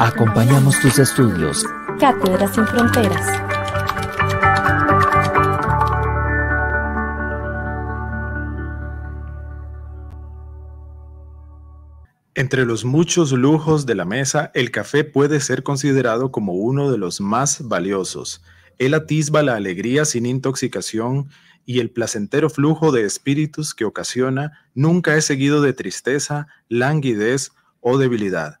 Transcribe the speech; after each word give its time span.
Acompañamos 0.00 0.78
tus 0.80 0.96
estudios. 1.00 1.64
Cátedras 1.98 2.54
sin 2.54 2.64
fronteras. 2.68 3.26
Entre 12.36 12.64
los 12.64 12.84
muchos 12.84 13.32
lujos 13.32 13.86
de 13.86 13.96
la 13.96 14.04
mesa, 14.04 14.52
el 14.54 14.70
café 14.70 15.02
puede 15.02 15.40
ser 15.40 15.64
considerado 15.64 16.30
como 16.30 16.52
uno 16.52 16.92
de 16.92 16.98
los 16.98 17.20
más 17.20 17.66
valiosos. 17.66 18.40
Él 18.78 18.94
atisba 18.94 19.42
la 19.42 19.56
alegría 19.56 20.04
sin 20.04 20.26
intoxicación 20.26 21.28
y 21.66 21.80
el 21.80 21.90
placentero 21.90 22.50
flujo 22.50 22.92
de 22.92 23.04
espíritus 23.04 23.74
que 23.74 23.84
ocasiona 23.84 24.60
nunca 24.74 25.16
es 25.16 25.24
seguido 25.24 25.60
de 25.60 25.72
tristeza, 25.72 26.46
languidez 26.68 27.50
o 27.80 27.98
debilidad. 27.98 28.57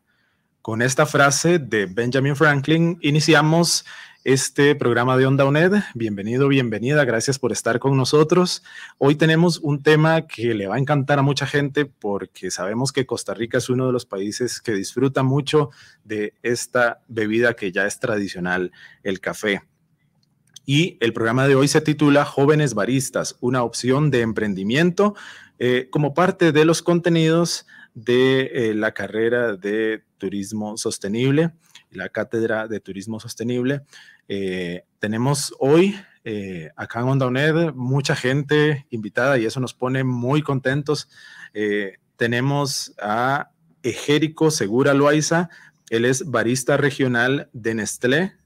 Con 0.68 0.82
esta 0.82 1.06
frase 1.06 1.58
de 1.58 1.86
Benjamin 1.86 2.36
Franklin 2.36 2.98
iniciamos 3.00 3.86
este 4.22 4.74
programa 4.74 5.16
de 5.16 5.24
Onda 5.24 5.46
UNED. 5.46 5.72
Bienvenido, 5.94 6.46
bienvenida, 6.46 7.06
gracias 7.06 7.38
por 7.38 7.52
estar 7.52 7.78
con 7.78 7.96
nosotros. 7.96 8.62
Hoy 8.98 9.14
tenemos 9.14 9.60
un 9.60 9.82
tema 9.82 10.26
que 10.26 10.52
le 10.52 10.66
va 10.66 10.74
a 10.74 10.78
encantar 10.78 11.20
a 11.20 11.22
mucha 11.22 11.46
gente 11.46 11.86
porque 11.86 12.50
sabemos 12.50 12.92
que 12.92 13.06
Costa 13.06 13.32
Rica 13.32 13.56
es 13.56 13.70
uno 13.70 13.86
de 13.86 13.94
los 13.94 14.04
países 14.04 14.60
que 14.60 14.74
disfruta 14.74 15.22
mucho 15.22 15.70
de 16.04 16.34
esta 16.42 17.00
bebida 17.08 17.54
que 17.54 17.72
ya 17.72 17.86
es 17.86 17.98
tradicional, 17.98 18.70
el 19.02 19.20
café. 19.20 19.62
Y 20.66 20.98
el 21.00 21.14
programa 21.14 21.48
de 21.48 21.54
hoy 21.54 21.68
se 21.68 21.80
titula 21.80 22.26
Jóvenes 22.26 22.74
Baristas, 22.74 23.36
una 23.40 23.62
opción 23.62 24.10
de 24.10 24.20
emprendimiento 24.20 25.14
eh, 25.58 25.88
como 25.90 26.12
parte 26.12 26.52
de 26.52 26.66
los 26.66 26.82
contenidos 26.82 27.66
de 27.94 28.50
eh, 28.52 28.74
la 28.74 28.92
carrera 28.92 29.56
de 29.56 30.06
turismo 30.18 30.76
sostenible, 30.76 31.52
la 31.90 32.08
cátedra 32.08 32.68
de 32.68 32.80
turismo 32.80 33.20
sostenible. 33.20 33.82
Eh, 34.28 34.84
tenemos 34.98 35.54
hoy 35.58 35.98
eh, 36.24 36.70
acá 36.76 37.00
en 37.00 37.08
Onda 37.08 37.26
UNED 37.26 37.72
mucha 37.72 38.14
gente 38.14 38.86
invitada 38.90 39.38
y 39.38 39.46
eso 39.46 39.60
nos 39.60 39.74
pone 39.74 40.04
muy 40.04 40.42
contentos. 40.42 41.08
tenemos 42.16 42.94
a 43.00 43.50
Ejérico 43.82 44.50
Segura 44.50 44.92
Loaiza, 44.92 45.48
él 45.88 46.04
es 46.04 46.30
barista 46.30 46.76
regional 46.76 47.48
de 47.52 47.74
Nestlé, 47.74 48.36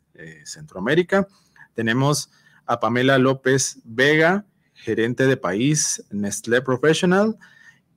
Centroamérica. 0.45 1.27
Tenemos 1.75 2.31
a 2.67 2.81
Pamela 2.81 3.19
López 3.19 3.81
Vega, 3.85 4.47
gerente 4.75 5.27
de 5.27 5.37
país 5.37 6.05
Nestlé 6.11 6.63
Professional. 6.63 7.39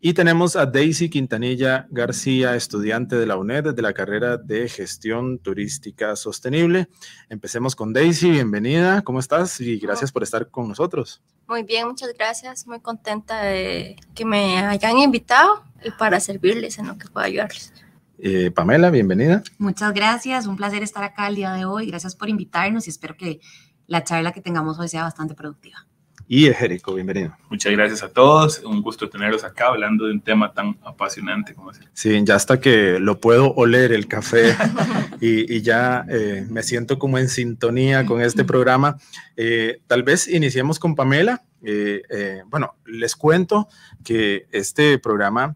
Y 0.08 0.14
tenemos 0.14 0.56
a 0.56 0.68
Daisy 0.68 1.10
Quintanilla 1.10 1.88
García, 1.90 2.56
estudiante 2.56 3.16
de 3.16 3.26
la 3.26 3.38
UNED 3.38 3.74
de 3.74 3.82
la 3.82 3.92
carrera 3.92 4.38
de 4.38 4.70
Gestión 4.70 5.40
Turística 5.40 6.16
Sostenible. 6.16 6.90
Empecemos 7.28 7.76
con 7.76 7.92
Daisy, 7.92 8.30
bienvenida, 8.30 9.02
¿cómo 9.02 9.20
estás? 9.20 9.60
Y 9.60 9.80
gracias 9.80 10.12
por 10.12 10.22
estar 10.22 10.52
con 10.52 10.70
nosotros. 10.70 11.24
Muy 11.48 11.64
bien, 11.64 11.88
muchas 11.88 12.14
gracias, 12.14 12.68
muy 12.68 12.82
contenta 12.82 13.42
de 13.46 13.96
que 14.14 14.26
me 14.26 14.60
hayan 14.60 15.00
invitado 15.00 15.64
y 15.84 15.90
para 15.90 16.20
servirles 16.20 16.78
en 16.78 16.86
lo 16.86 17.00
que 17.00 17.08
pueda 17.08 17.26
ayudarles. 17.26 17.74
Eh, 18.20 18.52
Pamela, 18.52 18.92
bienvenida. 18.92 19.42
Muchas 19.58 19.92
gracias, 19.92 20.46
un 20.46 20.56
placer 20.56 20.84
estar 20.84 21.04
acá 21.04 21.28
el 21.30 21.34
día 21.34 21.54
de 21.54 21.66
hoy, 21.66 21.88
gracias 21.88 22.16
por 22.16 22.30
invitarnos 22.30 22.86
y 22.86 22.92
espero 22.92 23.18
que 23.18 23.40
la 23.88 24.04
charla 24.04 24.34
que 24.34 24.42
tengamos 24.42 24.78
hoy 24.78 24.88
sea 24.88 25.02
bastante 25.02 25.34
productiva 25.34 25.88
y 26.28 26.48
Ejérico. 26.48 26.94
Bienvenido. 26.94 27.36
Muchas 27.50 27.72
gracias 27.74 28.04
a 28.04 28.10
todos. 28.10 28.60
Un 28.64 28.82
gusto 28.82 29.10
tenerlos 29.10 29.44
acá 29.44 29.68
hablando 29.68 30.06
de 30.06 30.14
un 30.14 30.22
tema 30.22 30.54
tan 30.54 30.78
apasionante 30.84 31.54
como 31.54 31.72
ese. 31.72 31.82
Sí, 31.94 32.20
ya 32.24 32.36
hasta 32.36 32.60
que 32.60 33.00
lo 33.00 33.20
puedo 33.20 33.54
oler 33.54 33.92
el 33.92 34.08
café 34.08 34.56
y, 35.22 35.62
ya 35.62 36.06
eh, 36.10 36.46
me 36.50 36.64
siento 36.64 36.98
como 36.98 37.18
en 37.18 37.30
sintonía 37.30 38.06
con 38.06 38.22
este 38.22 38.44
programa. 38.44 38.98
Eh, 39.36 39.82
tal 39.88 40.04
vez 40.04 40.28
iniciemos 40.28 40.80
con 40.80 40.96
Pamela. 40.96 41.44
Eh, 41.64 42.42
bueno, 42.48 42.76
les 42.86 43.16
cuento 43.16 43.68
que 44.04 44.48
este 44.52 45.00
programa, 45.00 45.56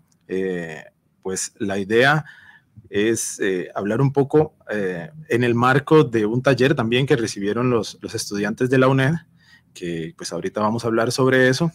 pues 1.21 1.53
la 1.57 1.77
idea 1.77 2.25
es 2.89 3.39
hablar 3.75 4.01
un 4.01 4.11
poco 4.11 4.55
en 4.69 5.43
el 5.43 5.53
marco 5.53 6.03
de 6.03 6.25
un 6.25 6.41
taller 6.41 6.73
también 6.73 7.05
que 7.05 7.15
recibieron 7.15 7.69
los, 7.69 7.99
los 8.01 8.15
estudiantes 8.15 8.69
de 8.69 8.77
la 8.79 8.87
UNED 8.87 9.13
que 9.73 10.13
pues 10.17 10.31
ahorita 10.33 10.61
vamos 10.61 10.83
a 10.83 10.87
hablar 10.87 11.11
sobre 11.11 11.49
eso. 11.49 11.71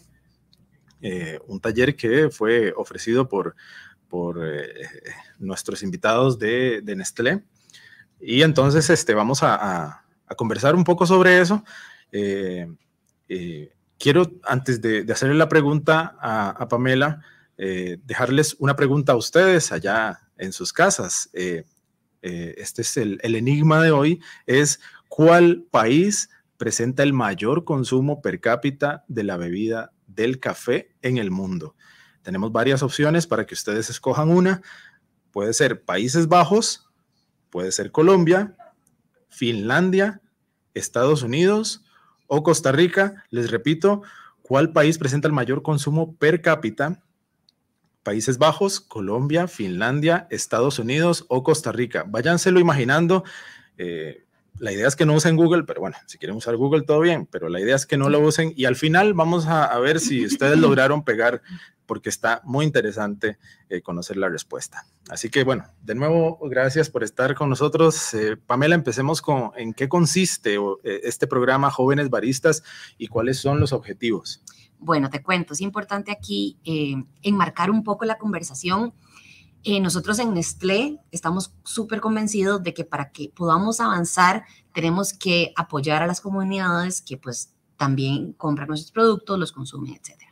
Eh, 1.07 1.39
un 1.49 1.61
taller 1.61 1.97
que 1.97 2.31
fue 2.31 2.73
ofrecido 2.75 3.29
por, 3.29 3.55
por 4.09 4.41
eh, 4.43 4.89
nuestros 5.39 5.83
invitados 5.83 6.39
de, 6.39 6.83
Nestlé. 6.97 7.45
Y 8.19 8.41
entonces 8.41 8.89
este, 8.89 9.13
vamos 9.13 9.43
a, 9.43 10.03
a, 10.27 10.35
conversar 10.35 10.75
un 10.75 10.83
poco 10.83 11.05
sobre 11.05 11.43
eso. 11.43 11.63
Eh, 12.11 12.67
quiero, 13.99 14.33
antes 14.45 14.81
de, 14.81 15.05
de, 15.05 15.13
hacerle 15.13 15.35
la 15.35 15.51
pregunta 15.51 16.17
a, 16.19 16.51
a 16.51 16.69
Pamela, 16.69 17.23
dejarles 17.57 18.57
una 18.59 18.75
pregunta 18.75 19.13
a 19.13 19.17
ustedes 19.17 19.73
allá 19.73 20.23
en 20.39 20.53
sus 20.53 20.73
casas. 20.73 21.29
este 21.33 22.83
es 22.83 22.97
el, 22.97 23.21
el 23.23 23.37
enigma 23.37 23.83
de 23.83 23.91
hoy, 23.91 24.21
es 24.47 24.81
¿cuál 25.09 25.67
país 25.71 26.31
presenta 26.57 27.03
el 27.03 27.13
mayor 27.13 27.65
consumo 27.65 28.23
per 28.23 28.41
cápita 28.41 29.05
de 29.09 29.25
la 29.25 29.37
bebida 29.37 29.93
del 30.07 30.41
café 30.41 30.95
en 31.03 31.19
el 31.19 31.31
mundo. 31.31 31.75
Tenemos 32.23 32.53
varias 32.53 32.83
opciones 32.83 33.27
para 33.27 33.47
que 33.47 33.55
ustedes 33.55 33.91
escojan 33.91 34.31
una. 34.31 34.63
Puede 35.31 35.53
ser 35.53 35.83
Países 35.85 36.29
Bajos, 36.29 36.89
puede 37.51 37.73
ser 37.73 37.93
Colombia, 37.93 38.57
Finlandia, 39.29 40.23
Estados 40.75 41.23
Unidos 41.23 41.85
o 42.27 42.43
Costa 42.43 42.73
Rica. 42.73 43.25
Les 43.31 43.51
repito, 43.51 44.03
¿cuál 44.43 44.73
país 44.73 44.99
presenta 44.99 45.29
el 45.29 45.35
mayor 45.35 45.63
consumo 45.63 46.17
per 46.17 46.41
cápita? 46.41 47.03
Países 48.03 48.39
Bajos, 48.39 48.81
Colombia, 48.81 49.49
Finlandia, 49.49 50.27
Estados 50.31 50.79
Unidos 50.79 51.25
o 51.29 51.43
Costa 51.43 51.73
Rica. 51.73 52.05
Váyanselo 52.07 52.61
imaginando. 52.61 53.25
Eh, 53.79 54.24
la 54.59 54.73
idea 54.73 54.87
es 54.87 54.97
que 54.97 55.07
no 55.07 55.15
usen 55.15 55.37
Google, 55.37 55.65
pero 55.65 55.81
bueno, 55.81 55.97
si 56.07 56.19
quieren 56.19 56.37
usar 56.37 56.57
Google, 56.57 56.83
todo 56.83 57.01
bien, 57.01 57.27
pero 57.27 57.49
la 57.49 57.61
idea 57.61 57.75
es 57.75 57.87
que 57.87 57.97
no 57.97 58.09
lo 58.09 58.21
usen 58.21 58.53
y 58.57 58.67
al 58.67 58.77
final 58.77 59.15
vamos 59.15 59.47
a, 59.47 59.77
ver 59.79 60.01
si 60.01 60.25
ustedes 60.25 60.59
lograron 60.59 61.05
pegar, 61.05 61.43
porque 61.87 62.09
está 62.09 62.41
muy 62.45 62.65
interesante 62.65 63.39
eh, 63.69 63.83
conocer 63.83 64.17
la 64.17 64.29
respuesta. 64.29 64.87
Así 65.11 65.29
que 65.29 65.45
bueno, 65.45 65.67
de 65.83 65.95
nuevo, 65.95 66.39
gracias 66.43 66.89
por 66.89 67.03
estar 67.05 67.35
con 67.35 67.51
nosotros. 67.51 68.15
Eh, 68.15 68.37
Pamela, 68.37 68.75
empecemos 68.75 69.21
con 69.21 69.51
en 69.57 69.75
qué 69.75 69.89
consiste 69.89 70.55
eh, 70.55 71.01
este 71.03 71.27
programa 71.27 71.71
Jóvenes 71.71 72.09
Baristas 72.09 72.63
y 72.97 73.09
cuáles 73.09 73.39
son 73.39 73.61
los 73.61 73.73
objetivos. 73.73 74.43
Bueno, 74.79 75.11
te 75.11 75.23
cuento, 75.23 75.55
es 75.55 75.61
importante 75.61 76.13
aquí 76.13 76.59
enmarcar 77.23 77.71
un 77.71 77.83
poco 77.85 78.05
la 78.05 78.19
conversación 78.19 78.93
eh, 79.65 79.81
nosotros 79.81 80.19
en 80.19 80.35
Nestlé 80.35 81.01
estamos 81.11 81.55
súper 81.65 82.01
convencidos 82.01 82.63
de 82.63 82.75
que 82.75 82.85
para 82.85 83.11
que 83.11 83.31
podamos 83.35 83.81
avanzar 83.81 84.45
tenemos 84.73 85.13
que 85.13 85.53
apoyar 85.57 86.03
a 86.03 86.07
las 86.07 86.21
comunidades 86.21 87.01
que 87.01 87.17
pues 87.17 87.55
también 87.77 88.35
compran 88.35 88.69
nuestros 88.69 88.93
productos, 88.93 89.39
los 89.39 89.53
consumen, 89.53 89.95
etc. 89.95 90.23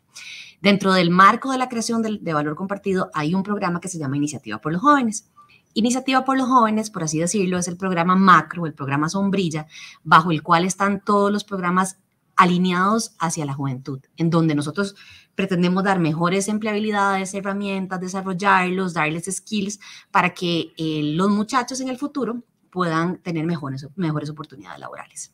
Dentro 0.61 0.93
del 0.93 1.11
marco 1.11 1.50
de 1.50 1.58
la 1.58 1.69
creación 1.69 2.02
de, 2.02 2.19
de 2.20 2.34
valor 2.34 2.55
compartido 2.55 3.11
hay 3.14 3.34
un 3.34 3.43
programa 3.43 3.81
que 3.81 3.88
se 3.88 3.99
llama 3.99 4.17
Iniciativa 4.17 4.58
por 4.58 4.73
los 4.73 4.82
Jóvenes. 4.82 5.31
Iniciativa 5.75 6.25
por 6.25 6.37
los 6.37 6.49
Jóvenes, 6.49 6.90
por 6.90 7.05
así 7.05 7.19
decirlo, 7.19 7.58
es 7.58 7.67
el 7.67 7.79
programa 7.79 8.14
macro, 8.14 8.67
el 8.67 8.75
programa 8.75 9.08
sombrilla, 9.08 9.67
bajo 10.05 10.31
el 10.31 10.43
cual 10.43 10.67
están 10.67 11.02
todos 11.02 11.32
los 11.32 11.44
programas 11.44 11.96
alineados 12.37 13.14
hacia 13.19 13.44
la 13.44 13.55
juventud, 13.55 14.00
en 14.17 14.31
donde 14.31 14.55
nosotros 14.55 14.94
pretendemos 15.34 15.84
dar 15.84 15.99
mejores 15.99 16.49
empleabilidades, 16.49 17.34
herramientas, 17.34 18.00
desarrollarlos, 18.00 18.94
darles 18.94 19.25
skills 19.25 19.81
para 20.11 20.34
que 20.34 20.73
eh, 20.76 21.02
los 21.14 21.31
muchachos 21.31 21.81
en 21.81 21.88
el 21.88 21.99
futuro 21.99 22.43
puedan 22.70 23.19
tener 23.23 23.46
mejores, 23.46 23.87
mejores 23.96 24.31
oportunidades 24.31 24.81
laborales. 24.81 25.32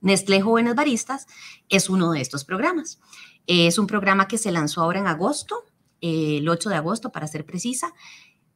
Nestlé 0.00 0.40
Jóvenes 0.40 0.74
Baristas 0.74 1.26
es 1.68 1.88
uno 1.88 2.12
de 2.12 2.20
estos 2.20 2.44
programas. 2.44 3.00
Es 3.46 3.78
un 3.78 3.86
programa 3.86 4.28
que 4.28 4.38
se 4.38 4.52
lanzó 4.52 4.82
ahora 4.82 5.00
en 5.00 5.06
agosto 5.06 5.64
el 6.04 6.48
8 6.48 6.68
de 6.68 6.76
agosto, 6.76 7.10
para 7.10 7.26
ser 7.26 7.46
precisa. 7.46 7.94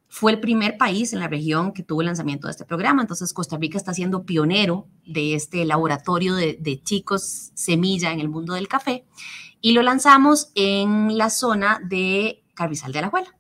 Fue 0.09 0.33
el 0.33 0.41
primer 0.41 0.79
país 0.79 1.13
en 1.13 1.21
la 1.21 1.29
región 1.29 1.73
que 1.73 1.83
tuvo 1.83 2.01
el 2.01 2.07
lanzamiento 2.07 2.47
de 2.47 2.53
este 2.53 2.65
programa, 2.65 3.03
entonces 3.03 3.33
Costa 3.33 3.59
Rica 3.59 3.77
está 3.77 3.93
siendo 3.93 4.25
pionero 4.25 4.89
de 5.07 5.35
este 5.35 5.65
laboratorio 5.65 6.35
de, 6.35 6.81
chicos 6.83 7.51
semilla 7.55 8.13
en 8.13 8.21
el 8.21 8.29
mundo 8.29 8.55
del 8.55 8.69
café. 8.69 9.05
Y 9.61 9.73
lo 9.73 9.83
lanzamos 9.83 10.51
en 10.55 11.19
la 11.19 11.31
zona 11.31 11.81
de 11.85 12.43
Carrizal 12.55 12.93
de 12.93 13.01
Alajuela 13.01 13.38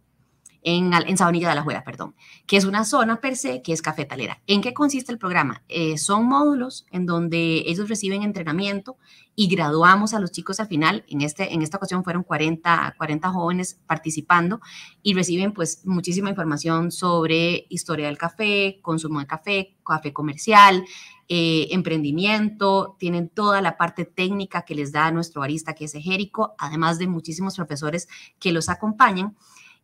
en, 0.69 0.93
en 0.93 1.17
Sabanilla 1.17 1.49
de 1.49 1.55
la 1.55 1.63
Juela, 1.63 1.83
perdón, 1.83 2.15
que 2.47 2.59
es 2.59 2.65
una 2.65 2.85
zona 2.85 3.21
per 3.21 3.37
se 3.37 3.63
que 3.63 3.73
es 3.73 3.81
cafetalera. 3.81 4.43
¿En 4.47 4.61
qué 4.61 4.75
consiste 4.75 5.11
el 5.11 5.19
programa? 5.19 5.63
Eh, 5.69 5.97
son 5.97 6.27
módulos 6.27 6.87
en 6.91 7.07
donde 7.07 7.65
ellos 7.67 7.89
reciben 7.89 8.23
entrenamiento 8.23 8.99
y 9.35 9.49
graduamos 9.49 10.13
a 10.13 10.21
los 10.21 10.31
chicos 10.31 10.61
al 10.61 10.67
final. 10.67 11.05
En, 11.09 11.23
este, 11.23 11.55
en 11.55 11.63
esta 11.63 11.79
ocasión 11.79 12.05
fueron 12.05 12.23
40, 12.23 12.97
40 12.99 13.31
jóvenes 13.31 13.81
participando 13.87 14.61
y 15.03 15.15
reciben 15.15 15.53
pues 15.53 15.87
muchísima 15.87 16.29
información 16.29 16.93
sobre 16.93 17.67
historia 17.71 18.07
del 18.07 18.19
café, 18.19 18.79
consumo 18.83 19.21
de 19.21 19.27
café, 19.27 19.77
café 19.87 20.13
comercial, 20.13 20.85
eh, 21.31 21.69
emprendimiento, 21.71 22.97
tienen 22.99 23.31
toda 23.31 23.63
la 23.63 23.79
parte 23.79 24.05
técnica 24.05 24.63
que 24.63 24.75
les 24.75 24.93
da 24.93 25.11
nuestro 25.13 25.41
barista 25.41 25.75
que 25.75 25.87
es 25.87 25.95
Ejérico, 25.95 26.55
además 26.59 26.99
de 26.99 27.07
muchísimos 27.07 27.57
profesores 27.57 28.09
que 28.39 28.53
los 28.53 28.69
acompañan 28.69 29.37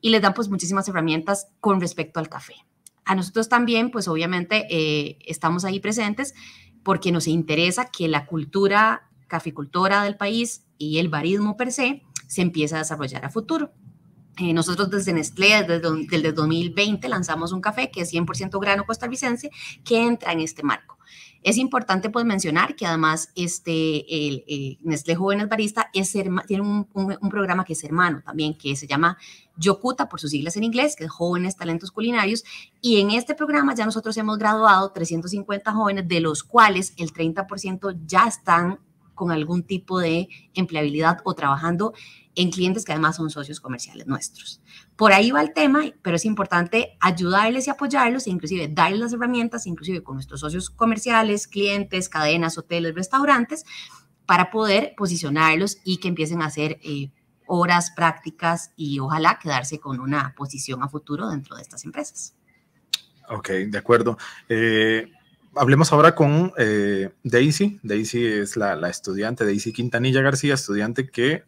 y 0.05 0.11
les 0.11 0.21
dan 0.21 0.35
pues 0.35 0.51
muchísimas 0.51 0.87
herramientas 0.87 1.49
con 1.61 1.81
respecto 1.81 2.21
al 2.21 2.29
café. 2.29 2.57
A 3.07 3.15
nosotros 3.15 3.49
también, 3.49 3.91
pues 3.91 4.07
obviamente 4.07 4.67
eh, 4.69 5.17
estamos 5.25 5.65
ahí 5.65 5.81
presentes 5.81 6.35
porque 6.83 7.11
nos 7.11 7.27
interesa 7.27 7.87
que 7.87 8.07
la 8.07 8.27
cultura 8.27 9.09
caficultora 9.29 10.03
del 10.03 10.19
país 10.19 10.67
y 10.77 10.99
el 10.99 11.09
barismo 11.09 11.57
per 11.57 11.73
se 11.73 12.03
se 12.27 12.43
empiece 12.43 12.75
a 12.75 12.81
desarrollar 12.81 13.25
a 13.25 13.31
futuro. 13.31 13.73
Eh, 14.37 14.53
nosotros 14.53 14.91
desde 14.91 15.15
Nestlé, 15.15 15.63
desde, 15.63 15.89
desde 16.11 16.33
2020, 16.33 17.09
lanzamos 17.09 17.53
un 17.53 17.63
café 17.63 17.91
que 17.91 18.03
es 18.03 18.13
100% 18.13 18.61
grano 18.61 18.85
costarricense 18.85 19.51
que 19.87 20.03
entra 20.03 20.33
en 20.33 20.41
este 20.41 20.63
marco. 20.63 20.99
Es 21.45 21.59
importante 21.59 22.09
pues 22.09 22.25
mencionar 22.25 22.75
que 22.75 22.87
además 22.87 23.31
este, 23.37 24.27
el, 24.29 24.79
Nestlé 24.83 25.15
Jóvenes 25.15 25.51
Barista 25.51 25.91
es, 25.93 26.11
tiene 26.47 26.63
un, 26.63 26.89
un, 26.95 27.29
programa 27.29 27.67
que 27.67 27.75
es 27.75 27.85
hermano 27.85 28.23
también, 28.25 28.57
que 28.57 28.75
se 28.77 28.87
llama 28.87 29.19
Yokuta 29.59 30.09
por 30.09 30.21
sus 30.21 30.31
siglas 30.31 30.57
en 30.57 30.65
inglés, 30.65 30.97
que 30.97 31.05
es 31.05 31.11
Jóvenes 31.11 31.57
Talentos 31.57 31.91
Culinarios. 31.91 32.45
Y 32.81 32.99
en 33.03 33.11
este 33.11 33.35
programa 33.35 33.75
ya 33.75 33.85
nosotros 33.85 34.17
hemos 34.17 34.39
graduado 34.39 34.91
350 34.93 35.71
jóvenes, 35.71 36.09
de 36.09 36.21
los 36.21 36.43
cuales 36.43 36.95
el 36.97 37.13
30% 37.13 38.01
ya 38.07 38.27
están 38.27 38.81
con 39.15 39.31
algún 39.31 39.65
tipo 39.65 39.99
de 39.99 40.29
empleabilidad 40.55 41.19
o 41.25 41.35
trabajando 41.35 41.93
en 42.37 42.51
clientes 42.51 42.85
que 42.85 42.93
además 42.93 43.17
son 43.17 43.31
socios 43.31 43.61
comerciales 43.61 44.07
nuestros. 44.07 44.61
Por 44.97 45.13
ahí 45.13 45.31
va 45.31 45.41
el 45.41 45.53
tema, 45.53 45.85
pero 46.03 46.17
es 46.17 46.25
importante 46.25 46.97
ayudarles 47.01 47.67
y 47.67 47.71
apoyarlos, 47.71 48.27
e 48.27 48.31
inclusive 48.31 48.69
darles 48.69 49.01
las 49.01 49.13
herramientas, 49.13 49.67
inclusive 49.67 50.03
con 50.03 50.17
nuestros 50.17 50.41
socios 50.41 50.71
comerciales, 50.71 51.47
clientes, 51.47 52.09
cadenas, 52.09 52.59
hoteles, 52.59 52.95
restaurantes, 52.95 53.65
para 54.27 54.51
poder 54.51 54.95
posicionarlos 54.97 55.79
y 55.85 55.99
que 55.99 56.09
empiecen 56.09 56.43
a 56.43 56.47
hacer 56.47 56.79
eh, 56.83 57.11
horas 57.47 57.93
prácticas 57.95 58.73
y 58.77 58.99
ojalá 58.99 59.39
quedarse 59.41 59.79
con 59.79 60.01
una 60.01 60.35
posición 60.37 60.83
a 60.83 60.89
futuro 60.89 61.29
dentro 61.29 61.57
de 61.57 61.63
estas 61.63 61.85
empresas. 61.85 62.35
Ok, 63.29 63.51
de 63.69 63.79
acuerdo. 63.79 64.19
Eh, 64.49 65.11
hablemos 65.55 65.93
ahora 65.93 66.15
con 66.15 66.53
eh, 66.59 67.11
Daisy. 67.23 67.81
Daisy 67.83 68.25
es 68.25 68.57
la, 68.57 68.77
la, 68.77 68.89
estudiante, 68.89 69.45
Daisy 69.45 69.73
Quintanilla 69.73 70.21
García, 70.21 70.55
estudiante 70.55 71.09
que 71.09 71.45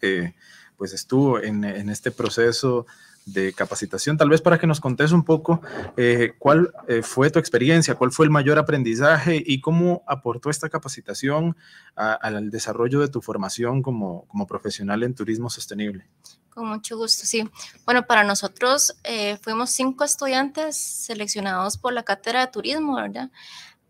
pues 0.77 0.93
estuvo 0.93 1.41
en, 1.41 1.65
en, 1.65 1.89
este 1.89 2.11
proceso 2.11 2.87
de 3.27 3.53
capacitación. 3.53 4.17
Tal 4.17 4.31
vez 4.31 4.41
para 4.41 4.59
que 4.59 4.69
nos 4.69 4.81
contes 4.81 5.11
un 5.11 5.25
poco 5.25 5.61
eh, 5.97 6.35
cuál 6.39 6.73
eh, 6.87 7.03
fue 7.03 7.29
tu 7.31 7.41
experiencia, 7.41 7.97
cuál 7.97 8.13
fue 8.13 8.25
el 8.25 8.31
mayor 8.31 8.57
aprendizaje 8.59 9.43
y 9.45 9.61
cómo 9.61 10.05
aportó 10.07 10.49
esta 10.49 10.69
capacitación 10.69 11.57
al 11.97 12.51
desarrollo 12.51 13.01
de 13.01 13.09
tu 13.09 13.21
formación 13.21 13.83
como, 13.83 14.27
como, 14.29 14.47
profesional 14.47 15.03
en 15.03 15.15
turismo 15.15 15.51
sostenible. 15.51 16.07
Con 16.51 16.69
mucho 16.69 16.97
gusto, 16.97 17.27
sí. 17.27 17.49
Bueno, 17.85 18.07
para 18.07 18.23
nosotros 18.23 18.97
eh, 19.03 19.39
fuimos 19.43 19.71
cinco 19.71 20.05
estudiantes 20.05 20.77
seleccionados 20.77 21.79
por 21.79 21.93
la 21.93 22.05
cátedra 22.05 22.47
de 22.47 22.53
turismo, 22.53 22.95
¿verdad? 22.97 23.31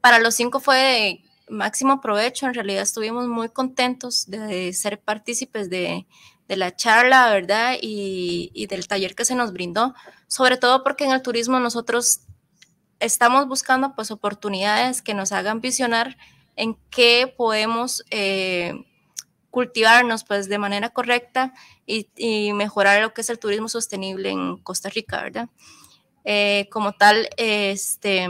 Para 0.00 0.18
los 0.18 0.34
cinco 0.34 0.60
fue 0.60 0.76
de 0.76 1.20
máximo 1.48 2.00
provecho, 2.00 2.46
en 2.46 2.54
realidad 2.54 2.82
estuvimos 2.82 3.28
muy 3.28 3.48
contentos 3.50 4.26
de 4.26 4.72
ser 4.72 5.00
partícipes 5.00 5.68
de 5.70 6.06
de 6.48 6.56
la 6.56 6.74
charla, 6.74 7.30
¿verdad? 7.30 7.76
Y, 7.80 8.66
del 8.68 8.88
taller 8.88 9.14
que 9.14 9.24
se 9.24 9.34
nos 9.34 9.52
brindó, 9.52 9.94
sobre 10.28 10.56
todo 10.56 10.82
porque 10.82 11.04
en 11.04 11.12
el 11.12 11.22
turismo 11.22 11.58
nosotros 11.60 12.20
estamos 13.00 13.46
buscando 13.46 13.94
pues 13.94 14.10
oportunidades 14.10 15.02
que 15.02 15.14
nos 15.14 15.32
hagan 15.32 15.60
visionar 15.60 16.16
en 16.56 16.76
qué 16.90 17.32
podemos 17.36 18.04
eh, 18.10 18.74
cultivarnos 19.50 20.24
pues 20.24 20.48
de 20.48 20.58
manera 20.58 20.90
correcta 20.90 21.52
y, 21.86 22.52
mejorar 22.52 23.02
lo 23.02 23.12
que 23.12 23.20
es 23.20 23.30
el 23.30 23.38
turismo 23.38 23.68
sostenible 23.68 24.30
en 24.30 24.56
Costa 24.58 24.88
Rica, 24.88 25.22
¿verdad? 25.22 25.48
Eh, 26.24 26.68
como 26.72 26.92
tal, 26.92 27.28
este, 27.36 28.28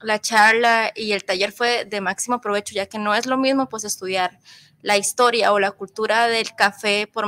la 0.00 0.20
charla 0.20 0.92
y 0.94 1.12
el 1.12 1.24
taller 1.24 1.52
fue 1.52 1.84
de 1.84 2.00
máximo 2.00 2.40
provecho, 2.40 2.74
ya 2.74 2.86
que 2.86 2.98
no 2.98 3.14
es 3.14 3.26
lo 3.26 3.36
mismo 3.36 3.68
pues 3.68 3.84
estudiar 3.84 4.38
la 4.82 4.96
historia 4.96 5.52
o 5.52 5.58
la 5.58 5.72
cultura 5.72 6.28
del 6.28 6.54
café 6.54 7.08
por, 7.12 7.24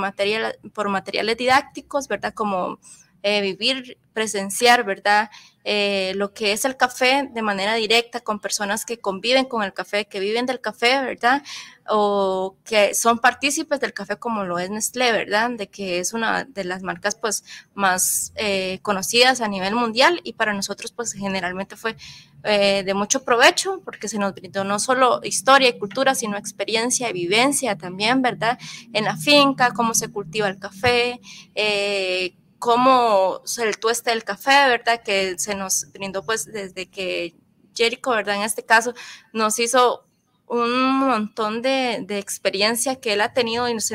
por 0.73 0.88
materiales 0.88 1.37
didácticos, 1.37 2.08
¿verdad? 2.08 2.32
Como 2.35 2.79
eh, 3.22 3.40
vivir, 3.40 3.99
presenciar, 4.12 4.84
¿verdad? 4.84 5.31
Eh, 5.62 6.12
lo 6.17 6.32
que 6.32 6.52
es 6.52 6.64
el 6.64 6.76
café 6.76 7.28
de 7.32 7.43
manera 7.43 7.75
directa 7.75 8.20
con 8.20 8.40
personas 8.40 8.87
que 8.87 8.99
conviven 8.99 9.44
con 9.44 9.62
el 9.62 9.75
café, 9.75 10.06
que 10.06 10.19
viven 10.19 10.46
del 10.46 10.61
café, 10.61 11.00
¿verdad? 11.02 11.43
O 11.87 12.56
que 12.64 12.94
son 12.94 13.19
partícipes 13.19 13.78
del 13.78 13.93
café 13.93 14.17
como 14.17 14.44
lo 14.44 14.58
es 14.58 14.70
Nestlé, 14.70 15.12
¿verdad? 15.12 15.50
De 15.50 15.69
que 15.69 15.99
es 15.99 16.14
una 16.14 16.44
de 16.44 16.64
las 16.64 16.82
marcas 16.82 17.14
pues 17.14 17.44
más 17.75 18.32
eh, 18.37 18.78
conocidas 18.82 19.43
a 19.43 19.49
nivel 19.49 19.75
mundial 19.75 20.20
y 20.25 20.32
para 20.32 20.55
nosotros 20.55 20.93
pues 20.93 21.12
generalmente 21.12 21.76
fue 21.76 21.96
de 22.43 22.94
mucho 22.94 23.23
provecho 23.23 23.82
porque 23.84 24.08
se 24.08 24.19
nos 24.19 24.34
brindó 24.34 24.64
no 24.64 24.78
solo 24.78 25.20
historia 25.23 25.69
y 25.69 25.78
cultura, 25.78 26.14
sino 26.14 26.38
experiencia 26.38 27.11
y 27.11 27.12
vivencia 27.12 27.76
también, 27.76 28.23
¿verdad? 28.23 28.58
En 28.94 29.05
la 29.05 29.19
finca, 29.19 29.73
cómo 29.73 29.93
se 29.93 30.08
cultiva 30.11 30.49
el 30.49 30.58
café, 30.58 31.20
eh, 31.55 32.34
cómo 32.61 33.43
el 33.59 33.79
tueste 33.79 34.11
del 34.11 34.23
café, 34.23 34.69
¿verdad? 34.69 35.02
Que 35.02 35.37
se 35.38 35.57
nos 35.57 35.90
brindó 35.93 36.23
pues 36.23 36.45
desde 36.45 36.88
que 36.88 37.35
Jericho, 37.75 38.11
¿verdad? 38.11 38.37
En 38.37 38.43
este 38.43 38.64
caso 38.64 38.95
nos 39.33 39.59
hizo 39.59 40.07
un 40.47 40.99
montón 40.99 41.62
de, 41.62 42.05
de, 42.07 42.19
experiencia 42.19 42.97
que 43.00 43.12
él 43.12 43.21
ha 43.21 43.33
tenido 43.33 43.69
y 43.69 43.75
nos, 43.75 43.93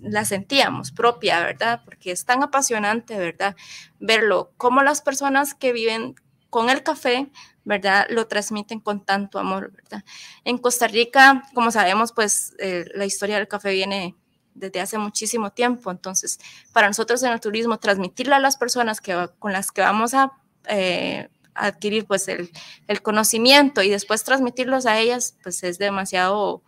la 0.00 0.24
sentíamos 0.24 0.92
propia, 0.92 1.40
¿verdad? 1.40 1.82
Porque 1.84 2.12
es 2.12 2.24
tan 2.24 2.42
apasionante, 2.44 3.18
¿verdad? 3.18 3.56
Verlo, 3.98 4.52
cómo 4.56 4.82
las 4.82 5.02
personas 5.02 5.54
que 5.54 5.72
viven 5.72 6.14
con 6.48 6.70
el 6.70 6.84
café, 6.84 7.28
¿verdad? 7.64 8.06
Lo 8.08 8.28
transmiten 8.28 8.78
con 8.80 9.04
tanto 9.04 9.40
amor, 9.40 9.72
¿verdad? 9.72 10.04
En 10.44 10.58
Costa 10.58 10.86
Rica, 10.86 11.42
como 11.54 11.72
sabemos, 11.72 12.12
pues 12.12 12.54
eh, 12.60 12.84
la 12.94 13.04
historia 13.04 13.36
del 13.36 13.48
café 13.48 13.72
viene 13.72 14.14
desde 14.56 14.80
hace 14.80 14.98
muchísimo 14.98 15.50
tiempo, 15.50 15.90
entonces 15.90 16.38
para 16.72 16.88
nosotros 16.88 17.22
en 17.22 17.32
el 17.32 17.40
turismo 17.40 17.78
transmitirle 17.78 18.34
a 18.34 18.40
las 18.40 18.56
personas 18.56 19.00
que, 19.00 19.28
con 19.38 19.52
las 19.52 19.72
que 19.72 19.82
vamos 19.82 20.14
a 20.14 20.32
eh, 20.68 21.28
adquirir 21.54 22.06
pues 22.06 22.28
el, 22.28 22.50
el, 22.88 23.02
conocimiento 23.02 23.82
y 23.82 23.90
después 23.90 24.24
transmitirlos 24.24 24.86
a 24.86 24.98
ellas, 24.98 25.36
pues 25.42 25.62
es 25.62 25.78
demasiado 25.78 26.62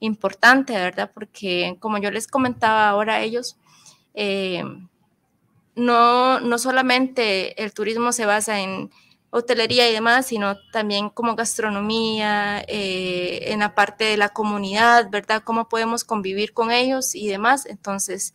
importante, 0.00 0.72
¿verdad? 0.74 1.10
Porque 1.12 1.76
como 1.80 1.98
yo 1.98 2.10
les 2.10 2.26
comentaba 2.26 2.88
ahora 2.88 3.14
a 3.14 3.20
ellos, 3.20 3.56
eh, 4.14 4.64
no, 5.76 6.40
no 6.40 6.58
solamente 6.58 7.62
el 7.62 7.72
turismo 7.72 8.12
se 8.12 8.26
basa 8.26 8.60
en 8.60 8.90
hotelería 9.34 9.90
y 9.90 9.92
demás, 9.92 10.26
sino 10.26 10.56
también 10.70 11.10
como 11.10 11.34
gastronomía, 11.34 12.62
eh, 12.68 13.52
en 13.52 13.58
la 13.58 13.74
parte 13.74 14.04
de 14.04 14.16
la 14.16 14.28
comunidad, 14.28 15.10
¿verdad? 15.10 15.42
Cómo 15.44 15.68
podemos 15.68 16.04
convivir 16.04 16.52
con 16.54 16.70
ellos 16.70 17.16
y 17.16 17.26
demás. 17.26 17.66
Entonces, 17.66 18.32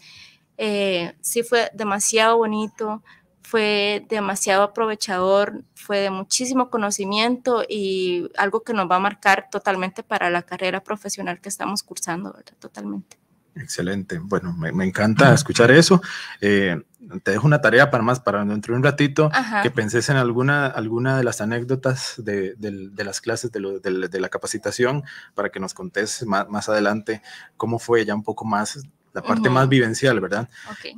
eh, 0.58 1.15
sí 1.22 1.41
fue 1.41 1.72
demasiado 1.74 2.38
bonito, 2.38 3.01
fue 3.41 4.06
demasiado 4.10 4.63
aprovechador, 4.63 5.63
fue 5.74 6.00
de 6.00 6.10
muchísimo 6.10 6.70
conocimiento 6.70 7.63
y 7.68 8.29
algo 8.36 8.63
que 8.63 8.74
nos 8.74 8.91
va 8.91 8.98
a 8.98 9.00
marcar 9.00 9.48
totalmente 9.50 10.03
para 10.03 10.29
la 10.29 10.41
carrera 10.41 10.84
profesional 10.84 11.39
que 11.39 11.48
estamos 11.48 11.82
cursando, 11.82 12.34
¿verdad? 12.34 12.58
Totalmente. 12.60 13.28
Excelente. 13.56 14.20
Bueno, 14.20 14.53
me, 14.53 14.86
encanta 14.86 15.34
escuchar 15.34 15.72
eso. 15.72 16.01
Eh, 16.41 16.82
te 17.24 17.32
dejo 17.32 17.48
una 17.48 17.62
tarea 17.62 17.89
para 17.89 18.03
más, 18.03 18.20
para 18.20 18.44
dentro 18.46 18.74
de 18.74 18.77
un 18.77 18.84
ratito, 18.84 19.32
que 19.63 19.72
penses 19.72 20.10
en 20.10 20.18
alguna, 20.18 20.68
alguna 20.68 21.18
de 21.18 21.24
las 21.24 21.41
anécdotas 21.41 22.15
de, 22.18 22.56
las 22.98 23.22
clases 23.22 23.51
de, 23.51 24.20
la 24.20 24.29
capacitación, 24.29 25.03
para 25.34 25.50
que 25.50 25.60
nos 25.60 25.74
contes 25.74 26.25
más, 26.25 26.70
adelante 26.70 27.22
cómo 27.58 27.79
fue 27.79 28.06
ya 28.06 28.15
un 28.15 28.24
poco 28.24 28.46
más, 28.46 28.79
la 29.13 29.22
parte 29.22 29.50
más 29.50 29.68
vivencial, 29.68 30.20
¿verdad? 30.20 30.50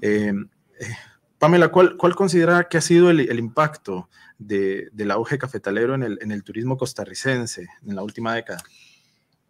Eh, 0.01 0.33
eh, 0.79 0.95
Pamela, 1.39 1.69
¿cuál, 1.69 1.97
cuál 1.97 2.15
considera 2.15 2.67
que 2.67 2.77
ha 2.77 2.81
sido 2.81 3.09
el, 3.09 3.39
impacto 3.39 4.09
del 4.37 5.11
auge 5.11 5.37
cafetalero 5.37 5.95
en 5.95 6.03
el, 6.03 6.19
en 6.21 6.31
el, 6.31 6.43
turismo 6.43 6.77
costarricense 6.77 7.67
en 7.85 7.95
la 7.95 8.03
última 8.03 8.35
década? 8.35 8.61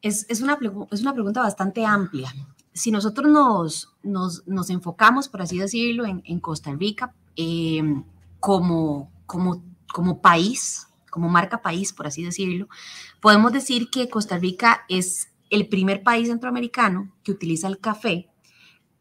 Es, 0.01 0.25
es, 0.29 0.41
una, 0.41 0.57
es 0.91 1.01
una 1.01 1.13
pregunta 1.13 1.41
bastante 1.41 1.85
amplia. 1.85 2.31
Si 2.73 2.91
nosotros 2.91 3.29
nos, 3.29 3.93
nos, 4.03 4.47
nos 4.47 4.69
enfocamos, 4.69 5.27
por 5.27 5.41
así 5.41 5.57
decirlo, 5.57 6.05
en, 6.05 6.21
en 6.25 6.39
Costa 6.39 6.73
Rica 6.73 7.13
eh, 7.35 7.81
como, 8.39 9.11
como, 9.25 9.63
como 9.93 10.21
país, 10.21 10.87
como 11.09 11.29
marca 11.29 11.61
país, 11.61 11.93
por 11.93 12.07
así 12.07 12.23
decirlo, 12.23 12.67
podemos 13.19 13.51
decir 13.51 13.89
que 13.89 14.09
Costa 14.09 14.37
Rica 14.37 14.85
es 14.89 15.29
el 15.49 15.67
primer 15.67 16.01
país 16.01 16.29
centroamericano 16.29 17.13
que 17.23 17.31
utiliza 17.31 17.67
el 17.67 17.79
café 17.79 18.29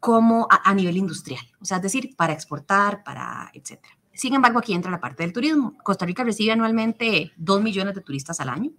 como 0.00 0.48
a, 0.50 0.74
nivel 0.74 0.96
industrial, 0.96 1.44
o 1.60 1.64
sea, 1.64 1.76
es 1.76 1.82
decir, 1.82 2.16
para 2.16 2.32
exportar, 2.32 3.04
para 3.04 3.50
etcétera. 3.52 3.96
Sin 4.12 4.34
embargo, 4.34 4.58
aquí 4.58 4.72
entra 4.72 4.90
la 4.90 5.00
parte 5.00 5.22
del 5.22 5.32
turismo. 5.32 5.76
Costa 5.82 6.04
Rica 6.04 6.24
recibe 6.24 6.52
anualmente 6.52 7.32
2 7.36 7.62
millones 7.62 7.94
de 7.94 8.00
turistas 8.00 8.40
al 8.40 8.48
año. 8.48 8.70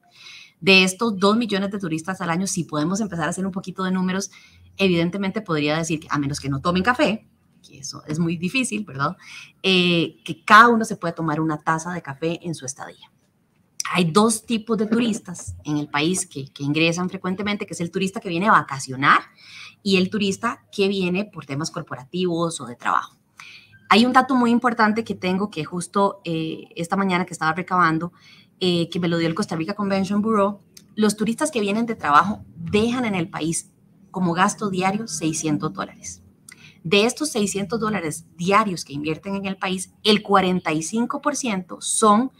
De 0.61 0.83
estos 0.83 1.17
2 1.17 1.35
millones 1.35 1.71
de 1.71 1.79
turistas 1.79 2.21
al 2.21 2.29
año, 2.29 2.47
si 2.47 2.63
podemos 2.63 3.01
empezar 3.01 3.25
a 3.25 3.31
hacer 3.31 3.45
un 3.45 3.51
poquito 3.51 3.83
de 3.83 3.91
números, 3.91 4.31
evidentemente 4.77 5.41
podría 5.41 5.77
decir 5.77 5.99
que 5.99 6.07
a 6.09 6.17
menos 6.17 6.39
que 6.39 6.49
no 6.49 6.61
tomen 6.61 6.83
café, 6.83 7.27
que 7.67 7.79
eso 7.79 8.03
es 8.07 8.19
muy 8.19 8.37
difícil, 8.37 8.85
¿verdad? 8.85 9.17
Eh, 9.61 10.17
que 10.23 10.45
cada 10.45 10.69
uno 10.69 10.85
se 10.85 10.95
puede 10.95 11.13
tomar 11.13 11.41
una 11.41 11.57
taza 11.57 11.91
de 11.91 12.01
café 12.01 12.39
en 12.43 12.55
su 12.55 12.65
estadía 12.65 13.11
hay 13.93 14.05
dos 14.05 14.45
tipos 14.45 14.77
de 14.77 14.85
turistas 14.85 15.55
en 15.63 15.77
el 15.77 15.89
país 15.89 16.25
que, 16.25 16.51
ingresan 16.59 17.09
frecuentemente, 17.09 17.65
que 17.65 17.73
es 17.73 17.81
el 17.81 17.91
turista 17.91 18.19
que 18.19 18.29
viene 18.29 18.47
a 18.47 18.51
vacacionar 18.51 19.19
y 19.83 19.97
el 19.97 20.09
turista 20.09 20.65
que 20.71 20.87
viene 20.87 21.25
por 21.25 21.45
temas 21.45 21.71
corporativos 21.71 22.61
o 22.61 22.65
de 22.65 22.75
trabajo. 22.75 23.17
Hay 23.89 24.05
un 24.05 24.13
dato 24.13 24.35
muy 24.35 24.51
importante 24.51 25.03
que 25.03 25.15
tengo 25.15 25.51
que 25.51 25.65
justo 25.65 26.21
eh, 26.23 26.69
esta 26.75 26.95
mañana 26.95 27.25
que 27.25 27.33
estaba 27.33 27.51
recabando, 27.51 28.13
eh, 28.63 28.89
que 28.89 28.99
me 28.99 29.07
lo 29.07 29.17
dio 29.17 29.27
el 29.27 29.33
Costa 29.33 29.55
Rica 29.55 29.73
Convention 29.73 30.21
Bureau, 30.21 30.61
los 30.95 31.17
turistas 31.17 31.49
que 31.49 31.61
vienen 31.61 31.87
de 31.87 31.95
trabajo 31.95 32.45
dejan 32.55 33.05
en 33.05 33.15
el 33.15 33.27
país 33.27 33.71
como 34.11 34.33
gasto 34.33 34.69
diario 34.69 35.07
600 35.07 35.73
dólares. 35.73 36.21
De 36.83 37.05
estos 37.05 37.31
600 37.31 37.79
dólares 37.79 38.25
diarios 38.37 38.85
que 38.85 38.93
invierten 38.93 39.35
en 39.35 39.47
el 39.47 39.57
país, 39.57 39.91
el 40.03 40.23
45% 40.23 41.81
son 41.81 42.31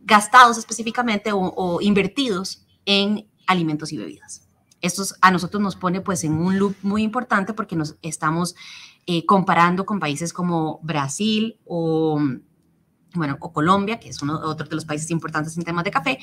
gastados 0.00 0.56
específicamente 0.56 1.30
o, 1.32 1.80
invertidos 1.80 2.64
en 2.86 3.28
alimentos 3.48 3.92
y 3.92 3.98
bebidas. 3.98 4.48
Esto 4.80 5.02
a 5.20 5.32
nosotros 5.32 5.60
nos 5.60 5.74
pone 5.74 6.00
pues 6.00 6.22
en 6.22 6.34
un 6.34 6.60
loop 6.60 6.76
muy 6.82 7.02
importante 7.02 7.54
porque 7.54 7.74
nos 7.74 7.96
estamos 8.02 8.54
eh, 9.06 9.26
comparando 9.26 9.84
con 9.84 9.98
países 9.98 10.32
como 10.32 10.78
Brasil 10.84 11.58
o, 11.64 12.20
bueno, 13.14 13.36
o 13.40 13.52
Colombia, 13.52 13.98
que 13.98 14.08
es 14.08 14.22
uno, 14.22 14.40
otro 14.42 14.66
de 14.66 14.74
los 14.74 14.84
países 14.84 15.10
importantes 15.10 15.56
en 15.56 15.64
temas 15.64 15.84
de 15.84 15.90
café, 15.90 16.18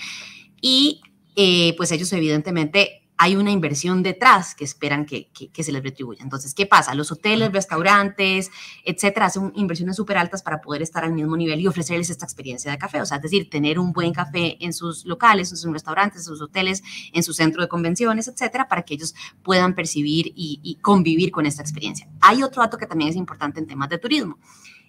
y 0.61 1.01
eh, 1.35 1.73
pues 1.77 1.91
ellos 1.91 2.11
evidentemente 2.13 3.05
hay 3.17 3.35
una 3.35 3.51
inversión 3.51 4.03
detrás 4.03 4.55
que 4.55 4.65
esperan 4.65 5.05
que, 5.05 5.29
se 5.55 5.71
les 5.71 5.83
retribuya. 5.83 6.21
Entonces, 6.21 6.53
¿qué 6.53 6.65
pasa? 6.65 6.93
Los 6.95 7.11
hoteles, 7.11 7.51
restaurantes, 7.51 8.51
etcétera, 8.83 9.27
hacen 9.27 9.53
inversiones 9.55 9.95
súper 9.95 10.17
altas 10.17 10.43
para 10.43 10.59
poder 10.59 10.81
estar 10.81 11.03
al 11.03 11.13
mismo 11.13 11.37
nivel 11.37 11.61
y 11.61 11.67
ofrecerles 11.67 12.09
esta 12.09 12.25
experiencia 12.25 12.71
de 12.71 12.77
café. 12.77 13.01
O 13.01 13.05
sea, 13.05 13.17
es 13.17 13.23
decir, 13.23 13.49
tener 13.49 13.79
un 13.79 13.93
buen 13.93 14.13
café 14.13 14.57
en 14.59 14.73
sus 14.73 15.05
locales, 15.05 15.51
en 15.51 15.57
sus 15.57 15.71
restaurantes, 15.71 16.21
en 16.21 16.25
sus 16.25 16.41
hoteles, 16.41 16.83
en 17.13 17.23
su 17.23 17.33
centro 17.33 17.61
de 17.61 17.69
convenciones, 17.69 18.27
etcétera, 18.27 18.67
para 18.67 18.83
que 18.83 18.95
ellos 18.95 19.15
puedan 19.43 19.75
percibir 19.75 20.27
y, 20.35 20.59
y 20.61 20.75
convivir 20.75 21.31
con 21.31 21.45
esta 21.45 21.61
experiencia. 21.61 22.09
Hay 22.21 22.43
otro 22.43 22.61
dato 22.61 22.77
que 22.77 22.87
también 22.87 23.09
es 23.09 23.15
importante 23.15 23.59
en 23.59 23.67
temas 23.67 23.89
de 23.89 23.97
turismo 23.97 24.39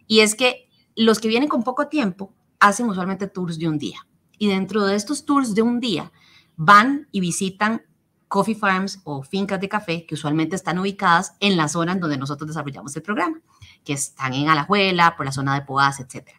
y 0.09 0.21
es 0.21 0.35
que 0.35 0.66
los 0.97 1.21
que 1.21 1.29
vienen 1.29 1.49
con 1.49 1.63
poco 1.63 1.89
tiempo 1.89 2.33
hacen 2.59 2.89
usualmente 2.89 3.29
tours 3.29 3.59
de 3.59 3.69
un 3.69 3.79
día. 3.79 4.07
Y 4.39 4.49
dentro 4.49 4.85
de 4.85 4.97
estos 4.97 5.25
tours 5.25 5.55
de 5.55 5.63
un 5.63 5.79
día, 5.79 6.11
van 6.57 7.07
y 7.13 7.21
visitan 7.21 7.83
coffee 8.29 8.55
farms 8.55 9.01
o 9.05 9.23
fincas 9.23 9.61
de 9.61 9.69
café 9.69 10.05
que 10.05 10.15
usualmente 10.15 10.57
están 10.57 10.79
ubicadas 10.79 11.37
en 11.39 11.57
la 11.57 11.69
zona 11.69 11.93
en 11.93 12.01
donde 12.01 12.17
nosotros 12.17 12.49
desarrollamos 12.49 12.97
el 12.97 13.03
programa, 13.03 13.41
que 13.85 13.93
están 13.93 14.35
en 14.35 14.49
Alajuela, 14.49 15.17
por 15.17 15.27
la 15.27 15.33
zona 15.33 15.55
de 15.55 15.63
Poás, 15.63 16.01
etc. 16.01 16.31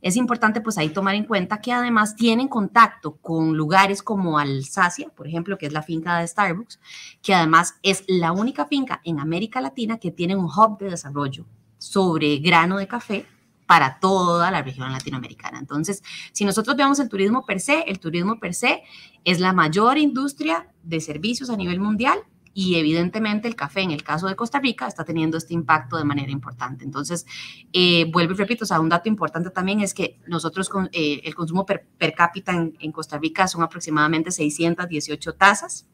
Es 0.00 0.16
importante 0.16 0.60
pues 0.60 0.78
ahí 0.78 0.90
tomar 0.90 1.14
en 1.14 1.24
cuenta 1.24 1.60
que 1.60 1.72
además 1.72 2.14
tienen 2.14 2.48
contacto 2.48 3.16
con 3.16 3.56
lugares 3.56 4.02
como 4.02 4.38
Alsacia, 4.38 5.08
por 5.08 5.26
ejemplo, 5.26 5.58
que 5.58 5.66
es 5.66 5.72
la 5.72 5.82
finca 5.82 6.18
de 6.18 6.28
Starbucks, 6.28 6.80
que 7.22 7.34
además 7.34 7.74
es 7.82 8.04
la 8.06 8.32
única 8.32 8.66
finca 8.66 9.00
en 9.04 9.18
América 9.18 9.60
Latina 9.60 9.98
que 9.98 10.12
tiene 10.12 10.36
un 10.36 10.46
hub 10.46 10.78
de 10.78 10.90
desarrollo 10.90 11.44
sobre 11.78 12.38
grano 12.38 12.78
de 12.78 12.86
café 12.86 13.26
para 13.66 13.98
toda 13.98 14.50
la 14.50 14.62
región 14.62 14.90
latinoamericana. 14.92 15.58
Entonces, 15.58 16.02
si 16.32 16.44
nosotros 16.44 16.76
vemos 16.76 16.98
el 17.00 17.08
turismo 17.08 17.44
per 17.44 17.60
se, 17.60 17.82
el 17.82 17.98
turismo 17.98 18.38
per 18.38 18.54
se 18.54 18.82
es 19.24 19.40
la 19.40 19.52
mayor 19.52 19.98
industria 19.98 20.68
de 20.82 21.00
servicios 21.00 21.50
a 21.50 21.56
nivel 21.56 21.80
mundial 21.80 22.20
y 22.54 22.76
evidentemente 22.76 23.48
el 23.48 23.54
café 23.54 23.82
en 23.82 23.90
el 23.90 24.02
caso 24.02 24.28
de 24.28 24.34
Costa 24.34 24.58
Rica 24.60 24.86
está 24.86 25.04
teniendo 25.04 25.36
este 25.36 25.52
impacto 25.52 25.98
de 25.98 26.04
manera 26.04 26.32
importante. 26.32 26.84
Entonces, 26.84 27.26
eh, 27.74 28.10
vuelvo 28.10 28.32
y 28.32 28.36
repito, 28.36 28.64
o 28.64 28.66
sea, 28.66 28.80
un 28.80 28.88
dato 28.88 29.10
importante 29.10 29.50
también 29.50 29.80
es 29.80 29.92
que 29.92 30.20
nosotros 30.26 30.70
con, 30.70 30.88
eh, 30.92 31.20
el 31.24 31.34
consumo 31.34 31.66
per, 31.66 31.86
cápita 32.16 32.52
en, 32.52 32.74
en, 32.80 32.92
Costa 32.92 33.18
Rica 33.18 33.46
son 33.46 33.62
aproximadamente 33.62 34.30
618 34.30 35.34
tazas 35.34 35.86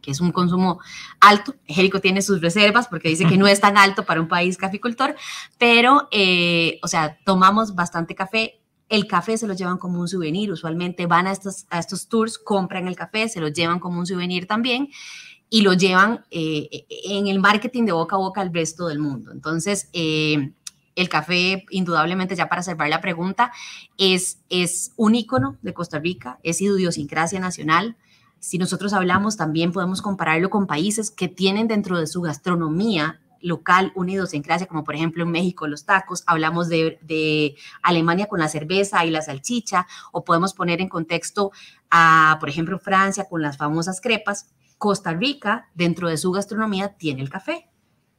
que 0.00 0.10
es 0.10 0.20
un 0.20 0.32
consumo 0.32 0.80
alto. 1.20 1.54
Ejérico 1.66 2.00
tiene 2.00 2.22
sus 2.22 2.40
reservas 2.40 2.88
porque 2.88 3.08
dice 3.08 3.26
que 3.26 3.36
no 3.36 3.46
es 3.46 3.60
tan 3.60 3.76
alto 3.76 4.04
para 4.04 4.20
un 4.20 4.28
país 4.28 4.56
caficultor, 4.56 5.14
pero, 5.58 6.08
eh, 6.10 6.78
o 6.82 6.88
sea, 6.88 7.18
tomamos 7.24 7.74
bastante 7.74 8.14
café. 8.14 8.60
El 8.88 9.06
café 9.06 9.36
se 9.36 9.46
lo 9.46 9.54
llevan 9.54 9.78
como 9.78 10.00
un 10.00 10.08
souvenir, 10.08 10.50
usualmente 10.50 11.06
van 11.06 11.26
a 11.26 11.32
estos, 11.32 11.66
a 11.70 11.78
estos 11.78 12.08
tours, 12.08 12.38
compran 12.38 12.88
el 12.88 12.96
café, 12.96 13.28
se 13.28 13.40
lo 13.40 13.48
llevan 13.48 13.80
como 13.80 13.98
un 13.98 14.06
souvenir 14.06 14.46
también 14.46 14.88
y 15.50 15.62
lo 15.62 15.72
llevan 15.72 16.24
eh, 16.30 16.86
en 16.88 17.26
el 17.26 17.40
marketing 17.40 17.84
de 17.84 17.92
boca 17.92 18.16
a 18.16 18.18
boca 18.18 18.40
al 18.40 18.52
resto 18.52 18.88
del 18.88 18.98
mundo. 18.98 19.32
Entonces, 19.32 19.88
eh, 19.92 20.52
el 20.98 21.08
café, 21.08 21.64
indudablemente, 21.70 22.34
ya 22.34 22.48
para 22.48 22.62
cerrar 22.62 22.88
la 22.88 23.00
pregunta, 23.00 23.52
es, 23.96 24.40
es 24.50 24.92
un 24.96 25.14
ícono 25.14 25.56
de 25.62 25.72
Costa 25.72 26.00
Rica, 26.00 26.38
es 26.42 26.60
idiosincrasia 26.60 27.38
nacional. 27.38 27.96
Si 28.40 28.58
nosotros 28.58 28.92
hablamos, 28.92 29.36
también 29.36 29.72
podemos 29.72 30.02
compararlo 30.02 30.50
con 30.50 30.66
países 30.66 31.10
que 31.10 31.28
tienen 31.28 31.68
dentro 31.68 31.98
de 31.98 32.06
su 32.06 32.20
gastronomía 32.20 33.20
local 33.40 33.92
una 33.94 34.12
idiosincrasia, 34.12 34.66
como 34.66 34.84
por 34.84 34.94
ejemplo 34.94 35.22
en 35.22 35.30
México 35.30 35.66
los 35.66 35.84
tacos, 35.84 36.22
hablamos 36.26 36.68
de, 36.68 37.56
Alemania 37.82 38.26
con 38.26 38.40
la 38.40 38.48
cerveza 38.48 39.04
y 39.04 39.10
la 39.10 39.22
salchicha, 39.22 39.86
o 40.12 40.24
podemos 40.24 40.54
poner 40.54 40.80
en 40.80 40.88
contexto 40.88 41.52
a, 41.90 42.36
por 42.40 42.48
ejemplo, 42.48 42.78
Francia 42.78 43.26
con 43.28 43.42
las 43.42 43.56
famosas 43.56 44.00
crepas. 44.00 44.50
Costa 44.78 45.12
Rica, 45.12 45.68
dentro 45.74 46.08
de 46.08 46.16
su 46.16 46.30
gastronomía, 46.30 46.90
tiene 46.90 47.20
el 47.20 47.30
café. 47.30 47.68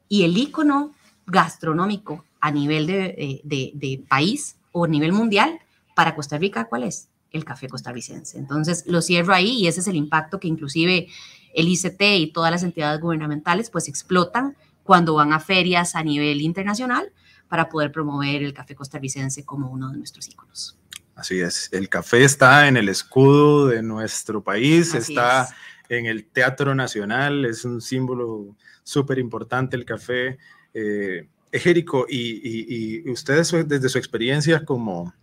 Y 0.10 0.24
el 0.24 0.38
icono 0.38 0.94
gastronómico 1.26 2.26
a 2.42 2.52
nivel 2.52 2.86
de, 2.86 3.42
de 3.44 4.04
país 4.10 4.58
o 4.74 4.86
nivel 4.86 5.14
mundial 5.14 5.60
para 5.96 6.16
Costa 6.16 6.38
Rica, 6.38 6.66
¿cuál 6.66 6.84
es? 6.84 7.08
El 7.32 7.46
café 7.46 7.68
costarricense. 7.68 8.38
Entonces, 8.38 8.84
lo 8.88 9.02
cierro 9.02 9.34
ahí 9.34 9.52
y 9.52 9.68
ese 9.68 9.82
es 9.82 9.88
el 9.88 9.96
impacto 9.96 10.40
que 10.40 10.48
inclusive 10.48 11.08
el 11.54 11.68
ICT 11.68 12.02
y 12.02 12.32
todas 12.32 12.52
las 12.52 12.64
entidades 12.64 13.00
gubernamentales 13.02 13.70
pues 13.70 13.88
explotan 13.88 14.56
cuando 14.84 15.16
van 15.16 15.34
a 15.34 15.40
ferias 15.40 15.96
a 15.96 16.04
nivel 16.04 16.42
internacional 16.42 17.12
para 17.48 17.70
poder 17.70 17.92
promover 17.92 18.44
el 18.44 18.54
café 18.54 18.76
costarricense 18.76 19.44
como 19.44 19.70
uno 19.70 19.92
de 19.92 19.98
nuestros 19.98 20.28
íconos. 20.28 20.78
Así 21.16 21.40
es, 21.40 21.70
el 21.74 21.90
café 21.90 22.24
está 22.24 22.68
en 22.68 22.78
el 22.78 22.88
escudo 22.88 23.68
de 23.68 23.84
nuestro 23.84 24.42
país, 24.42 24.94
está 24.94 25.50
en 25.90 26.06
el 26.06 26.26
Teatro 26.26 26.74
Nacional, 26.76 27.44
es 27.46 27.66
un 27.66 27.82
símbolo 27.82 28.56
súper 28.84 29.20
importante 29.20 29.76
el 29.76 29.86
café. 29.86 30.38
Eh, 30.74 31.28
Ejérico, 31.52 32.06
y, 32.08 33.02
y, 33.04 33.10
ustedes 33.10 33.52
desde 33.68 33.90
su 33.90 33.98
experiencia 33.98 34.64
como, 34.64 35.14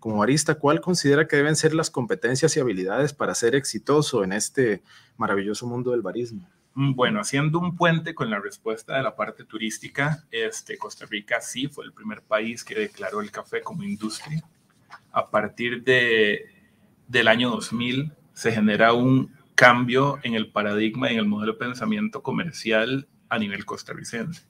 como 0.00 0.16
barista, 0.16 0.56
¿cuál 0.56 0.80
considera 0.80 1.28
que 1.28 1.36
deben 1.36 1.54
ser 1.54 1.74
las 1.74 1.90
competencias 1.90 2.56
y 2.56 2.60
habilidades 2.60 3.12
para 3.12 3.34
ser 3.34 3.54
exitoso 3.54 4.24
en 4.24 4.32
este 4.32 4.82
maravilloso 5.16 5.66
mundo 5.66 5.92
del 5.92 6.00
barismo? 6.00 6.48
Mm, 6.74 6.94
bueno, 6.94 7.20
haciendo 7.20 7.58
un 7.58 7.76
puente 7.76 8.14
con 8.14 8.30
la 8.30 8.40
respuesta 8.40 8.96
de 8.96 9.02
la 9.02 9.14
parte 9.14 9.44
turística, 9.44 10.24
este, 10.30 10.78
Costa 10.78 11.04
Rica 11.06 11.40
sí 11.40 11.68
fue 11.68 11.84
el 11.84 11.92
primer 11.92 12.22
país 12.22 12.64
que 12.64 12.74
declaró 12.74 13.20
el 13.20 13.30
café 13.30 13.60
como 13.60 13.82
industria. 13.82 14.42
A 15.12 15.30
partir 15.30 15.84
de, 15.84 16.46
del 17.06 17.28
año 17.28 17.50
2000 17.50 18.12
se 18.32 18.52
genera 18.52 18.94
un 18.94 19.34
cambio 19.54 20.18
en 20.22 20.34
el 20.34 20.50
paradigma 20.50 21.10
y 21.10 21.14
en 21.14 21.20
el 21.20 21.26
modelo 21.26 21.52
de 21.52 21.58
pensamiento 21.58 22.22
comercial 22.22 23.06
a 23.28 23.38
nivel 23.38 23.66
costarricense. 23.66 24.49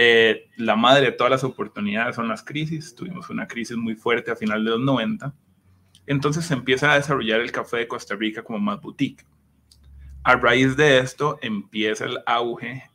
Eh, 0.00 0.48
la 0.54 0.76
madre 0.76 1.06
de 1.06 1.10
todas 1.10 1.28
las 1.32 1.42
oportunidades 1.42 2.14
son 2.14 2.28
las 2.28 2.44
crisis. 2.44 2.94
Tuvimos 2.94 3.30
una 3.30 3.48
crisis 3.48 3.76
muy 3.76 3.96
fuerte 3.96 4.30
a 4.30 4.36
final 4.36 4.62
de 4.64 4.70
los 4.70 4.78
90. 4.78 5.34
Entonces 6.06 6.44
se 6.44 6.54
empieza 6.54 6.92
a 6.92 6.94
desarrollar 6.94 7.40
el 7.40 7.50
café 7.50 7.78
de 7.78 7.88
Costa 7.88 8.14
Rica 8.14 8.44
como 8.44 8.60
más 8.60 8.80
boutique. 8.80 9.26
A 10.22 10.36
raíz 10.36 10.76
de 10.76 10.98
esto 10.98 11.40
empieza 11.42 12.04
el 12.04 12.20
auge 12.26 12.88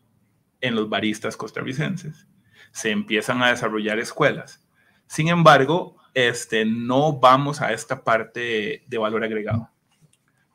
en 0.61 0.75
los 0.75 0.87
baristas 0.87 1.35
costarricenses. 1.35 2.25
se 2.71 2.91
empiezan 2.91 3.43
a 3.43 3.49
desarrollar 3.49 3.99
escuelas. 3.99 4.65
Sin 5.05 5.27
embargo, 5.27 5.97
este, 6.13 6.63
no 6.63 7.19
vamos 7.19 7.59
a 7.59 7.73
esta 7.73 8.01
parte 8.01 8.81
de 8.87 8.97
valor 8.97 9.25
agregado. 9.25 9.69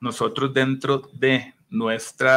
Nosotros 0.01 0.55
dentro 0.55 1.03
de 1.13 1.53
nuestro 1.69 2.31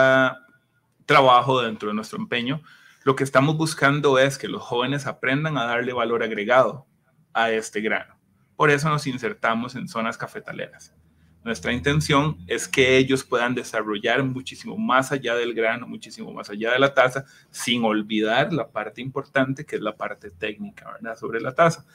trabajo, 1.05 1.61
dentro 1.61 1.87
de 1.87 1.95
nuestro 1.95 2.19
empeño, 2.19 2.61
lo 3.03 3.15
que 3.15 3.23
estamos 3.23 3.57
buscando 3.57 4.19
es 4.19 4.37
que 4.37 4.47
los 4.47 4.61
jóvenes 4.61 5.07
aprendan 5.07 5.57
a 5.57 5.65
darle 5.65 5.93
valor 5.93 6.23
agregado 6.23 6.85
a 7.33 7.51
este 7.51 7.81
grano. 7.81 8.15
Por 8.55 8.69
eso 8.69 8.89
nos 8.89 9.07
insertamos 9.07 9.75
en 9.75 9.87
zonas 9.87 10.17
cafetaleras. 10.17 10.93
Nuestra 11.43 11.73
intención 11.73 12.37
es 12.45 12.67
que 12.67 12.97
ellos 12.97 13.23
puedan 13.23 13.55
desarrollar 13.55 14.23
muchísimo 14.23 14.77
más 14.77 15.11
allá 15.11 15.33
del 15.33 15.55
grano, 15.55 15.87
muchísimo 15.87 16.31
más 16.31 16.51
allá 16.51 16.71
de 16.71 16.77
la 16.77 16.93
taza, 16.93 17.25
sin 17.49 17.83
olvidar 17.83 18.53
la 18.53 18.69
parte 18.69 19.01
importante 19.01 19.65
que 19.65 19.77
es 19.77 19.81
la 19.81 19.95
parte 19.95 20.29
técnica, 20.29 20.91
¿verdad? 20.91 21.17
Sobre 21.17 21.41
la 21.41 21.55
taza. 21.55 21.85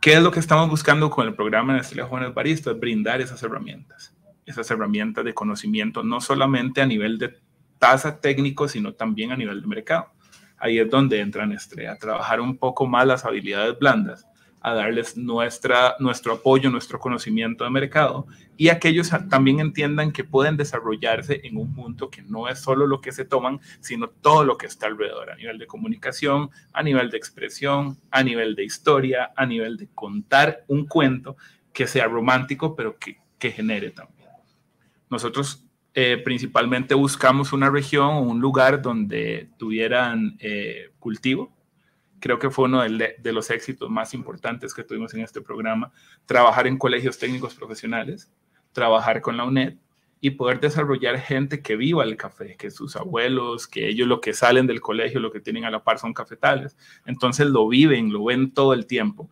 ¿Qué 0.00 0.14
es 0.14 0.22
lo 0.22 0.30
que 0.30 0.40
estamos 0.40 0.70
buscando 0.70 1.10
con 1.10 1.26
el 1.26 1.34
programa 1.34 1.74
de 1.74 1.80
Estrella 1.80 2.08
Jóvenes 2.08 2.32
Baristas? 2.32 2.78
Brindar 2.78 3.20
esas 3.20 3.42
herramientas, 3.42 4.14
esas 4.46 4.70
herramientas 4.70 5.26
de 5.26 5.34
conocimiento, 5.34 6.02
no 6.02 6.22
solamente 6.22 6.80
a 6.80 6.86
nivel 6.86 7.18
de 7.18 7.38
taza 7.78 8.20
técnico, 8.20 8.68
sino 8.68 8.94
también 8.94 9.32
a 9.32 9.36
nivel 9.36 9.60
de 9.60 9.66
mercado. 9.66 10.12
Ahí 10.58 10.78
es 10.78 10.88
donde 10.90 11.20
entran 11.20 11.52
Estrella, 11.52 11.92
a 11.92 11.98
trabajar 11.98 12.40
un 12.40 12.56
poco 12.56 12.86
más 12.86 13.06
las 13.06 13.24
habilidades 13.24 13.78
blandas 13.78 14.26
a 14.66 14.74
darles 14.74 15.16
nuestra, 15.16 15.94
nuestro 16.00 16.32
apoyo, 16.32 16.70
nuestro 16.70 16.98
conocimiento 16.98 17.62
de 17.62 17.70
mercado 17.70 18.26
y 18.56 18.68
a 18.68 18.80
que 18.80 18.88
ellos 18.88 19.12
también 19.30 19.60
entiendan 19.60 20.10
que 20.10 20.24
pueden 20.24 20.56
desarrollarse 20.56 21.40
en 21.44 21.56
un 21.56 21.72
mundo 21.72 22.10
que 22.10 22.22
no 22.22 22.48
es 22.48 22.58
solo 22.58 22.84
lo 22.84 23.00
que 23.00 23.12
se 23.12 23.24
toman, 23.24 23.60
sino 23.78 24.08
todo 24.08 24.44
lo 24.44 24.58
que 24.58 24.66
está 24.66 24.88
alrededor, 24.88 25.30
a 25.30 25.36
nivel 25.36 25.58
de 25.58 25.68
comunicación, 25.68 26.50
a 26.72 26.82
nivel 26.82 27.10
de 27.10 27.16
expresión, 27.16 27.96
a 28.10 28.24
nivel 28.24 28.56
de 28.56 28.64
historia, 28.64 29.30
a 29.36 29.46
nivel 29.46 29.76
de 29.76 29.88
contar 29.94 30.64
un 30.66 30.86
cuento 30.86 31.36
que 31.72 31.86
sea 31.86 32.06
romántico, 32.08 32.74
pero 32.74 32.98
que, 32.98 33.20
que 33.38 33.52
genere 33.52 33.92
también. 33.92 34.30
Nosotros 35.08 35.65
eh, 35.98 36.18
principalmente 36.18 36.94
buscamos 36.94 37.54
una 37.54 37.70
región 37.70 38.08
o 38.08 38.20
un 38.20 38.38
lugar 38.38 38.82
donde 38.82 39.48
tuvieran 39.56 40.36
eh, 40.40 40.90
cultivo, 40.98 41.56
creo 42.20 42.38
que 42.38 42.50
fue 42.50 42.66
uno 42.66 42.82
de, 42.82 43.32
los 43.32 43.48
éxitos 43.48 43.88
más 43.88 44.12
importantes 44.12 44.74
que 44.74 44.84
tuvimos 44.84 45.14
en 45.14 45.22
este 45.22 45.40
programa, 45.40 45.90
trabajar 46.26 46.66
en 46.66 46.76
colegios 46.76 47.18
técnicos 47.18 47.54
profesionales, 47.54 48.30
trabajar 48.72 49.22
con 49.22 49.38
la 49.38 49.44
UNED 49.44 49.76
y 50.20 50.32
poder 50.32 50.60
desarrollar 50.60 51.18
gente 51.18 51.62
que 51.62 51.76
viva 51.76 52.04
el 52.04 52.18
café, 52.18 52.56
que 52.58 52.70
sus 52.70 52.94
abuelos, 52.94 53.66
que 53.66 53.88
ellos 53.88 54.06
lo 54.06 54.20
que 54.20 54.34
salen 54.34 54.66
del 54.66 54.82
colegio, 54.82 55.18
lo 55.18 55.32
que 55.32 55.40
tienen 55.40 55.64
a 55.64 55.70
la 55.70 55.82
par 55.82 55.98
son 55.98 56.12
cafetales. 56.12 56.76
Entonces 57.06 57.46
lo 57.46 57.66
viven, 57.68 58.12
lo 58.12 58.24
ven 58.24 58.52
todo 58.52 58.74
el 58.74 58.84
tiempo. 58.84 59.30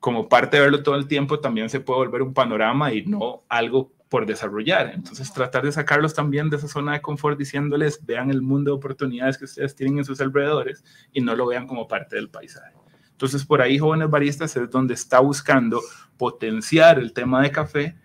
Como 0.00 0.28
parte 0.28 0.56
de 0.56 0.64
verlo 0.64 0.82
todo 0.82 0.96
el 0.96 1.06
tiempo, 1.06 1.38
también 1.38 1.70
se 1.70 1.78
puede 1.78 1.98
volver 1.98 2.22
un 2.22 2.34
panorama 2.34 2.92
y 2.92 3.06
no 3.06 3.44
algo 3.48 3.92
por 4.08 4.26
desarrollar. 4.26 4.92
Entonces, 4.94 5.32
tratar 5.32 5.64
de 5.64 5.72
sacarlos 5.72 6.14
también 6.14 6.50
de 6.50 6.56
esa 6.56 6.68
zona 6.68 6.92
de 6.92 7.02
confort 7.02 7.38
diciéndoles, 7.38 8.04
vean 8.04 8.30
el 8.30 8.42
mundo 8.42 8.70
de 8.70 8.76
oportunidades 8.76 9.38
que 9.38 9.44
ustedes 9.44 9.74
tienen 9.74 9.98
en 9.98 10.04
sus 10.04 10.20
alrededores 10.20 10.84
y 11.12 11.20
no 11.20 11.34
lo 11.34 11.46
vean 11.46 11.66
como 11.66 11.88
parte 11.88 12.16
del 12.16 12.30
paisaje. 12.30 12.74
Entonces, 13.10 13.44
por 13.44 13.62
ahí 13.62 13.78
Jóvenes 13.78 14.10
Baristas 14.10 14.56
es 14.56 14.70
donde 14.70 14.94
está 14.94 15.20
buscando 15.20 15.80
potenciar 16.16 16.98
el 16.98 17.12
tema 17.12 17.42
de 17.42 17.50
café 17.50 17.96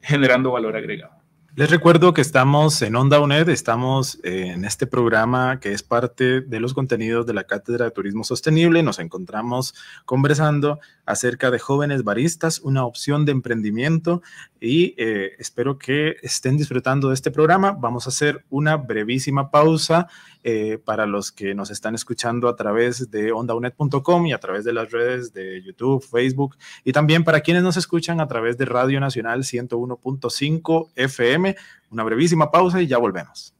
generando 0.00 0.52
valor 0.52 0.76
agregado. 0.76 1.17
Les 1.58 1.68
recuerdo 1.68 2.14
que 2.14 2.20
estamos 2.20 2.80
en 2.82 2.94
Onda 2.94 3.18
UNED, 3.18 3.48
estamos 3.48 4.20
en 4.22 4.64
este 4.64 4.86
programa 4.86 5.58
que 5.58 5.72
es 5.72 5.82
parte 5.82 6.40
de 6.40 6.60
los 6.60 6.72
contenidos 6.72 7.26
de 7.26 7.34
la 7.34 7.48
Cátedra 7.48 7.86
de 7.86 7.90
Turismo 7.90 8.22
Sostenible. 8.22 8.84
Nos 8.84 9.00
encontramos 9.00 9.74
conversando 10.04 10.78
acerca 11.04 11.50
de 11.50 11.58
jóvenes 11.58 12.04
baristas, 12.04 12.60
una 12.60 12.84
opción 12.84 13.24
de 13.24 13.32
emprendimiento 13.32 14.22
y 14.60 14.94
eh, 14.98 15.32
espero 15.40 15.78
que 15.78 16.18
estén 16.22 16.58
disfrutando 16.58 17.08
de 17.08 17.14
este 17.14 17.32
programa. 17.32 17.72
Vamos 17.72 18.06
a 18.06 18.10
hacer 18.10 18.44
una 18.50 18.76
brevísima 18.76 19.50
pausa 19.50 20.06
eh, 20.50 20.78
para 20.78 21.04
los 21.04 21.30
que 21.30 21.54
nos 21.54 21.70
están 21.70 21.94
escuchando 21.94 22.48
a 22.48 22.56
través 22.56 23.10
de 23.10 23.32
ondaunet.com 23.32 24.26
y 24.26 24.32
a 24.32 24.40
través 24.40 24.64
de 24.64 24.72
las 24.72 24.90
redes 24.90 25.34
de 25.34 25.62
YouTube, 25.62 26.02
Facebook 26.02 26.56
y 26.84 26.92
también 26.92 27.22
para 27.22 27.42
quienes 27.42 27.62
nos 27.62 27.76
escuchan 27.76 28.18
a 28.18 28.28
través 28.28 28.56
de 28.56 28.64
Radio 28.64 28.98
Nacional 28.98 29.40
101.5 29.40 30.88
FM. 30.96 31.54
Una 31.90 32.02
brevísima 32.02 32.50
pausa 32.50 32.80
y 32.80 32.86
ya 32.86 32.96
volvemos. 32.96 33.52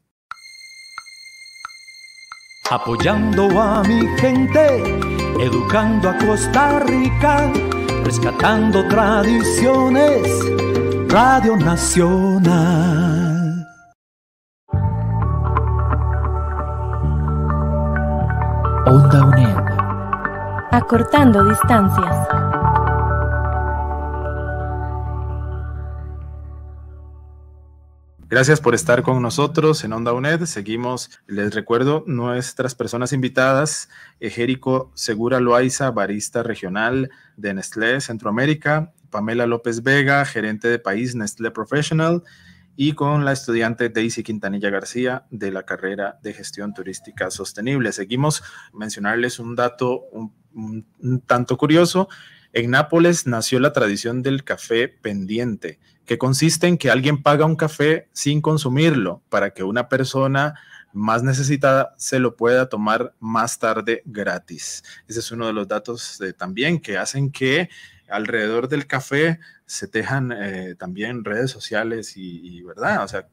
Apoyando 2.70 3.60
a 3.60 3.82
mi 3.82 4.06
gente, 4.16 4.98
educando 5.40 6.08
a 6.08 6.16
Costa 6.16 6.80
Rica, 6.80 7.52
rescatando 8.02 8.88
tradiciones, 8.88 10.26
Radio 11.08 11.54
Nacional. 11.54 13.17
Onda 18.90 19.22
UNED. 19.22 19.54
Acortando 20.70 21.44
distancias. 21.46 22.28
Gracias 28.30 28.62
por 28.62 28.74
estar 28.74 29.02
con 29.02 29.20
nosotros 29.20 29.84
en 29.84 29.92
Onda 29.92 30.14
UNED. 30.14 30.46
Seguimos, 30.46 31.10
les 31.26 31.54
recuerdo, 31.54 32.02
nuestras 32.06 32.74
personas 32.74 33.12
invitadas, 33.12 33.90
Ejérico 34.20 34.90
Segura 34.94 35.38
Loaiza, 35.38 35.90
barista 35.90 36.42
regional 36.42 37.10
de 37.36 37.52
Nestlé 37.52 38.00
Centroamérica, 38.00 38.94
Pamela 39.10 39.46
López 39.46 39.82
Vega, 39.82 40.24
gerente 40.24 40.66
de 40.66 40.78
país 40.78 41.14
Nestlé 41.14 41.50
Professional, 41.50 42.22
y 42.80 42.92
con 42.92 43.24
la 43.24 43.32
estudiante 43.32 43.88
Daisy 43.88 44.22
Quintanilla 44.22 44.70
García 44.70 45.26
de 45.30 45.50
la 45.50 45.64
carrera 45.64 46.20
de 46.22 46.32
gestión 46.32 46.72
turística 46.72 47.28
sostenible. 47.28 47.90
Seguimos 47.90 48.44
mencionarles 48.72 49.40
un 49.40 49.56
dato 49.56 50.04
un, 50.12 50.86
tanto 51.26 51.56
curioso. 51.56 52.08
En 52.52 52.70
Nápoles 52.70 53.26
nació 53.26 53.58
la 53.58 53.72
tradición 53.72 54.22
del 54.22 54.44
café 54.44 54.86
pendiente, 54.86 55.80
que 56.06 56.18
consiste 56.18 56.68
en 56.68 56.78
que 56.78 56.88
alguien 56.88 57.20
paga 57.20 57.46
un 57.46 57.56
café 57.56 58.08
sin 58.12 58.40
consumirlo 58.40 59.24
para 59.28 59.50
que 59.50 59.64
una 59.64 59.88
persona 59.88 60.54
más 60.92 61.24
necesitada 61.24 61.96
se 61.98 62.20
lo 62.20 62.36
pueda 62.36 62.68
tomar 62.68 63.12
más 63.18 63.58
tarde 63.58 64.02
gratis. 64.04 64.84
Ese 65.08 65.18
es 65.18 65.32
uno 65.32 65.48
de 65.48 65.52
los 65.52 65.66
datos 65.66 66.20
también 66.36 66.78
que 66.78 66.96
hacen 66.96 67.32
que 67.32 67.70
alrededor 68.08 68.68
del 68.68 68.86
café 68.86 69.40
se 69.68 69.86
tejan 69.86 70.32
eh, 70.32 70.74
también 70.76 71.24
redes 71.24 71.50
sociales 71.50 72.14
y, 72.16 72.62
¿verdad? 72.62 73.04
O 73.04 73.08
sea, 73.08 73.28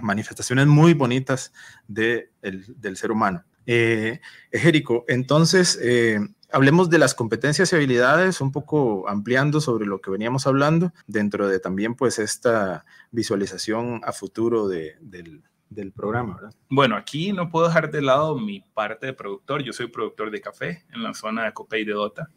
manifestaciones 0.00 0.66
muy 0.66 0.94
bonitas 0.94 1.52
de 1.86 2.30
del 2.40 2.96
ser 2.96 3.12
humano. 3.12 3.44
Eh, 3.66 4.20
Ejérico, 4.50 5.04
entonces, 5.08 5.78
eh, 5.82 6.18
hablemos 6.50 6.88
de 6.88 6.98
las 6.98 7.14
competencias 7.14 7.70
y 7.70 7.76
habilidades, 7.76 8.40
un 8.40 8.50
poco 8.50 9.06
ampliando 9.08 9.60
sobre 9.60 9.84
lo 9.84 10.00
que 10.00 10.10
veníamos 10.10 10.46
hablando, 10.46 10.92
dentro 11.06 11.46
de 11.46 11.60
también 11.60 11.94
pues 11.96 12.18
esta 12.18 12.86
visualización 13.10 14.00
a 14.04 14.12
futuro 14.12 14.68
de, 14.68 14.96
del, 15.02 15.42
del 15.68 15.92
programa, 15.92 16.36
¿verdad? 16.36 16.54
Bueno, 16.70 16.96
aquí 16.96 17.34
no 17.34 17.50
puedo 17.50 17.68
dejar 17.68 17.90
de 17.90 18.00
lado 18.00 18.38
mi 18.38 18.60
parte 18.74 19.06
de 19.06 19.12
productor. 19.12 19.62
Yo 19.62 19.74
soy 19.74 19.88
productor 19.88 20.30
de 20.30 20.40
café 20.40 20.86
en 20.94 21.02
la 21.02 21.12
zona 21.12 21.44
de 21.44 21.52
Copey 21.52 21.84
de 21.84 21.92
Dota. 21.92 22.30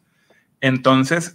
Entonces, 0.60 1.34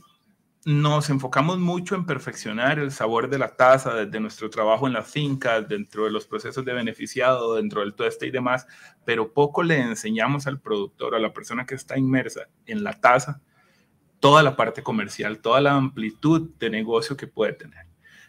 nos 0.63 1.09
enfocamos 1.09 1.57
mucho 1.57 1.95
en 1.95 2.05
perfeccionar 2.05 2.77
el 2.77 2.91
sabor 2.91 3.29
de 3.29 3.39
la 3.39 3.55
taza 3.55 3.95
desde 3.95 4.19
nuestro 4.19 4.49
trabajo 4.49 4.85
en 4.85 4.93
las 4.93 5.09
fincas, 5.09 5.67
dentro 5.67 6.05
de 6.05 6.11
los 6.11 6.27
procesos 6.27 6.63
de 6.63 6.73
beneficiado, 6.73 7.55
dentro 7.55 7.81
del 7.81 7.95
tueste 7.95 8.27
y 8.27 8.31
demás, 8.31 8.67
pero 9.03 9.33
poco 9.33 9.63
le 9.63 9.79
enseñamos 9.79 10.45
al 10.45 10.59
productor, 10.59 11.15
a 11.15 11.19
la 11.19 11.33
persona 11.33 11.65
que 11.65 11.73
está 11.73 11.97
inmersa 11.97 12.41
en 12.67 12.83
la 12.83 12.93
taza, 12.93 13.41
toda 14.19 14.43
la 14.43 14.55
parte 14.55 14.83
comercial, 14.83 15.39
toda 15.39 15.61
la 15.61 15.73
amplitud 15.73 16.51
de 16.59 16.69
negocio 16.69 17.17
que 17.17 17.25
puede 17.25 17.53
tener. 17.53 17.87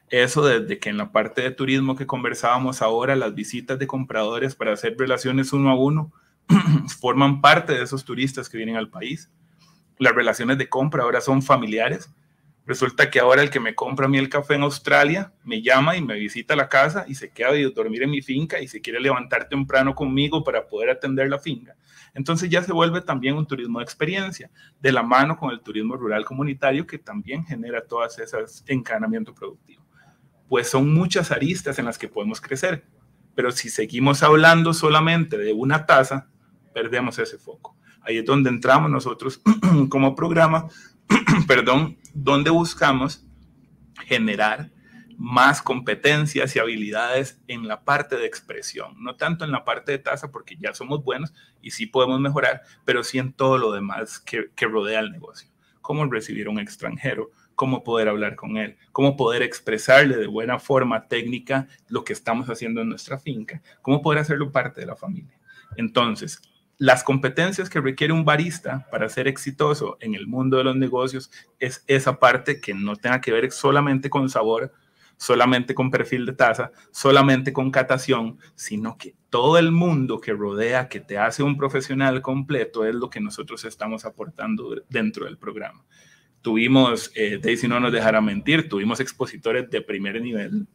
Eso 0.09 0.43
desde 0.43 0.79
que 0.79 0.89
en 0.89 0.97
la 0.97 1.13
parte 1.13 1.43
de 1.43 1.51
turismo 1.51 1.97
que 1.97 2.07
conversábamos 2.07 2.81
ahora, 2.81 3.15
las 3.15 3.35
visitas 3.35 3.79
de 3.79 3.87
compradores 3.87 4.55
para 4.55 4.73
hacer 4.73 4.97
relaciones 4.99 5.53
uno 5.53 5.71
a 5.71 5.75
uno 5.75 6.13
forman 7.01 7.43
parte 7.43 7.75
de 7.75 7.83
esos 7.83 8.05
turistas 8.07 8.49
que 8.49 8.57
vienen 8.57 8.77
al 8.77 8.89
país. 8.89 9.31
Las 9.99 10.15
relaciones 10.15 10.57
de 10.57 10.71
compra 10.71 11.03
ahora 11.03 11.21
son 11.21 11.43
familiares 11.43 12.11
Resulta 12.65 13.11
que 13.11 13.19
ahora 13.19 13.43
el 13.43 13.51
que 13.51 13.59
me 13.59 13.75
compra 13.75 14.07
a 14.07 14.09
mí 14.09 14.19
el 14.19 14.29
café 14.29 14.55
en 14.55 14.63
Australia 14.63 15.33
me 15.43 15.63
llama 15.63 15.97
y 15.97 16.03
me 16.03 16.15
visita 16.15 16.55
la 16.55 16.69
casa 16.69 17.05
y 17.09 17.17
se 17.17 17.31
queda 17.31 17.49
a 17.49 17.71
dormir 17.75 18.05
en 18.05 18.11
mi 18.11 18.23
finca 18.23 18.61
y 18.61 18.69
se 18.69 18.81
quiere 18.81 19.01
levantar 19.01 19.49
temprano 19.49 19.95
conmigo 19.95 20.45
para 20.45 20.69
poder 20.69 20.91
atender 20.91 21.29
la 21.29 21.41
finca. 21.41 21.75
Entonces 22.15 22.51
ya 22.51 22.63
se 22.63 22.73
vuelve 22.73 23.01
también 23.01 23.37
un 23.37 23.47
turismo 23.47 23.81
de 23.81 23.85
experiencia, 23.85 24.51
de 24.81 24.93
la 24.93 25.03
mano 25.03 25.37
con 25.37 25.51
el 25.51 25.61
turismo 25.61 25.97
rural 25.97 26.25
comunitario 26.25 26.87
que 26.87 26.99
también 26.99 27.45
genera 27.45 27.85
todas 27.85 28.19
esas 28.21 28.63
encanamiento 28.69 29.35
productivo. 29.35 29.85
Pues 30.49 30.69
son 30.69 30.93
muchas 30.95 31.33
aristas 31.33 31.81
en 31.81 31.87
las 31.87 31.99
que 31.99 32.09
podemos 32.09 32.41
crecer, 32.41 32.85
pero 33.35 33.51
si 33.51 33.71
seguimos 33.71 34.23
hablando 34.23 34.73
solamente 34.73 35.37
de 35.37 35.53
una 35.53 35.85
tasa, 35.85 36.29
perdemos 36.73 37.19
ese 37.19 37.39
foco. 37.39 37.77
Ahí 38.03 38.19
es 38.19 38.25
donde 38.25 38.51
entramos 38.51 38.91
nosotros 38.91 39.41
como 39.89 40.15
programa, 40.15 40.69
perdón, 41.47 41.99
donde 42.15 42.51
buscamos 42.51 43.25
generar 44.07 44.71
más 45.17 45.63
competencias 45.63 46.57
y 46.57 46.59
habilidades 46.59 47.41
en 47.47 47.69
la 47.69 47.85
parte 47.85 48.17
de 48.17 48.27
expresión, 48.27 48.95
no 48.99 49.17
tanto 49.17 49.45
en 49.45 49.53
la 49.53 49.65
parte 49.65 49.93
de 49.93 49.99
tasa 49.99 50.33
porque 50.33 50.57
ya 50.57 50.75
somos 50.75 51.05
buenos 51.05 51.33
y 51.61 51.71
sí 51.71 51.87
podemos 51.87 52.21
mejorar, 52.21 52.63
pero 52.85 53.05
sí 53.05 53.19
en 53.19 53.33
todo 53.33 53.59
lo 53.59 53.73
demás 53.73 54.19
que, 54.19 54.49
rodea 54.67 55.01
el 55.01 55.13
negocio, 55.13 55.49
cómo 55.81 56.07
recibir 56.07 56.47
a 56.47 56.51
un 56.51 56.59
extranjero, 56.59 57.31
cómo 57.55 57.85
poder 57.85 58.09
hablar 58.09 58.35
con 58.35 58.57
él, 58.57 58.77
cómo 58.91 59.17
poder 59.17 59.43
expresarle 59.43 60.17
de 60.17 60.27
buena 60.27 60.59
forma 60.59 61.07
técnica 61.07 61.69
lo 61.89 62.05
que 62.05 62.15
estamos 62.15 62.49
haciendo 62.49 62.81
en 62.81 62.89
nuestra 62.89 63.19
finca, 63.19 63.63
cómo 63.81 64.03
poder 64.03 64.21
hacerlo 64.21 64.51
parte 64.51 64.81
de 64.81 64.87
la 64.87 64.97
familia. 64.97 65.39
Entonces, 65.77 66.43
las 66.79 67.05
competencias 67.05 67.71
que 67.71 67.81
requiere 67.81 68.13
un 68.13 68.25
barista 68.25 68.89
para 68.91 69.09
ser 69.09 69.29
exitoso 69.29 69.97
en 70.01 70.15
el 70.15 70.27
mundo 70.27 70.57
de 70.57 70.65
los 70.65 70.77
negocios 70.77 71.31
es 71.61 71.85
esa 71.87 72.19
parte 72.19 72.61
que 72.61 72.75
no 72.75 72.97
tenga 72.97 73.21
que 73.21 73.33
ver 73.33 73.51
solamente 73.53 74.11
con 74.11 74.29
sabor, 74.29 74.73
solamente 75.17 75.75
con 75.75 75.91
perfil 75.91 76.27
de 76.27 76.33
taza, 76.33 76.73
solamente 76.91 77.53
con 77.53 77.71
catación, 77.71 78.39
sino 78.57 78.99
que 78.99 79.15
todo 79.31 79.59
el 79.59 79.71
mundo 79.71 80.21
que 80.21 80.33
rodea, 80.33 80.89
que 80.89 80.99
te 80.99 81.19
hace 81.19 81.45
un 81.45 81.57
profesional 81.57 82.21
completo, 82.23 82.85
es 82.85 82.95
lo 82.95 83.09
que 83.09 83.21
nosotros 83.21 83.65
estamos 83.65 84.05
aportando 84.05 84.83
dentro 84.89 85.27
del 85.27 85.39
programa. 85.39 85.85
Tuvimos, 86.41 87.13
eh, 87.15 87.39
Daisy 87.41 87.69
no 87.69 87.79
nos 87.79 87.93
dejará 87.93 88.21
mentir, 88.21 88.69
tuvimos 88.69 88.99
expositores 88.99 89.71
de 89.71 89.81
primer 89.81 90.21
nivel. 90.21 90.67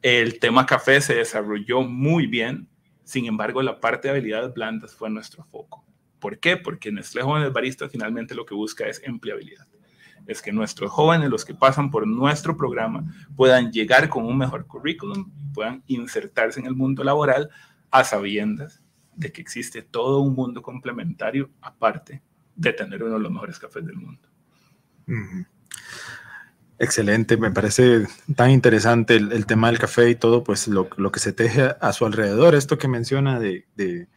El 0.00 0.38
tema 0.38 0.64
café 0.64 1.02
se 1.02 1.16
desarrolló 1.16 1.82
muy 1.82 2.26
bien, 2.26 2.68
sin 3.04 3.26
embargo, 3.26 3.62
la 3.62 3.80
parte 3.80 4.08
de 4.08 4.12
habilidades 4.12 4.54
blandas 4.54 4.94
fue 4.94 5.10
nuestro 5.10 5.44
foco. 5.44 5.84
¿Por 6.18 6.38
qué? 6.38 6.56
Porque 6.56 6.92
Nestlé 6.92 7.22
Jóvenes 7.22 7.52
Baristas 7.52 7.90
finalmente 7.90 8.34
lo 8.34 8.46
que 8.46 8.54
busca 8.54 8.86
es 8.86 9.02
empleabilidad 9.04 9.66
es 10.26 10.42
que 10.42 10.52
nuestros 10.52 10.90
jóvenes, 10.90 11.30
los 11.30 11.44
que 11.44 11.54
pasan 11.54 11.90
por 11.90 12.06
nuestro 12.06 12.56
programa, 12.56 13.04
puedan 13.36 13.72
llegar 13.72 14.08
con 14.08 14.24
un 14.24 14.38
mejor 14.38 14.66
currículum, 14.66 15.30
puedan 15.52 15.82
insertarse 15.86 16.60
en 16.60 16.66
el 16.66 16.74
mundo 16.74 17.04
laboral 17.04 17.50
a 17.90 18.04
sabiendas 18.04 18.82
de 19.14 19.32
que 19.32 19.40
existe 19.40 19.82
todo 19.82 20.20
un 20.20 20.34
mundo 20.34 20.62
complementario 20.62 21.50
aparte 21.60 22.22
de 22.54 22.72
tener 22.72 23.02
uno 23.02 23.14
de 23.14 23.20
los 23.20 23.32
mejores 23.32 23.58
cafés 23.58 23.84
del 23.84 23.96
mundo. 23.96 24.28
Excelente, 26.82 27.36
me 27.36 27.52
parece 27.52 28.08
tan 28.34 28.50
interesante 28.50 29.14
el, 29.14 29.46
tema 29.46 29.68
del 29.68 29.78
café 29.78 30.10
y 30.10 30.16
todo, 30.16 30.42
pues 30.42 30.66
lo, 30.66 30.88
que 30.88 31.20
se 31.20 31.32
teje 31.32 31.76
a 31.80 31.92
su 31.92 32.04
alrededor, 32.04 32.56
esto 32.56 32.76
que 32.76 32.88
menciona 32.88 33.38
de 33.38 34.08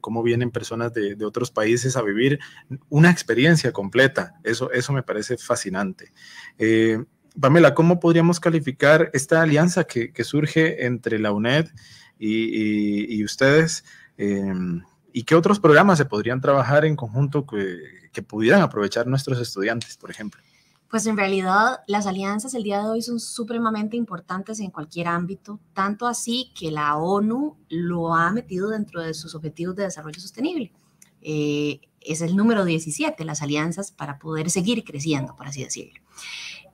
cómo 0.00 0.24
vienen 0.24 0.50
personas 0.50 0.92
de, 0.92 1.16
otros 1.24 1.52
países 1.52 1.96
a 1.96 2.02
vivir 2.02 2.40
una 2.88 3.12
experiencia 3.12 3.70
completa. 3.70 4.34
Eso, 4.42 4.72
eso 4.72 4.92
me 4.92 5.04
parece 5.04 5.36
fascinante. 5.36 6.12
Eh, 6.58 6.98
Pamela, 7.40 7.74
¿cómo 7.74 8.00
podríamos 8.00 8.40
calificar 8.40 9.10
esta 9.12 9.40
alianza 9.40 9.84
que, 9.84 10.12
surge 10.24 10.84
entre 10.84 11.20
la 11.20 11.30
UNED 11.30 11.68
y, 12.18 13.22
ustedes? 13.22 13.84
Em, 14.16 14.82
¿Y 15.12 15.22
qué 15.22 15.36
otros 15.36 15.60
programas 15.60 15.98
se 15.98 16.06
podrían 16.06 16.40
trabajar 16.40 16.84
en 16.84 16.96
conjunto 16.96 17.46
que 17.46 18.22
pudieran 18.24 18.62
aprovechar 18.62 19.06
nuestros 19.06 19.38
estudiantes, 19.38 19.96
por 19.96 20.10
ejemplo? 20.10 20.42
Pues 20.90 21.06
en 21.06 21.16
realidad 21.18 21.80
las 21.86 22.06
alianzas 22.06 22.54
el 22.54 22.62
día 22.62 22.80
de 22.80 22.88
hoy 22.88 23.02
son 23.02 23.20
supremamente 23.20 23.96
importantes 23.96 24.58
en 24.60 24.70
cualquier 24.70 25.08
ámbito, 25.08 25.60
tanto 25.74 26.06
así 26.06 26.50
que 26.58 26.70
la 26.70 26.96
ONU 26.96 27.56
lo 27.68 28.14
ha 28.14 28.32
metido 28.32 28.70
dentro 28.70 29.02
de 29.02 29.12
sus 29.12 29.34
objetivos 29.34 29.76
de 29.76 29.84
desarrollo 29.84 30.20
sostenible. 30.20 30.72
Eh, 31.20 31.80
es 32.00 32.22
el 32.22 32.36
número 32.36 32.64
17, 32.64 33.22
las 33.24 33.42
alianzas 33.42 33.92
para 33.92 34.18
poder 34.18 34.48
seguir 34.50 34.82
creciendo, 34.84 35.36
por 35.36 35.46
así 35.46 35.62
decirlo. 35.62 36.00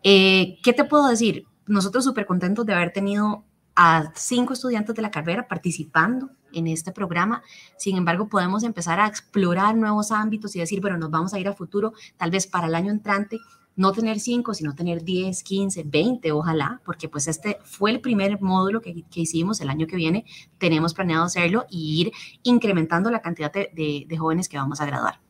Eh, 0.04 0.58
¿Qué 0.62 0.72
te 0.72 0.84
puedo 0.84 1.08
decir? 1.08 1.46
Nosotros 1.66 2.04
súper 2.04 2.26
contentos 2.26 2.64
de 2.66 2.74
haber 2.74 2.92
tenido 2.92 3.44
a 3.74 4.12
cinco 4.14 4.52
estudiantes 4.52 4.94
de 4.94 5.02
la 5.02 5.10
carrera 5.10 5.48
participando 5.48 6.30
en 6.52 6.68
este 6.68 6.92
programa. 6.92 7.42
Sin 7.76 7.96
embargo, 7.96 8.28
podemos 8.28 8.62
empezar 8.62 9.00
a 9.00 9.08
explorar 9.08 9.74
nuevos 9.76 10.12
ámbitos 10.12 10.54
y 10.54 10.60
decir, 10.60 10.80
bueno, 10.80 10.98
nos 10.98 11.10
vamos 11.10 11.34
a 11.34 11.40
ir 11.40 11.48
a 11.48 11.54
futuro, 11.54 11.92
tal 12.16 12.30
vez 12.30 12.46
para 12.46 12.68
el 12.68 12.74
año 12.76 12.92
entrante, 12.92 13.40
no 13.76 13.92
tener 13.92 14.20
5, 14.20 14.54
sino 14.54 14.74
tener 14.74 15.04
10, 15.04 15.42
15, 15.42 15.82
20, 15.84 16.32
ojalá, 16.32 16.80
porque 16.84 17.08
pues 17.08 17.28
este 17.28 17.58
fue 17.64 17.90
el 17.90 18.00
primer 18.00 18.40
módulo 18.40 18.80
que, 18.80 19.04
hicimos 19.14 19.60
el 19.60 19.68
año 19.68 19.86
que 19.86 19.96
viene, 19.96 20.24
tenemos 20.58 20.94
planeado 20.94 21.24
hacerlo 21.24 21.66
y 21.70 22.00
ir 22.00 22.12
incrementando 22.42 23.10
la 23.10 23.20
cantidad 23.20 23.52
de, 23.52 24.06
de 24.06 24.18
jóvenes 24.18 24.48
que 24.48 24.56
vamos 24.56 24.80
a 24.80 24.86
graduar. 24.86 25.24